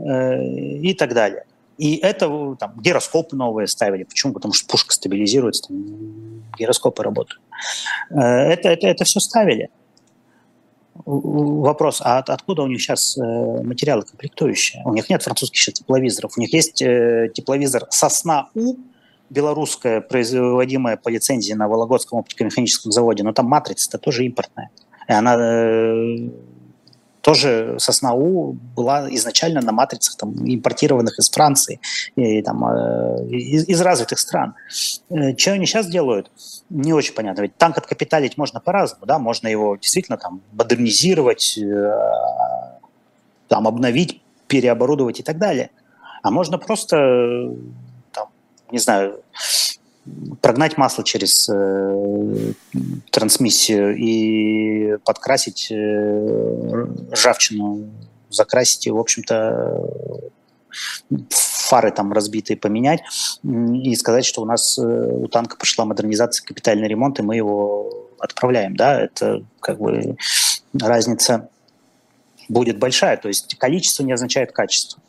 и 0.00 0.94
так 0.94 1.14
далее. 1.14 1.44
И 1.80 1.96
это 1.96 2.56
там, 2.58 2.78
гироскопы 2.78 3.34
новые 3.34 3.66
ставили. 3.66 4.04
Почему? 4.04 4.34
Потому 4.34 4.52
что 4.52 4.66
пушка 4.66 4.92
стабилизируется, 4.92 5.68
там, 5.68 6.44
гироскопы 6.58 7.02
работают. 7.02 7.40
Это, 8.10 8.68
это, 8.68 8.86
это 8.86 9.04
все 9.04 9.18
ставили 9.18 9.70
вопрос, 11.06 12.02
а 12.04 12.18
откуда 12.18 12.62
у 12.62 12.66
них 12.66 12.80
сейчас 12.82 13.16
э, 13.16 13.22
материалы 13.22 14.02
комплектующие? 14.02 14.82
У 14.84 14.92
них 14.92 15.08
нет 15.08 15.22
французских 15.22 15.58
сейчас 15.58 15.74
тепловизоров. 15.74 16.32
У 16.36 16.40
них 16.40 16.52
есть 16.52 16.82
э, 16.82 17.30
тепловизор 17.32 17.86
«Сосна-У», 17.88 18.76
белорусская, 19.30 20.02
производимая 20.02 20.98
по 20.98 21.08
лицензии 21.08 21.54
на 21.54 21.68
Вологодском 21.68 22.18
оптико-механическом 22.18 22.92
заводе, 22.92 23.22
но 23.22 23.32
там 23.32 23.46
матрица-то 23.46 23.96
тоже 23.96 24.26
импортная. 24.26 24.70
И 25.08 25.12
она 25.12 25.36
э, 25.38 26.30
тоже 27.20 27.76
сосна 27.78 28.14
У 28.14 28.52
была 28.52 29.08
изначально 29.14 29.60
на 29.60 29.72
матрицах 29.72 30.16
там, 30.16 30.32
импортированных 30.32 31.18
из 31.18 31.30
Франции 31.30 31.80
и 32.16 32.42
там, 32.42 32.64
э, 32.64 33.28
из, 33.28 33.68
из 33.68 33.80
развитых 33.80 34.18
стран. 34.18 34.54
Э, 35.10 35.36
что 35.36 35.52
они 35.52 35.66
сейчас 35.66 35.86
делают, 35.86 36.30
не 36.70 36.92
очень 36.92 37.14
понятно. 37.14 37.42
Ведь 37.42 37.56
танк 37.56 37.78
откапиталить 37.78 38.38
можно 38.38 38.60
по-разному, 38.60 39.06
да, 39.06 39.18
можно 39.18 39.48
его 39.48 39.76
действительно 39.76 40.18
там 40.18 40.40
модернизировать, 40.52 41.58
э, 41.58 41.92
там, 43.48 43.68
обновить, 43.68 44.22
переоборудовать 44.46 45.20
и 45.20 45.22
так 45.22 45.38
далее. 45.38 45.70
А 46.22 46.30
можно 46.30 46.58
просто, 46.58 47.54
там, 48.12 48.28
не 48.70 48.78
знаю, 48.78 49.22
прогнать 50.40 50.76
масло 50.76 51.04
через 51.04 51.48
э, 51.48 52.52
трансмиссию 53.10 53.96
и 53.96 54.96
подкрасить 55.04 55.68
э, 55.70 56.86
ржавчину, 57.12 57.88
закрасить 58.30 58.86
и, 58.86 58.90
в 58.90 58.98
общем-то, 58.98 60.30
фары 61.30 61.90
там 61.90 62.12
разбитые 62.12 62.56
поменять 62.56 63.00
и 63.42 63.94
сказать, 63.96 64.24
что 64.24 64.42
у 64.42 64.44
нас 64.44 64.78
э, 64.78 64.82
у 64.82 65.28
танка 65.28 65.56
пошла 65.56 65.84
модернизация, 65.84 66.44
капитальный 66.44 66.88
ремонт, 66.88 67.18
и 67.18 67.22
мы 67.22 67.36
его 67.36 68.08
отправляем, 68.18 68.76
да, 68.76 69.00
это 69.00 69.44
как 69.60 69.78
бы 69.78 70.16
разница 70.78 71.48
будет 72.48 72.78
большая, 72.78 73.16
то 73.16 73.28
есть 73.28 73.56
количество 73.56 74.02
не 74.02 74.12
означает 74.12 74.52
качество. 74.52 75.00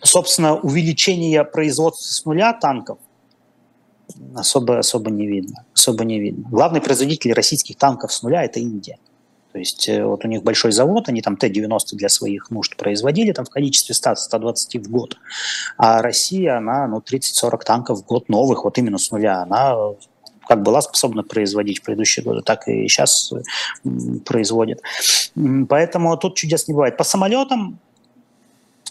Э, 0.00 0.06
собственно, 0.06 0.56
увеличение 0.56 1.44
производства 1.44 2.04
с 2.04 2.24
нуля 2.24 2.52
танков 2.52 2.98
особо, 4.34 4.78
особо 4.78 5.10
не 5.10 5.26
видно. 5.26 5.64
Особо 5.74 6.04
не 6.04 6.20
видно. 6.20 6.48
Главный 6.50 6.80
производитель 6.80 7.32
российских 7.32 7.76
танков 7.76 8.12
с 8.12 8.22
нуля– 8.22 8.44
это 8.44 8.60
Индия. 8.60 8.98
То 9.52 9.58
есть 9.58 9.88
э, 9.88 10.04
вот 10.04 10.24
у 10.24 10.28
них 10.28 10.42
большой 10.42 10.72
завод, 10.72 11.08
они 11.08 11.22
там 11.22 11.36
Т-90 11.36 11.94
для 11.94 12.08
своих 12.08 12.50
нужд 12.50 12.76
производили 12.76 13.32
там 13.32 13.44
в 13.44 13.50
количестве 13.50 13.94
100-120 13.94 14.80
в 14.80 14.90
год. 14.90 15.16
А 15.76 16.02
Россия, 16.02 16.58
она 16.58 16.86
ну, 16.86 16.98
30-40 16.98 17.64
танков 17.64 18.00
в 18.00 18.04
год 18.06 18.28
новых, 18.28 18.64
вот 18.64 18.78
именно 18.78 18.98
с 18.98 19.10
нуля. 19.10 19.42
Она 19.42 19.74
как 20.46 20.62
была 20.62 20.80
способна 20.80 21.22
производить 21.22 21.80
в 21.80 21.82
предыдущие 21.82 22.24
годы, 22.24 22.40
так 22.40 22.68
и 22.68 22.88
сейчас 22.88 23.32
производит. 24.24 24.80
Поэтому 25.68 26.16
тут 26.16 26.36
чудес 26.36 26.68
не 26.68 26.74
бывает. 26.74 26.96
По 26.96 27.04
самолетам 27.04 27.78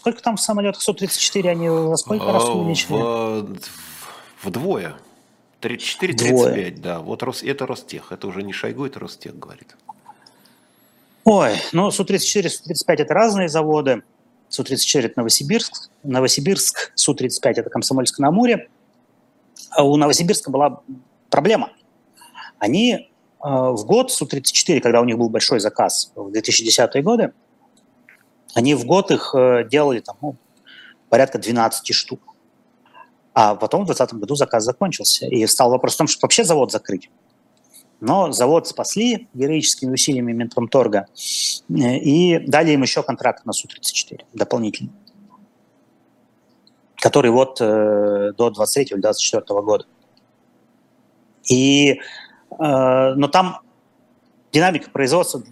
Сколько 0.08 0.22
там 0.22 0.36
в 0.36 0.40
самолетах 0.40 0.80
Су-34 0.80 1.48
они 1.50 1.68
во 1.68 1.94
сколько 1.98 2.32
раз 2.32 2.44
увеличили? 2.44 3.58
Вдвое. 4.42 4.94
34-35, 5.60 6.80
да. 6.80 7.00
Вот 7.00 7.22
Рос, 7.22 7.42
это 7.42 7.66
Ростех. 7.66 8.10
Это 8.10 8.26
уже 8.26 8.42
не 8.42 8.54
Шойгу, 8.54 8.86
это 8.86 9.00
Ростех 9.00 9.38
говорит. 9.38 9.76
Ой, 11.24 11.56
ну 11.72 11.90
Су-34, 11.90 12.48
Су-35 12.48 12.94
это 12.94 13.12
разные 13.12 13.50
заводы. 13.50 14.02
Су-34 14.48 15.00
это 15.00 15.12
Новосибирск. 15.16 15.90
Новосибирск, 16.02 16.92
Су-35 16.94 17.50
это 17.56 17.68
Комсомольск 17.68 18.18
на 18.18 18.28
Амуре. 18.28 18.70
А 19.72 19.84
у 19.84 19.94
Новосибирска 19.96 20.50
была 20.50 20.80
проблема. 21.28 21.72
Они 22.58 22.94
э, 22.94 23.06
в 23.42 23.84
год 23.84 24.10
Су-34, 24.10 24.80
когда 24.80 25.02
у 25.02 25.04
них 25.04 25.18
был 25.18 25.28
большой 25.28 25.60
заказ 25.60 26.12
в 26.14 26.28
2010-е 26.28 27.02
годы, 27.02 27.32
они 28.54 28.74
в 28.74 28.84
год 28.84 29.10
их 29.10 29.34
э, 29.34 29.68
делали 29.68 30.00
там, 30.00 30.16
ну, 30.20 30.36
порядка 31.08 31.38
12 31.38 31.94
штук. 31.94 32.20
А 33.34 33.54
потом 33.54 33.82
в 33.82 33.86
2020 33.86 34.20
году 34.20 34.34
заказ 34.34 34.64
закончился. 34.64 35.26
И 35.26 35.46
стал 35.46 35.70
вопрос 35.70 35.94
в 35.94 35.98
том, 35.98 36.06
что 36.06 36.20
вообще 36.22 36.44
завод 36.44 36.72
закрыть. 36.72 37.10
Но 38.00 38.32
завод 38.32 38.68
спасли 38.68 39.28
героическими 39.34 39.92
усилиями 39.92 40.32
Минпромторга 40.32 41.06
э, 41.68 41.98
и 41.98 42.38
дали 42.46 42.72
им 42.72 42.82
еще 42.82 43.02
контракт 43.02 43.44
на 43.44 43.52
Су-34 43.52 44.24
дополнительный, 44.32 44.92
который 46.96 47.30
вот 47.30 47.60
э, 47.60 48.32
до 48.36 48.50
23 48.50 48.94
или 48.94 49.00
24 49.00 49.60
года. 49.62 49.86
И, 51.50 51.92
э, 51.92 51.98
но 52.58 53.26
там 53.28 53.60
динамика 54.52 54.90
производства 54.90 55.42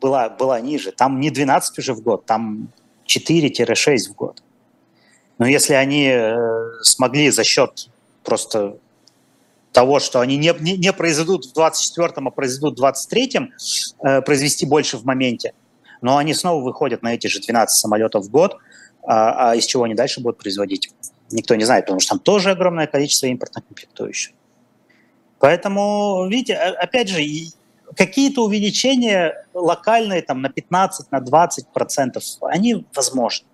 была, 0.00 0.28
была 0.28 0.60
ниже. 0.60 0.92
Там 0.92 1.20
не 1.20 1.30
12 1.30 1.78
уже 1.78 1.94
в 1.94 2.00
год, 2.00 2.26
там 2.26 2.68
4-6 3.06 4.10
в 4.10 4.14
год. 4.14 4.42
Но 5.38 5.46
если 5.46 5.74
они 5.74 6.08
э, 6.08 6.36
смогли 6.82 7.30
за 7.30 7.44
счет 7.44 7.88
просто 8.24 8.78
того, 9.72 10.00
что 10.00 10.20
они 10.20 10.36
не, 10.36 10.52
не, 10.60 10.76
не 10.76 10.92
произведут 10.92 11.46
в 11.46 11.56
24-м, 11.56 12.28
а 12.28 12.30
произведут 12.30 12.78
в 12.78 12.84
23-м, 12.84 13.52
э, 14.02 14.22
произвести 14.22 14.66
больше 14.66 14.96
в 14.96 15.04
моменте, 15.04 15.52
но 16.00 16.16
они 16.16 16.34
снова 16.34 16.62
выходят 16.62 17.02
на 17.02 17.14
эти 17.14 17.26
же 17.28 17.40
12 17.40 17.78
самолетов 17.78 18.26
в 18.26 18.30
год, 18.30 18.56
а, 19.02 19.50
а 19.50 19.56
из 19.56 19.66
чего 19.66 19.84
они 19.84 19.94
дальше 19.94 20.20
будут 20.20 20.38
производить, 20.38 20.90
никто 21.30 21.54
не 21.54 21.64
знает, 21.64 21.84
потому 21.84 22.00
что 22.00 22.10
там 22.10 22.18
тоже 22.18 22.50
огромное 22.50 22.86
количество 22.86 23.26
импортных 23.26 23.66
комплектующих. 23.66 24.34
Поэтому, 25.38 26.26
видите, 26.28 26.54
опять 26.54 27.08
же, 27.08 27.22
какие-то 27.96 28.44
увеличения 28.44 29.46
локальные 29.54 30.22
там, 30.22 30.42
на 30.42 30.48
15, 30.48 31.10
на 31.10 31.20
20 31.20 31.68
процентов, 31.68 32.24
они 32.42 32.86
возможны. 32.94 33.46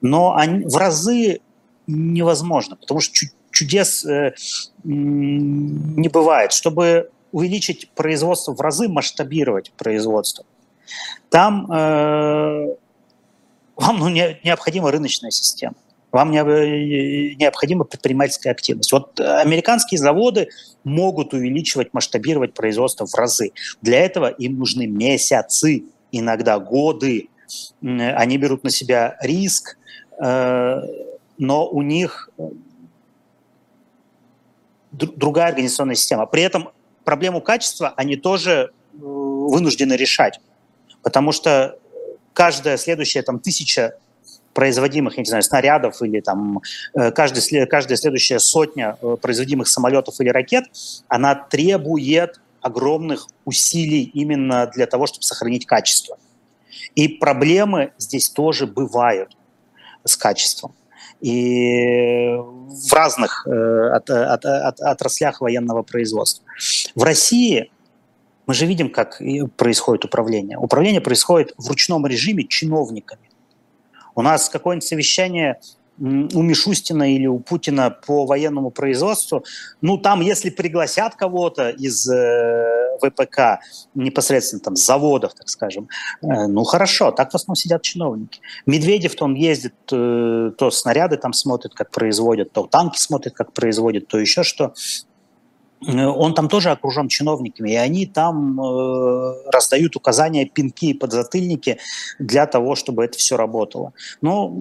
Но 0.00 0.34
они 0.34 0.64
в 0.64 0.76
разы 0.76 1.40
невозможно, 1.86 2.76
потому 2.76 3.00
что 3.00 3.26
чудес 3.50 4.04
э, 4.04 4.34
не 4.84 6.08
бывает. 6.08 6.52
Чтобы 6.52 7.10
увеличить 7.32 7.90
производство 7.90 8.54
в 8.54 8.60
разы, 8.60 8.88
масштабировать 8.88 9.72
производство, 9.72 10.44
там 11.28 11.70
э, 11.70 12.74
вам 13.76 13.98
ну, 13.98 14.08
не, 14.08 14.40
необходима 14.44 14.90
рыночная 14.90 15.30
система 15.30 15.74
вам 16.12 16.30
необходима 16.30 17.84
предпринимательская 17.84 18.52
активность. 18.52 18.92
Вот 18.92 19.20
американские 19.20 19.98
заводы 19.98 20.48
могут 20.84 21.34
увеличивать, 21.34 21.94
масштабировать 21.94 22.54
производство 22.54 23.06
в 23.06 23.14
разы. 23.14 23.52
Для 23.82 24.00
этого 24.00 24.28
им 24.28 24.58
нужны 24.58 24.86
месяцы, 24.86 25.84
иногда 26.12 26.58
годы. 26.58 27.28
Они 27.82 28.38
берут 28.38 28.64
на 28.64 28.70
себя 28.70 29.16
риск, 29.20 29.76
э, 30.22 30.80
но 31.38 31.68
у 31.68 31.82
них 31.82 32.30
другая 34.92 35.48
организационная 35.48 35.94
система. 35.94 36.26
При 36.26 36.42
этом 36.42 36.70
проблему 37.04 37.40
качества 37.40 37.94
они 37.96 38.16
тоже 38.16 38.52
э, 38.52 38.96
вынуждены 38.98 39.94
решать, 39.94 40.40
потому 41.02 41.32
что 41.32 41.78
каждая 42.32 42.76
следующая 42.76 43.22
там, 43.22 43.38
тысяча 43.38 43.94
производимых, 44.52 45.16
я 45.16 45.22
не 45.22 45.28
знаю, 45.28 45.42
снарядов 45.42 46.02
или 46.02 46.20
там 46.20 46.60
э, 46.94 47.10
каждый, 47.12 47.66
каждая 47.66 47.96
следующая 47.96 48.38
сотня 48.38 48.96
э, 49.00 49.16
производимых 49.20 49.68
самолетов 49.68 50.20
или 50.20 50.28
ракет, 50.28 50.64
она 51.08 51.34
требует 51.34 52.40
огромных 52.60 53.26
усилий 53.44 54.02
именно 54.02 54.66
для 54.66 54.86
того, 54.86 55.06
чтобы 55.06 55.22
сохранить 55.22 55.66
качество. 55.66 56.18
И 56.94 57.08
проблемы 57.08 57.92
здесь 57.98 58.28
тоже 58.30 58.66
бывают 58.66 59.36
с 60.04 60.16
качеством. 60.16 60.74
И 61.20 62.34
в 62.36 62.92
разных 62.92 63.46
э, 63.46 63.90
от, 63.90 64.10
от, 64.10 64.44
от, 64.44 64.80
отраслях 64.80 65.40
военного 65.40 65.82
производства. 65.82 66.44
В 66.94 67.02
России 67.02 67.70
мы 68.46 68.54
же 68.54 68.66
видим, 68.66 68.90
как 68.90 69.20
происходит 69.56 70.06
управление. 70.06 70.58
Управление 70.58 71.00
происходит 71.00 71.52
в 71.56 71.68
ручном 71.68 72.06
режиме 72.06 72.44
чиновниками. 72.44 73.29
У 74.14 74.22
нас 74.22 74.48
какое-нибудь 74.48 74.86
совещание 74.86 75.60
у 76.00 76.42
Мишустина 76.42 77.14
или 77.14 77.26
у 77.26 77.38
Путина 77.38 77.90
по 77.90 78.24
военному 78.24 78.70
производству, 78.70 79.44
ну 79.82 79.98
там, 79.98 80.22
если 80.22 80.48
пригласят 80.48 81.14
кого-то 81.14 81.68
из 81.68 82.08
э, 82.08 82.96
ВПК 83.02 83.60
непосредственно 83.94 84.60
там 84.60 84.76
заводов, 84.76 85.34
так 85.34 85.48
скажем, 85.50 85.88
э, 86.22 86.46
ну 86.46 86.64
хорошо, 86.64 87.10
так 87.10 87.32
в 87.32 87.34
основном 87.34 87.56
сидят 87.56 87.82
чиновники. 87.82 88.40
Медведев-то 88.64 89.26
он 89.26 89.34
ездит, 89.34 89.74
э, 89.92 90.52
то 90.56 90.70
снаряды 90.70 91.18
там 91.18 91.34
смотрит, 91.34 91.74
как 91.74 91.90
производят, 91.90 92.52
то 92.52 92.66
танки 92.66 92.98
смотрит, 92.98 93.34
как 93.34 93.52
производят, 93.52 94.08
то 94.08 94.18
еще 94.18 94.42
что. 94.42 94.72
Э, 95.86 96.06
он 96.06 96.34
там 96.34 96.48
тоже 96.48 96.70
окружен 96.70 97.08
чиновниками, 97.08 97.70
и 97.70 97.76
они 97.76 98.06
там 98.06 98.60
э, 98.60 99.34
раздают 99.50 99.96
указания, 99.96 100.44
пинки 100.44 100.86
и 100.86 100.94
подзатыльники 100.94 101.78
для 102.18 102.46
того, 102.46 102.74
чтобы 102.74 103.04
это 103.04 103.18
все 103.18 103.36
работало. 103.36 103.92
Но 104.20 104.54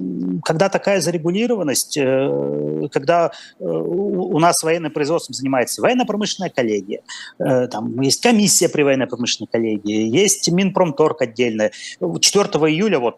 когда 0.44 0.70
такая 0.70 1.02
зарегулированность, 1.02 1.98
э, 1.98 2.88
когда 2.92 3.32
э, 3.60 3.64
у 3.64 4.40
нас 4.40 4.64
военным 4.64 4.92
производством 4.92 5.34
занимается 5.34 5.82
военно-промышленная 5.82 6.50
коллегия, 6.50 7.02
э, 7.40 7.68
там 7.68 8.00
есть 8.02 8.22
комиссия 8.22 8.70
при 8.70 8.84
военно-промышленной 8.84 9.50
коллегии, 9.52 10.08
есть 10.10 10.50
Минпромторг 10.50 11.22
отдельная. 11.22 11.72
4 12.00 12.46
июля 12.72 13.00
вот 13.00 13.18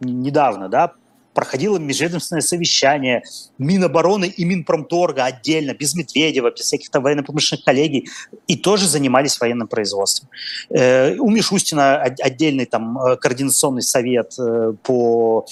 недавно, 0.00 0.68
да, 0.68 0.92
проходило 1.38 1.78
межведомственное 1.78 2.42
совещание 2.42 3.22
Минобороны 3.58 4.24
и 4.24 4.44
Минпромторга 4.44 5.24
отдельно, 5.24 5.72
без 5.72 5.94
Медведева, 5.94 6.50
без 6.50 6.64
всяких 6.64 6.90
там 6.90 7.04
военно-промышленных 7.04 7.64
коллегий, 7.64 8.08
и 8.48 8.56
тоже 8.56 8.88
занимались 8.88 9.38
военным 9.38 9.68
производством. 9.68 10.28
Э, 10.68 11.14
у 11.14 11.30
Мишустина 11.30 12.02
отдельный 12.02 12.66
там 12.66 12.98
э, 12.98 13.16
координационный 13.16 13.82
совет 13.82 14.34
э, 14.36 14.72
по 14.82 15.46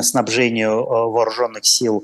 снабжению 0.00 0.86
вооруженных 0.86 1.66
сил, 1.66 2.02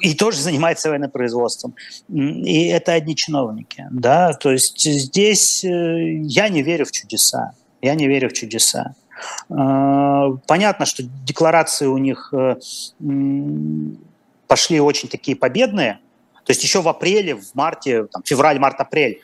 и 0.00 0.14
тоже 0.14 0.40
занимается 0.40 0.90
военным 0.90 1.10
производством. 1.10 1.74
И 2.08 2.68
это 2.68 2.92
одни 2.92 3.16
чиновники, 3.16 3.88
да, 3.90 4.32
то 4.34 4.52
есть 4.52 4.80
здесь 4.80 5.64
я 5.64 6.48
не 6.48 6.62
верю 6.62 6.84
в 6.84 6.92
чудеса. 6.92 7.54
Я 7.80 7.96
не 7.96 8.06
верю 8.06 8.28
в 8.28 8.32
чудеса. 8.32 8.94
Э, 9.50 10.36
понятно, 10.46 10.86
что 10.86 11.02
декларации 11.02 11.86
у 11.86 11.98
них 11.98 12.32
э, 12.32 12.56
пошли 14.46 14.80
очень 14.80 15.08
такие 15.08 15.36
победные. 15.36 16.00
То 16.44 16.50
есть 16.50 16.62
еще 16.64 16.82
в 16.82 16.88
апреле, 16.88 17.36
в 17.36 17.54
марте, 17.54 18.06
там, 18.06 18.22
февраль, 18.24 18.58
март, 18.58 18.80
апрель 18.80 19.20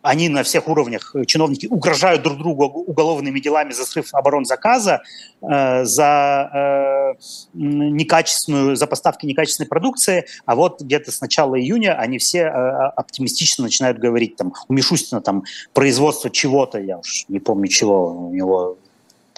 они 0.00 0.28
на 0.28 0.42
всех 0.42 0.68
уровнях, 0.68 1.14
э, 1.14 1.24
чиновники, 1.24 1.66
угрожают 1.66 2.22
друг 2.22 2.38
другу 2.38 2.64
уголовными 2.64 3.40
делами 3.40 3.72
за 3.72 3.84
срыв 3.84 4.14
оборонзаказа, 4.14 5.02
э, 5.42 5.84
за 5.84 7.14
некачественную, 7.54 8.76
за 8.76 8.86
поставки 8.86 9.26
некачественной 9.26 9.66
продукции, 9.66 10.26
а 10.46 10.54
вот 10.54 10.80
где-то 10.80 11.10
с 11.10 11.20
начала 11.20 11.58
июня 11.58 11.98
они 11.98 12.18
все 12.18 12.46
оптимистично 12.46 13.64
начинают 13.64 13.98
говорить, 13.98 14.36
там, 14.36 14.52
у 14.68 14.72
Мишустина 14.72 15.20
там 15.20 15.44
производство 15.72 16.30
чего-то, 16.30 16.78
я 16.78 16.98
уж 16.98 17.24
не 17.28 17.40
помню 17.40 17.66
чего, 17.66 18.28
у 18.28 18.32
него 18.32 18.76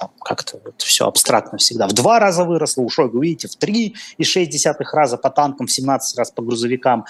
там 0.00 0.10
как-то 0.24 0.58
вот 0.64 0.80
все 0.80 1.06
абстрактно 1.06 1.58
всегда. 1.58 1.86
В 1.86 1.92
два 1.92 2.18
раза 2.18 2.44
выросло, 2.44 2.82
у 2.82 2.88
Шойгу, 2.88 3.20
видите, 3.20 3.48
в 3.48 3.56
три 3.56 3.94
и 4.16 4.24
шесть 4.24 4.50
десятых 4.50 4.94
раза 4.94 5.18
по 5.18 5.28
танкам, 5.30 5.66
в 5.66 5.72
17 5.72 6.18
раз 6.18 6.30
по 6.30 6.42
грузовикам. 6.42 7.04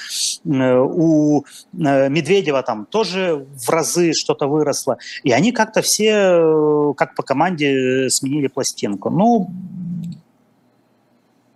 Э, 0.44 0.78
у 0.78 1.44
э, 1.44 2.08
Медведева 2.08 2.62
там 2.62 2.86
тоже 2.86 3.46
в 3.54 3.68
разы 3.70 4.12
что-то 4.12 4.48
выросло. 4.48 4.98
И 5.22 5.30
они 5.30 5.52
как-то 5.52 5.82
все, 5.82 6.10
э, 6.10 6.94
как 6.96 7.14
по 7.14 7.22
команде, 7.22 8.10
сменили 8.10 8.48
пластинку. 8.48 9.08
Ну, 9.10 9.50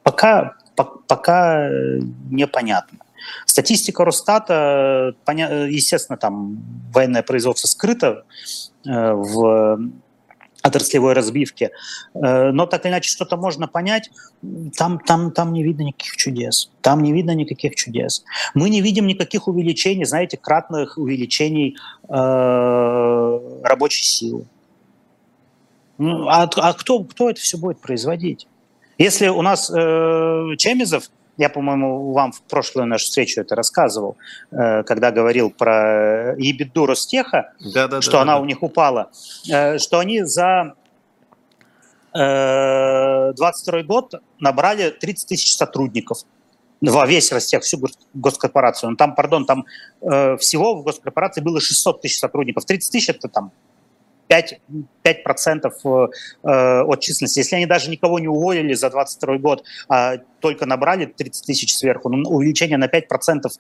пока, 0.05 0.55
пока 1.09 1.69
непонятно. 2.31 2.99
Статистика 3.47 4.05
Росстата, 4.05 5.15
естественно, 5.27 6.19
там 6.19 6.63
военное 6.93 7.23
производство 7.23 7.67
скрыто 7.67 8.25
в 8.85 9.79
отраслевой 10.65 11.13
разбивки. 11.13 11.71
Э, 12.15 12.51
но 12.51 12.67
так 12.67 12.85
или 12.85 12.93
иначе 12.93 13.11
что-то 13.11 13.37
можно 13.37 13.69
понять. 13.69 14.11
Там, 14.77 14.99
там, 14.99 15.31
там 15.31 15.53
не 15.53 15.63
видно 15.63 15.83
никаких 15.83 16.17
чудес. 16.17 16.71
Там 16.81 17.03
не 17.03 17.13
видно 17.13 17.33
никаких 17.33 17.75
чудес. 17.77 18.25
Мы 18.55 18.71
не 18.71 18.81
видим 18.81 19.07
никаких 19.07 19.47
увеличений, 19.47 20.05
знаете, 20.05 20.39
кратных 20.39 20.97
увеличений 20.97 21.77
э, 22.09 23.41
рабочей 23.63 24.05
силы. 24.05 24.47
Ну, 25.99 26.27
а, 26.29 26.49
а 26.57 26.73
кто, 26.73 27.05
кто 27.05 27.31
это 27.31 27.41
все 27.41 27.59
будет 27.59 27.79
производить? 27.79 28.49
Если 28.97 29.29
у 29.29 29.43
нас 29.43 29.71
э, 29.71 30.57
Чемизов 30.57 31.11
я, 31.37 31.49
по-моему, 31.49 32.13
вам 32.13 32.33
в 32.33 32.43
прошлую 32.43 32.87
нашу 32.87 33.07
встречу 33.07 33.41
это 33.41 33.55
рассказывал, 33.55 34.17
э, 34.51 34.83
когда 34.85 35.11
говорил 35.11 35.51
про 35.51 36.35
ебеду 36.39 36.87
Ростеха, 36.87 37.53
да, 37.75 37.89
да, 37.89 38.01
что 38.01 38.13
да, 38.13 38.23
она 38.23 38.35
да. 38.35 38.41
у 38.41 38.45
них 38.45 38.63
упала, 38.63 39.11
э, 39.51 39.79
что 39.79 39.99
они 39.99 40.23
за 40.23 40.75
22 42.13 43.79
э, 43.79 43.83
год 43.83 44.15
набрали 44.39 44.91
30 44.91 45.29
тысяч 45.29 45.57
сотрудников 45.57 46.19
во 46.81 47.07
весь 47.07 47.33
Ростех, 47.33 47.63
всю 47.63 47.81
госкорпорацию. 48.13 48.91
Ну, 48.91 48.97
там, 48.97 49.15
пардон, 49.15 49.47
там 49.47 49.65
всего 50.01 50.75
в 50.75 50.85
госкорпорации 50.85 51.41
было 51.41 51.59
600 51.59 52.03
тысяч 52.03 52.19
сотрудников. 52.19 52.67
30 52.67 52.93
тысяч– 52.93 53.09
это 53.09 53.29
там 53.29 53.53
5, 54.29 54.61
5% 55.05 55.73
э, 55.85 56.09
э, 56.43 56.83
от 56.83 57.01
численности. 57.01 57.39
Если 57.39 57.57
они 57.57 57.67
даже 57.67 57.91
никого 57.91 58.19
не 58.19 58.29
уволили 58.29 58.75
за 58.75 58.91
22 58.91 59.39
год, 59.39 59.65
а 59.89 60.19
только 60.41 60.67
набрали 60.67 61.07
30 61.07 61.47
тысяч 61.47 61.77
сверху, 61.77 62.09
ну, 62.09 62.29
увеличение 62.29 62.79
на 62.79 62.87
5% 62.87 63.51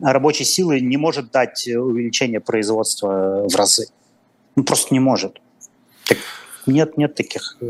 рабочей 0.00 0.44
силы 0.44 0.80
не 0.80 0.96
может 0.96 1.30
дать 1.30 1.66
увеличение 1.68 2.40
производства 2.40 3.46
в 3.48 3.54
разы. 3.54 3.88
Ну, 4.56 4.64
просто 4.64 4.94
не 4.94 5.00
может. 5.00 5.40
Так 6.08 6.18
нет, 6.66 6.96
нет 6.96 7.14
таких 7.14 7.56
э, 7.60 7.66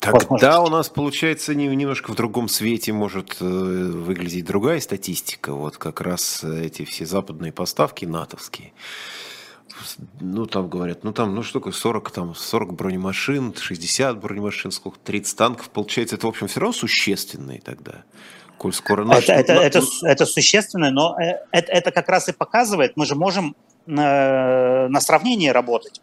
Тогда 0.00 0.62
у 0.62 0.68
нас, 0.68 0.88
получается, 0.88 1.54
немножко 1.54 2.12
в 2.12 2.14
другом 2.14 2.48
свете 2.48 2.92
может 2.92 3.40
выглядеть 3.40 4.44
другая 4.44 4.78
статистика. 4.80 5.52
Вот 5.52 5.78
как 5.78 6.00
раз 6.00 6.44
эти 6.44 6.84
все 6.84 7.06
западные 7.06 7.52
поставки 7.52 8.04
натовские 8.04 8.72
ну, 10.20 10.46
там 10.46 10.68
говорят, 10.68 11.04
ну, 11.04 11.12
там, 11.12 11.34
ну, 11.34 11.42
что 11.42 11.60
такое, 11.60 11.72
40, 11.72 12.10
там, 12.10 12.34
40 12.34 12.74
бронемашин, 12.74 13.54
60 13.54 14.18
бронемашин, 14.20 14.70
сколько, 14.70 14.98
30 15.00 15.36
танков, 15.36 15.70
получается, 15.70 16.16
это, 16.16 16.26
в 16.26 16.30
общем, 16.30 16.46
все 16.46 16.60
равно 16.60 16.72
существенные 16.72 17.60
тогда. 17.60 18.04
Коль 18.58 18.72
скоро 18.72 19.04
наш... 19.04 19.28
это, 19.28 19.52
это, 19.52 19.52
это, 19.52 19.80
это 20.02 20.26
существенно, 20.26 20.90
но 20.90 21.20
э, 21.20 21.40
это, 21.50 21.72
это 21.72 21.90
как 21.90 22.08
раз 22.08 22.28
и 22.28 22.32
показывает, 22.32 22.96
мы 22.96 23.04
же 23.04 23.14
можем 23.14 23.54
на, 23.86 24.88
на 24.88 25.00
сравнении 25.00 25.48
работать. 25.48 26.00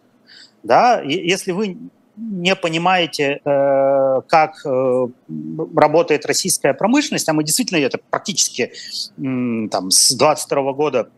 Да? 0.61 1.01
Если 1.01 1.51
вы 1.51 1.77
не 2.15 2.55
понимаете, 2.55 3.41
э, 3.43 4.21
как 4.27 4.65
э, 4.65 5.07
работает 5.75 6.25
российская 6.25 6.73
промышленность, 6.73 7.27
а 7.27 7.33
мы 7.33 7.43
действительно 7.43 7.79
это 7.79 7.97
практически 8.09 8.71
там, 9.17 9.89
с 9.89 10.13
22 10.15 10.73
года 10.73 11.09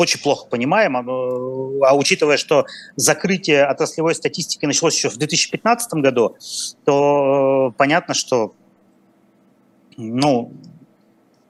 очень 0.00 0.20
плохо 0.20 0.46
понимаем, 0.48 0.96
а, 0.96 1.90
а 1.90 1.94
учитывая, 1.94 2.38
что 2.38 2.64
закрытие 2.96 3.64
отраслевой 3.64 4.14
статистики 4.14 4.64
началось 4.64 4.96
еще 4.96 5.10
в 5.10 5.18
2015 5.18 5.92
году, 5.94 6.36
то 6.84 7.68
э, 7.68 7.72
понятно, 7.76 8.14
что 8.14 8.54
ну, 9.98 10.52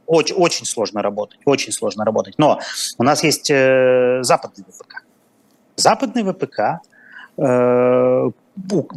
очень, 0.07 0.35
очень 0.35 0.67
сложно 0.67 1.01
работать, 1.01 1.39
очень 1.45 1.73
сложно 1.73 2.05
работать. 2.05 2.35
Но 2.39 2.61
у 2.99 3.05
нас 3.05 3.23
есть 3.23 3.51
э, 3.51 4.19
западный 4.23 4.65
ВПК. 4.65 5.05
Западный 5.77 6.25
ВПК, 6.25 6.81
э, 7.39 8.31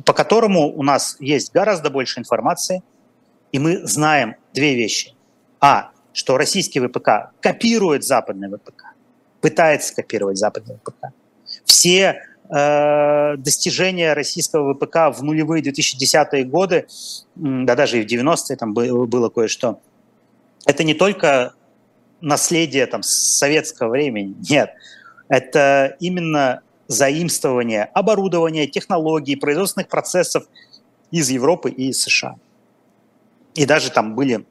по 0.05 0.13
которому 0.13 0.67
у 0.75 0.81
нас 0.81 1.15
есть 1.19 1.53
гораздо 1.53 1.91
больше 1.91 2.19
информации, 2.19 2.81
и 3.51 3.59
мы 3.59 3.85
знаем 3.85 4.35
две 4.53 4.73
вещи. 4.73 5.13
А, 5.59 5.91
что 6.11 6.37
российский 6.37 6.79
ВПК 6.79 7.31
копирует 7.39 8.03
западный 8.03 8.49
ВПК 8.49 8.92
пытается 9.43 9.93
копировать 9.93 10.37
западный 10.37 10.77
ВПК. 10.77 11.07
Все 11.65 12.21
э, 12.49 13.35
достижения 13.35 14.13
российского 14.13 14.73
ВПК 14.73 15.13
в 15.13 15.21
нулевые 15.21 15.61
2010-е 15.61 16.45
годы, 16.45 16.87
да 17.35 17.75
даже 17.75 18.01
и 18.01 18.07
в 18.07 18.09
90-е 18.09 18.55
там 18.55 18.73
было, 18.73 19.27
кое-что, 19.27 19.81
это 20.65 20.85
не 20.85 20.93
только 20.93 21.55
наследие 22.21 22.85
там, 22.85 23.03
советского 23.03 23.89
времени, 23.89 24.33
нет, 24.49 24.69
это 25.27 25.97
именно 25.99 26.61
заимствование 26.87 27.83
оборудования, 27.93 28.65
технологий, 28.67 29.35
производственных 29.35 29.89
процессов 29.89 30.45
из 31.11 31.29
Европы 31.29 31.69
и 31.69 31.89
из 31.89 32.01
США. 32.01 32.37
И 33.55 33.65
даже 33.65 33.91
там 33.91 34.15
были 34.15 34.45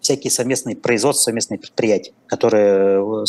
всякие 0.00 0.30
совместные 0.30 0.76
производства, 0.76 1.24
совместные 1.24 1.58
предприятия, 1.58 2.12
которые 2.26 3.22
э, 3.22 3.26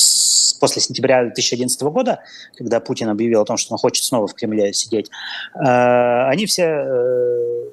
после 0.61 0.81
сентября 0.81 1.23
2011 1.23 1.81
года, 1.81 2.21
когда 2.55 2.79
Путин 2.79 3.09
объявил 3.09 3.41
о 3.41 3.45
том, 3.45 3.57
что 3.57 3.73
он 3.73 3.79
хочет 3.79 4.05
снова 4.05 4.27
в 4.27 4.33
Кремле 4.35 4.71
сидеть, 4.73 5.09
э, 5.55 6.27
они 6.29 6.45
все 6.45 6.63
э, 6.63 7.69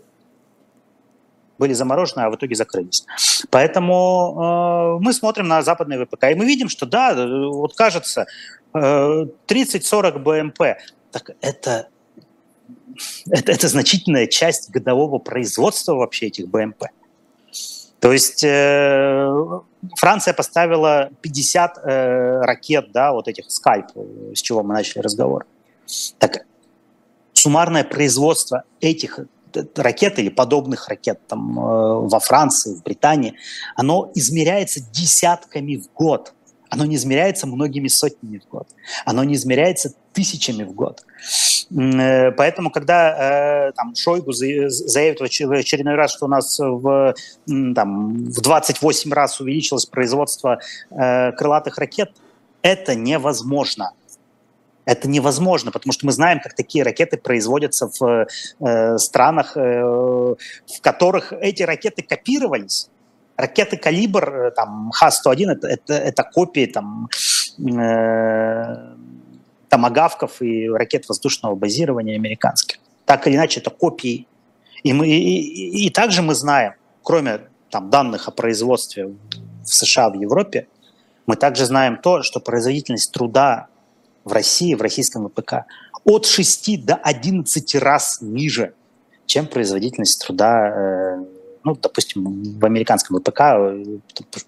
были 1.59 1.75
заморожены, 1.75 2.23
а 2.23 2.31
в 2.31 2.37
итоге 2.37 2.57
закрылись. 2.57 3.05
Поэтому 3.51 4.97
э, 4.99 5.05
мы 5.05 5.13
смотрим 5.13 5.47
на 5.49 5.63
западные 5.63 6.05
ВПК, 6.05 6.25
и 6.25 6.35
мы 6.35 6.47
видим, 6.47 6.69
что 6.71 6.87
да, 6.87 7.15
вот 7.27 7.77
кажется, 7.77 8.27
э, 8.75 9.27
30-40 9.47 10.19
БМП, 10.19 10.59
так 11.13 11.31
это, 11.43 11.89
это, 13.31 13.53
это 13.53 13.69
значительная 13.69 14.27
часть 14.27 14.71
годового 14.71 15.19
производства 15.19 15.95
вообще 15.95 16.29
этих 16.29 16.49
БМП. 16.49 16.85
То 18.01 18.13
есть 18.13 18.45
Франция 19.97 20.35
поставила 20.35 21.11
50 21.21 21.79
э, 21.79 22.41
ракет, 22.41 22.93
да, 22.93 23.13
вот 23.13 23.29
этих 23.29 23.51
скальп, 23.51 23.87
с 24.35 24.41
чего 24.41 24.63
мы 24.63 24.75
начали 24.75 25.01
разговор. 25.01 25.47
Так 26.19 26.45
суммарное 27.33 27.85
производство 27.85 28.65
этих 28.81 29.21
ракет 29.77 30.19
или 30.19 30.29
подобных 30.29 30.89
ракет 30.89 31.21
там, 31.27 31.59
э, 31.59 31.63
во 32.09 32.21
Франции, 32.21 32.75
в 32.75 32.83
Британии, 32.83 33.35
оно 33.77 34.11
измеряется 34.15 34.81
десятками 34.93 35.77
в 35.77 35.93
год. 35.95 36.35
Оно 36.71 36.85
не 36.85 36.97
измеряется 36.97 37.47
многими 37.47 37.89
сотнями 37.89 38.39
в 38.39 38.49
год. 38.51 38.69
Оно 39.07 39.25
не 39.25 39.35
измеряется 39.35 39.95
тысячами 40.19 40.65
в 40.65 40.73
год. 40.73 41.05
Э, 41.71 42.33
поэтому, 42.33 42.71
когда 42.71 43.69
э, 43.69 43.73
там, 43.73 43.95
Шойгу 43.95 44.33
заявит 44.33 45.21
в 45.21 45.53
очередной 45.53 45.95
раз, 45.95 46.13
что 46.13 46.27
у 46.27 46.29
нас 46.29 46.59
в, 46.59 47.15
там, 47.47 48.17
в 48.25 48.41
28 48.41 49.13
раз 49.13 49.41
увеличилось 49.41 49.87
производство 49.87 50.59
э, 50.91 51.33
крылатых 51.33 51.79
ракет, 51.79 52.11
это 52.63 52.97
невозможно. 52.97 53.93
Это 54.87 55.09
невозможно, 55.09 55.71
потому 55.71 55.93
что 55.93 56.07
мы 56.07 56.13
знаем, 56.13 56.41
как 56.41 56.55
такие 56.55 56.83
ракеты 56.83 57.17
производятся 57.17 57.91
в 58.01 58.27
э, 58.61 58.99
странах, 58.99 59.57
э, 59.57 59.61
в 59.83 60.81
которых 60.81 61.33
эти 61.33 61.63
ракеты 61.63 62.03
копировались. 62.03 62.89
Ракеты 63.37 63.77
«Калибр», 63.77 64.53
там, 64.57 64.91
Х-101 64.93 65.51
это, 65.53 65.69
это, 65.69 65.95
это 65.95 66.23
копии 66.25 66.67
там, 66.67 67.09
томагавков 69.69 70.43
и 70.43 70.69
ракет 70.69 71.09
воздушного 71.09 71.55
базирования 71.55 72.17
американских. 72.17 72.79
Так 73.05 73.27
или 73.27 73.37
иначе, 73.37 73.61
это 73.61 73.71
копии. 73.71 74.27
И, 74.83 74.93
мы, 74.93 75.09
и, 75.09 75.87
и, 75.87 75.91
также 75.91 76.23
мы 76.23 76.35
знаем, 76.35 76.75
кроме 77.03 77.41
там, 77.71 77.91
данных 77.91 78.29
о 78.29 78.31
производстве 78.31 79.07
в 79.07 79.67
США, 79.67 80.11
в 80.11 80.15
Европе, 80.15 80.69
мы 81.27 81.37
также 81.37 81.67
знаем 81.67 81.99
то, 81.99 82.23
что 82.23 82.41
производительность 82.41 83.13
труда 83.13 83.67
в 84.25 84.33
России, 84.33 84.75
в 84.75 84.83
российском 84.83 85.29
ВПК, 85.29 85.67
от 86.05 86.27
6 86.27 86.85
до 86.85 86.95
11 86.95 87.75
раз 87.77 88.19
ниже, 88.21 88.75
чем 89.27 89.47
производительность 89.47 90.25
труда, 90.25 90.69
э, 90.69 91.25
ну, 91.65 91.77
допустим, 91.77 92.59
в 92.59 92.65
американском 92.65 93.19
ВПК, 93.19 93.41
э, 93.41 93.85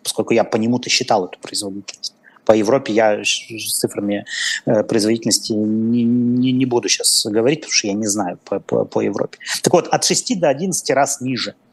поскольку 0.03 0.33
я 0.33 0.45
по 0.45 0.57
нему-то 0.57 0.89
считал 0.89 1.27
эту 1.27 1.39
производительность. 1.39 2.15
По 2.45 2.53
Европе 2.53 2.93
я 2.93 3.23
с 3.25 3.79
цифрами 3.79 4.25
э, 4.67 4.83
производительности 4.83 5.53
не, 5.53 6.05
не, 6.05 6.53
не 6.53 6.67
буду 6.67 6.89
сейчас 6.89 7.27
говорить, 7.27 7.61
потому 7.61 7.73
что 7.73 7.87
я 7.89 7.95
не 7.95 8.07
знаю 8.07 8.39
по, 8.45 8.61
по, 8.61 8.85
по 8.85 9.01
Европе. 9.01 9.39
Так 9.63 9.73
вот, 9.73 9.89
от 9.89 10.05
6 10.05 10.41
до 10.41 10.49
11 10.49 10.91
раз 10.91 11.21
ниже– 11.21 11.55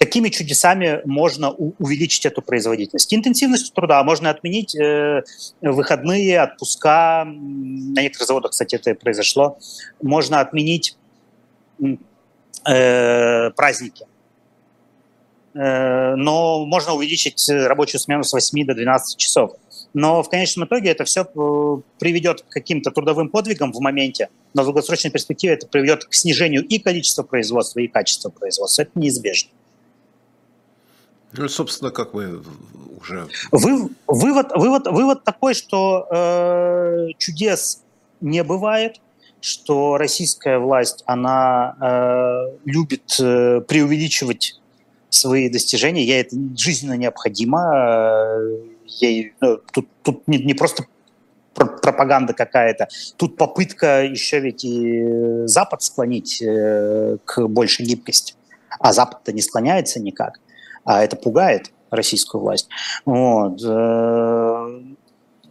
Какими 0.00 0.30
чудесами 0.30 1.02
можно 1.04 1.50
увеличить 1.50 2.24
эту 2.24 2.40
производительность? 2.40 3.12
Интенсивность 3.12 3.74
труда. 3.74 4.02
Можно 4.02 4.30
отменить 4.30 4.74
э, 4.74 5.22
выходные, 5.60 6.40
отпуска. 6.40 7.26
На 7.26 8.00
некоторых 8.00 8.26
заводах, 8.26 8.52
кстати, 8.52 8.76
это 8.76 8.94
произошло. 8.94 9.58
Можно 10.00 10.40
отменить 10.40 10.96
э, 12.66 13.50
праздники. 13.50 14.06
Э, 15.54 16.14
но 16.14 16.64
можно 16.64 16.92
увеличить 16.92 17.48
рабочую 17.48 18.00
смену 18.00 18.24
с 18.24 18.32
8 18.32 18.66
до 18.66 18.74
12 18.74 19.18
часов. 19.18 19.52
Но 19.92 20.22
в 20.22 20.28
конечном 20.28 20.66
итоге 20.66 20.90
это 20.90 21.04
все 21.04 21.22
э, 21.22 21.76
приведет 21.98 22.42
к 22.42 22.48
каким-то 22.48 22.90
трудовым 22.90 23.28
подвигам 23.28 23.72
в 23.72 23.80
моменте, 23.80 24.28
но 24.54 24.62
в 24.62 24.66
долгосрочной 24.66 25.10
перспективе 25.10 25.54
это 25.54 25.66
приведет 25.66 26.04
к 26.04 26.14
снижению 26.14 26.64
и 26.64 26.78
количества 26.78 27.24
производства, 27.24 27.80
и 27.80 27.88
качества 27.88 28.30
производства. 28.30 28.82
Это 28.82 28.92
неизбежно. 28.94 29.50
Ну, 31.32 31.48
собственно, 31.48 31.90
как 31.90 32.14
мы 32.14 32.42
уже... 33.00 33.26
Вы, 33.50 33.90
вывод, 34.06 34.52
вывод, 34.54 34.86
вывод 34.86 35.24
такой, 35.24 35.54
что 35.54 36.06
э, 36.10 37.08
чудес 37.18 37.82
не 38.20 38.44
бывает, 38.44 39.00
что 39.40 39.96
российская 39.96 40.58
власть, 40.58 41.02
она 41.06 41.76
э, 41.80 42.56
любит 42.64 43.16
э, 43.20 43.60
преувеличивать 43.66 44.59
свои 45.10 45.48
достижения, 45.48 46.04
ей 46.04 46.22
это 46.22 46.36
жизненно 46.56 46.94
необходимо. 46.94 47.72
Э, 47.74 48.58
ей, 48.86 49.34
ну, 49.40 49.60
тут 49.72 49.88
тут 50.02 50.26
не, 50.26 50.38
не 50.38 50.54
просто 50.54 50.86
пропаганда 51.54 52.32
какая-то, 52.32 52.88
тут 53.16 53.36
попытка 53.36 54.04
еще 54.04 54.40
ведь 54.40 54.64
и 54.64 55.46
Запад 55.46 55.82
склонить 55.82 56.40
э, 56.40 57.18
к 57.24 57.46
большей 57.46 57.84
гибкости. 57.84 58.34
А 58.78 58.92
Запад-то 58.92 59.32
не 59.32 59.42
склоняется 59.42 60.00
никак 60.00 60.38
а 60.84 61.02
это 61.02 61.16
пугает 61.16 61.72
российскую 61.90 62.40
власть. 62.40 62.68
Вот. 63.04 63.60
Э, 63.64 64.80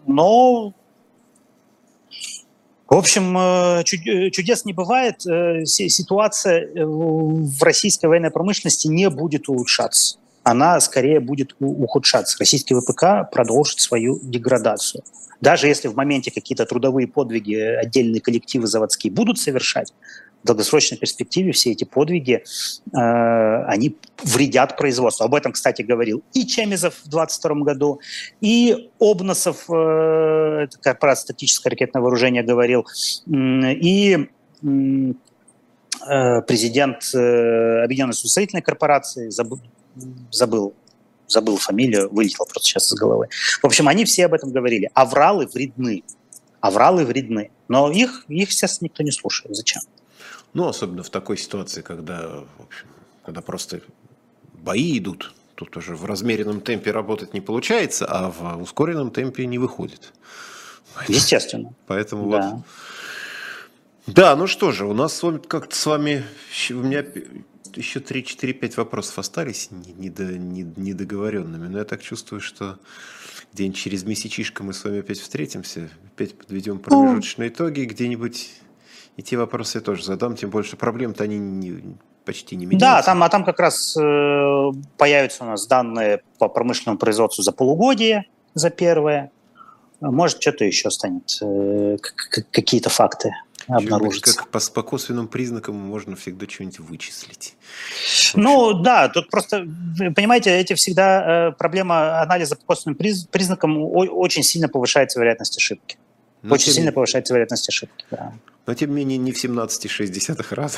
но 0.05 0.73
в 2.89 2.95
общем, 2.95 3.37
э, 3.37 3.83
чудес 3.83 4.65
не 4.65 4.73
бывает. 4.73 5.25
Э, 5.25 5.63
ситуация 5.65 6.67
в 6.75 7.61
российской 7.61 8.07
военной 8.07 8.31
промышленности 8.31 8.87
не 8.87 9.09
будет 9.09 9.47
улучшаться. 9.47 10.17
Она 10.43 10.79
скорее 10.79 11.19
будет 11.19 11.55
ухудшаться. 11.59 12.37
Российский 12.39 12.73
ВПК 12.73 13.31
продолжит 13.31 13.79
свою 13.79 14.19
деградацию. 14.23 15.03
Даже 15.41 15.67
если 15.67 15.87
в 15.87 15.95
моменте 15.95 16.31
какие-то 16.31 16.65
трудовые 16.65 17.07
подвиги 17.07 17.55
отдельные 17.55 18.21
коллективы 18.21 18.67
заводские 18.67 19.13
будут 19.13 19.39
совершать, 19.39 19.93
в 20.43 20.47
долгосрочной 20.47 20.97
перспективе 20.97 21.51
все 21.51 21.71
эти 21.71 21.83
подвиги, 21.83 22.43
э, 22.93 23.63
они 23.65 23.97
вредят 24.23 24.77
производству. 24.77 25.25
Об 25.25 25.35
этом, 25.35 25.51
кстати, 25.51 25.81
говорил 25.81 26.23
и 26.33 26.45
Чемизов 26.45 26.95
в 26.95 27.09
2022 27.09 27.55
году, 27.63 27.99
и 28.41 28.89
Обносов, 28.99 29.69
э, 29.69 30.63
это 30.63 30.77
корпорация 30.79 31.23
статическое 31.23 31.71
ракетное 31.71 32.01
вооружение, 32.01 32.43
говорил, 32.43 32.85
и 33.27 34.29
э, 34.63 36.41
президент 36.47 37.13
э, 37.13 37.83
Объединенной 37.83 38.13
судостроительной 38.13 38.61
корпорации, 38.61 39.29
забыл, 39.29 39.59
забыл 40.31 40.73
забыл 41.31 41.57
фамилию, 41.57 42.09
вылетел 42.11 42.45
просто 42.45 42.69
сейчас 42.69 42.91
из 42.91 42.95
головы. 42.97 43.27
В 43.61 43.65
общем, 43.65 43.87
они 43.87 44.05
все 44.05 44.25
об 44.25 44.33
этом 44.33 44.51
говорили. 44.51 44.89
Авралы 44.93 45.45
вредны. 45.45 46.03
Авралы 46.59 47.05
вредны. 47.05 47.51
Но 47.67 47.91
их, 47.91 48.25
их 48.27 48.51
сейчас 48.51 48.81
никто 48.81 49.03
не 49.03 49.11
слушает. 49.11 49.55
Зачем? 49.55 49.81
Ну, 50.53 50.67
особенно 50.67 51.03
в 51.03 51.09
такой 51.09 51.37
ситуации, 51.37 51.81
когда, 51.81 52.43
в 52.57 52.63
общем, 52.63 52.87
когда 53.23 53.41
просто 53.41 53.81
бои 54.53 54.97
идут, 54.97 55.33
тут 55.55 55.77
уже 55.77 55.95
в 55.95 56.05
размеренном 56.05 56.61
темпе 56.61 56.91
работать 56.91 57.33
не 57.33 57.41
получается, 57.41 58.05
а 58.07 58.31
в 58.31 58.61
ускоренном 58.61 59.11
темпе 59.11 59.45
не 59.45 59.57
выходит. 59.57 60.13
Естественно. 61.07 61.73
Поэтому 61.87 62.29
да. 62.31 62.49
вот... 62.49 62.63
Да, 64.07 64.35
ну 64.35 64.47
что 64.47 64.71
же, 64.71 64.85
у 64.85 64.93
нас 64.93 65.13
с 65.15 65.21
вами 65.21 65.37
как-то 65.37 65.75
с 65.75 65.85
вами... 65.85 66.23
У 66.71 66.73
меня 66.75 67.05
еще 67.75 67.99
3-4-5 67.99 68.73
вопросов 68.77 69.19
остались 69.19 69.69
недоговоренными, 69.71 71.67
но 71.67 71.77
я 71.79 71.85
так 71.85 72.01
чувствую, 72.01 72.41
что 72.41 72.79
где-нибудь 73.53 73.77
через 73.77 74.03
месячишко 74.03 74.63
мы 74.63 74.73
с 74.73 74.83
вами 74.83 74.99
опять 74.99 75.19
встретимся, 75.19 75.89
опять 76.07 76.35
подведем 76.37 76.79
промежуточные 76.79 77.49
итоги, 77.49 77.81
где-нибудь 77.81 78.49
и 79.17 79.21
те 79.21 79.37
вопросы 79.37 79.79
я 79.79 79.81
тоже 79.81 80.03
задам, 80.03 80.35
тем 80.35 80.49
больше 80.49 80.77
проблем-то 80.77 81.23
они 81.23 81.37
не, 81.37 81.97
почти 82.25 82.55
не 82.55 82.65
меняются. 82.65 82.87
Да, 82.87 83.01
там, 83.01 83.23
а 83.23 83.29
там 83.29 83.43
как 83.43 83.59
раз 83.59 83.97
э, 83.97 84.71
появятся 84.97 85.43
у 85.43 85.47
нас 85.47 85.67
данные 85.67 86.21
по 86.37 86.47
промышленному 86.47 86.97
производству 86.97 87.43
за 87.43 87.51
полугодие, 87.51 88.25
за 88.53 88.69
первое. 88.69 89.31
Может, 90.01 90.41
что-то 90.41 90.63
еще 90.63 90.89
станет, 90.91 91.37
э, 91.41 91.97
какие-то 92.51 92.89
факты 92.89 93.33
обнаружатся. 93.67 94.37
Как 94.37 94.49
по, 94.49 94.59
по 94.59 94.83
косвенным 94.83 95.27
признакам 95.27 95.75
можно 95.75 96.15
всегда 96.15 96.47
что-нибудь 96.47 96.79
вычислить. 96.79 97.55
Ну 98.33 98.73
да, 98.73 99.09
тут 99.09 99.29
просто, 99.29 99.67
понимаете, 100.15 100.51
эти 100.57 100.73
всегда 100.73 101.49
э, 101.49 101.51
проблема 101.51 102.21
анализа 102.21 102.55
по 102.55 102.65
косвенным 102.65 102.95
признакам 102.95 103.77
очень 103.81 104.43
сильно 104.43 104.67
повышается 104.67 105.19
вероятность 105.19 105.57
ошибки. 105.57 105.97
Но 106.41 106.49
ну, 106.49 106.55
очень 106.55 106.71
сильно 106.71 106.91
повышается 106.91 107.33
вероятность 107.33 107.67
ошибки, 107.67 108.05
да. 108.11 108.33
Но 108.69 108.75
тем 108.75 108.91
не 108.91 108.97
менее 108.97 109.17
не 109.17 109.31
в 109.31 109.43
17,6 109.43 110.53
раза. 110.53 110.77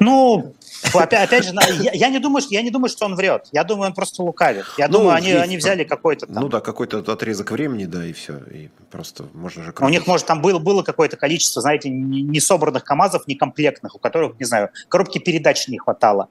Ну, 0.00 0.54
опять, 0.94 1.28
опять 1.28 1.44
же, 1.44 1.52
я, 1.80 1.92
я, 1.92 2.08
не 2.08 2.18
думаю, 2.18 2.42
что, 2.42 2.54
я 2.54 2.62
не 2.62 2.70
думаю, 2.70 2.88
что 2.88 3.04
он 3.06 3.14
врет. 3.14 3.46
Я 3.52 3.64
думаю, 3.64 3.88
он 3.88 3.94
просто 3.94 4.22
лукавит. 4.22 4.64
Я 4.76 4.88
ну, 4.88 4.98
думаю, 4.98 5.16
они, 5.16 5.28
есть, 5.28 5.42
они 5.42 5.56
взяли 5.56 5.84
какой-то 5.84 6.26
там... 6.26 6.42
Ну 6.42 6.48
да, 6.48 6.60
какой-то 6.60 6.98
отрезок 6.98 7.50
времени, 7.50 7.84
да, 7.84 8.04
и 8.04 8.12
все. 8.12 8.38
И 8.50 8.68
просто 8.90 9.24
можно 9.34 9.64
же... 9.64 9.74
У 9.80 9.88
них, 9.88 10.06
может, 10.06 10.26
там 10.26 10.40
было, 10.40 10.58
было 10.58 10.82
какое-то 10.82 11.16
количество, 11.16 11.62
знаете, 11.62 11.90
не 11.90 12.40
собранных 12.40 12.84
КАМАЗов, 12.84 13.26
некомплектных, 13.26 13.94
у 13.94 13.98
которых, 13.98 14.38
не 14.38 14.46
знаю, 14.46 14.70
коробки 14.88 15.18
передач 15.18 15.68
не 15.68 15.78
хватало. 15.78 16.28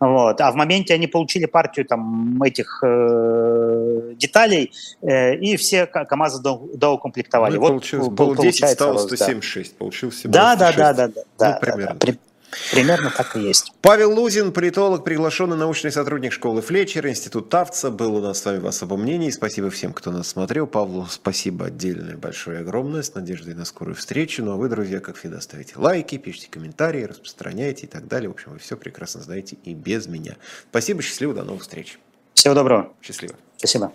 Вот. 0.00 0.40
А 0.40 0.50
в 0.50 0.54
моменте 0.54 0.94
они 0.94 1.06
получили 1.06 1.46
партию 1.46 1.86
там 1.86 2.42
этих 2.42 2.82
э, 2.82 4.14
деталей, 4.16 4.72
э, 5.02 5.36
и 5.36 5.56
все 5.56 5.86
КАМАЗы 5.86 6.42
доукомплектовали. 6.42 7.54
Ну, 7.54 7.60
вот 7.60 7.68
получилось, 7.68 8.08
был, 8.08 8.36
10 8.36 8.68
стало 8.70 8.98
176, 8.98 9.72
да. 9.72 9.76
получился 9.78 10.28
да, 10.28 10.56
да, 10.56 10.72
да, 10.72 10.92
да, 10.92 11.08
да, 11.08 11.12
ну, 11.16 11.22
да, 11.38 11.52
примерно. 11.60 11.96
Да, 12.00 12.12
да. 12.12 12.18
Примерно 12.70 13.10
так 13.10 13.36
и 13.36 13.40
есть. 13.40 13.72
Павел 13.80 14.12
Лузин, 14.12 14.52
политолог, 14.52 15.04
приглашенный 15.04 15.56
научный 15.56 15.90
сотрудник 15.90 16.32
школы 16.32 16.60
Флетчера, 16.60 17.08
Институт 17.08 17.48
Тавца, 17.48 17.90
был 17.90 18.16
у 18.16 18.20
нас 18.20 18.40
с 18.40 18.44
вами 18.44 18.58
в 18.58 18.66
особом 18.66 19.02
мнении. 19.02 19.30
Спасибо 19.30 19.70
всем, 19.70 19.92
кто 19.92 20.10
нас 20.10 20.28
смотрел. 20.28 20.66
Павлу 20.66 21.06
спасибо 21.10 21.66
отдельное, 21.66 22.16
большое, 22.16 22.60
огромное, 22.60 23.02
с 23.02 23.14
надеждой 23.14 23.54
на 23.54 23.64
скорую 23.64 23.94
встречу. 23.94 24.44
Ну 24.44 24.52
а 24.52 24.56
вы, 24.56 24.68
друзья, 24.68 25.00
как 25.00 25.16
всегда, 25.16 25.40
ставите 25.40 25.74
лайки, 25.76 26.18
пишите 26.18 26.48
комментарии, 26.50 27.04
распространяйте 27.04 27.86
и 27.86 27.88
так 27.88 28.06
далее. 28.06 28.28
В 28.28 28.32
общем, 28.32 28.52
вы 28.52 28.58
все 28.58 28.76
прекрасно 28.76 29.22
знаете 29.22 29.56
и 29.64 29.74
без 29.74 30.06
меня. 30.06 30.36
Спасибо, 30.70 31.02
счастливо, 31.02 31.34
до 31.34 31.44
новых 31.44 31.62
встреч. 31.62 31.98
Всего 32.34 32.54
доброго. 32.54 32.92
Счастливо. 33.00 33.34
Спасибо. 33.56 33.92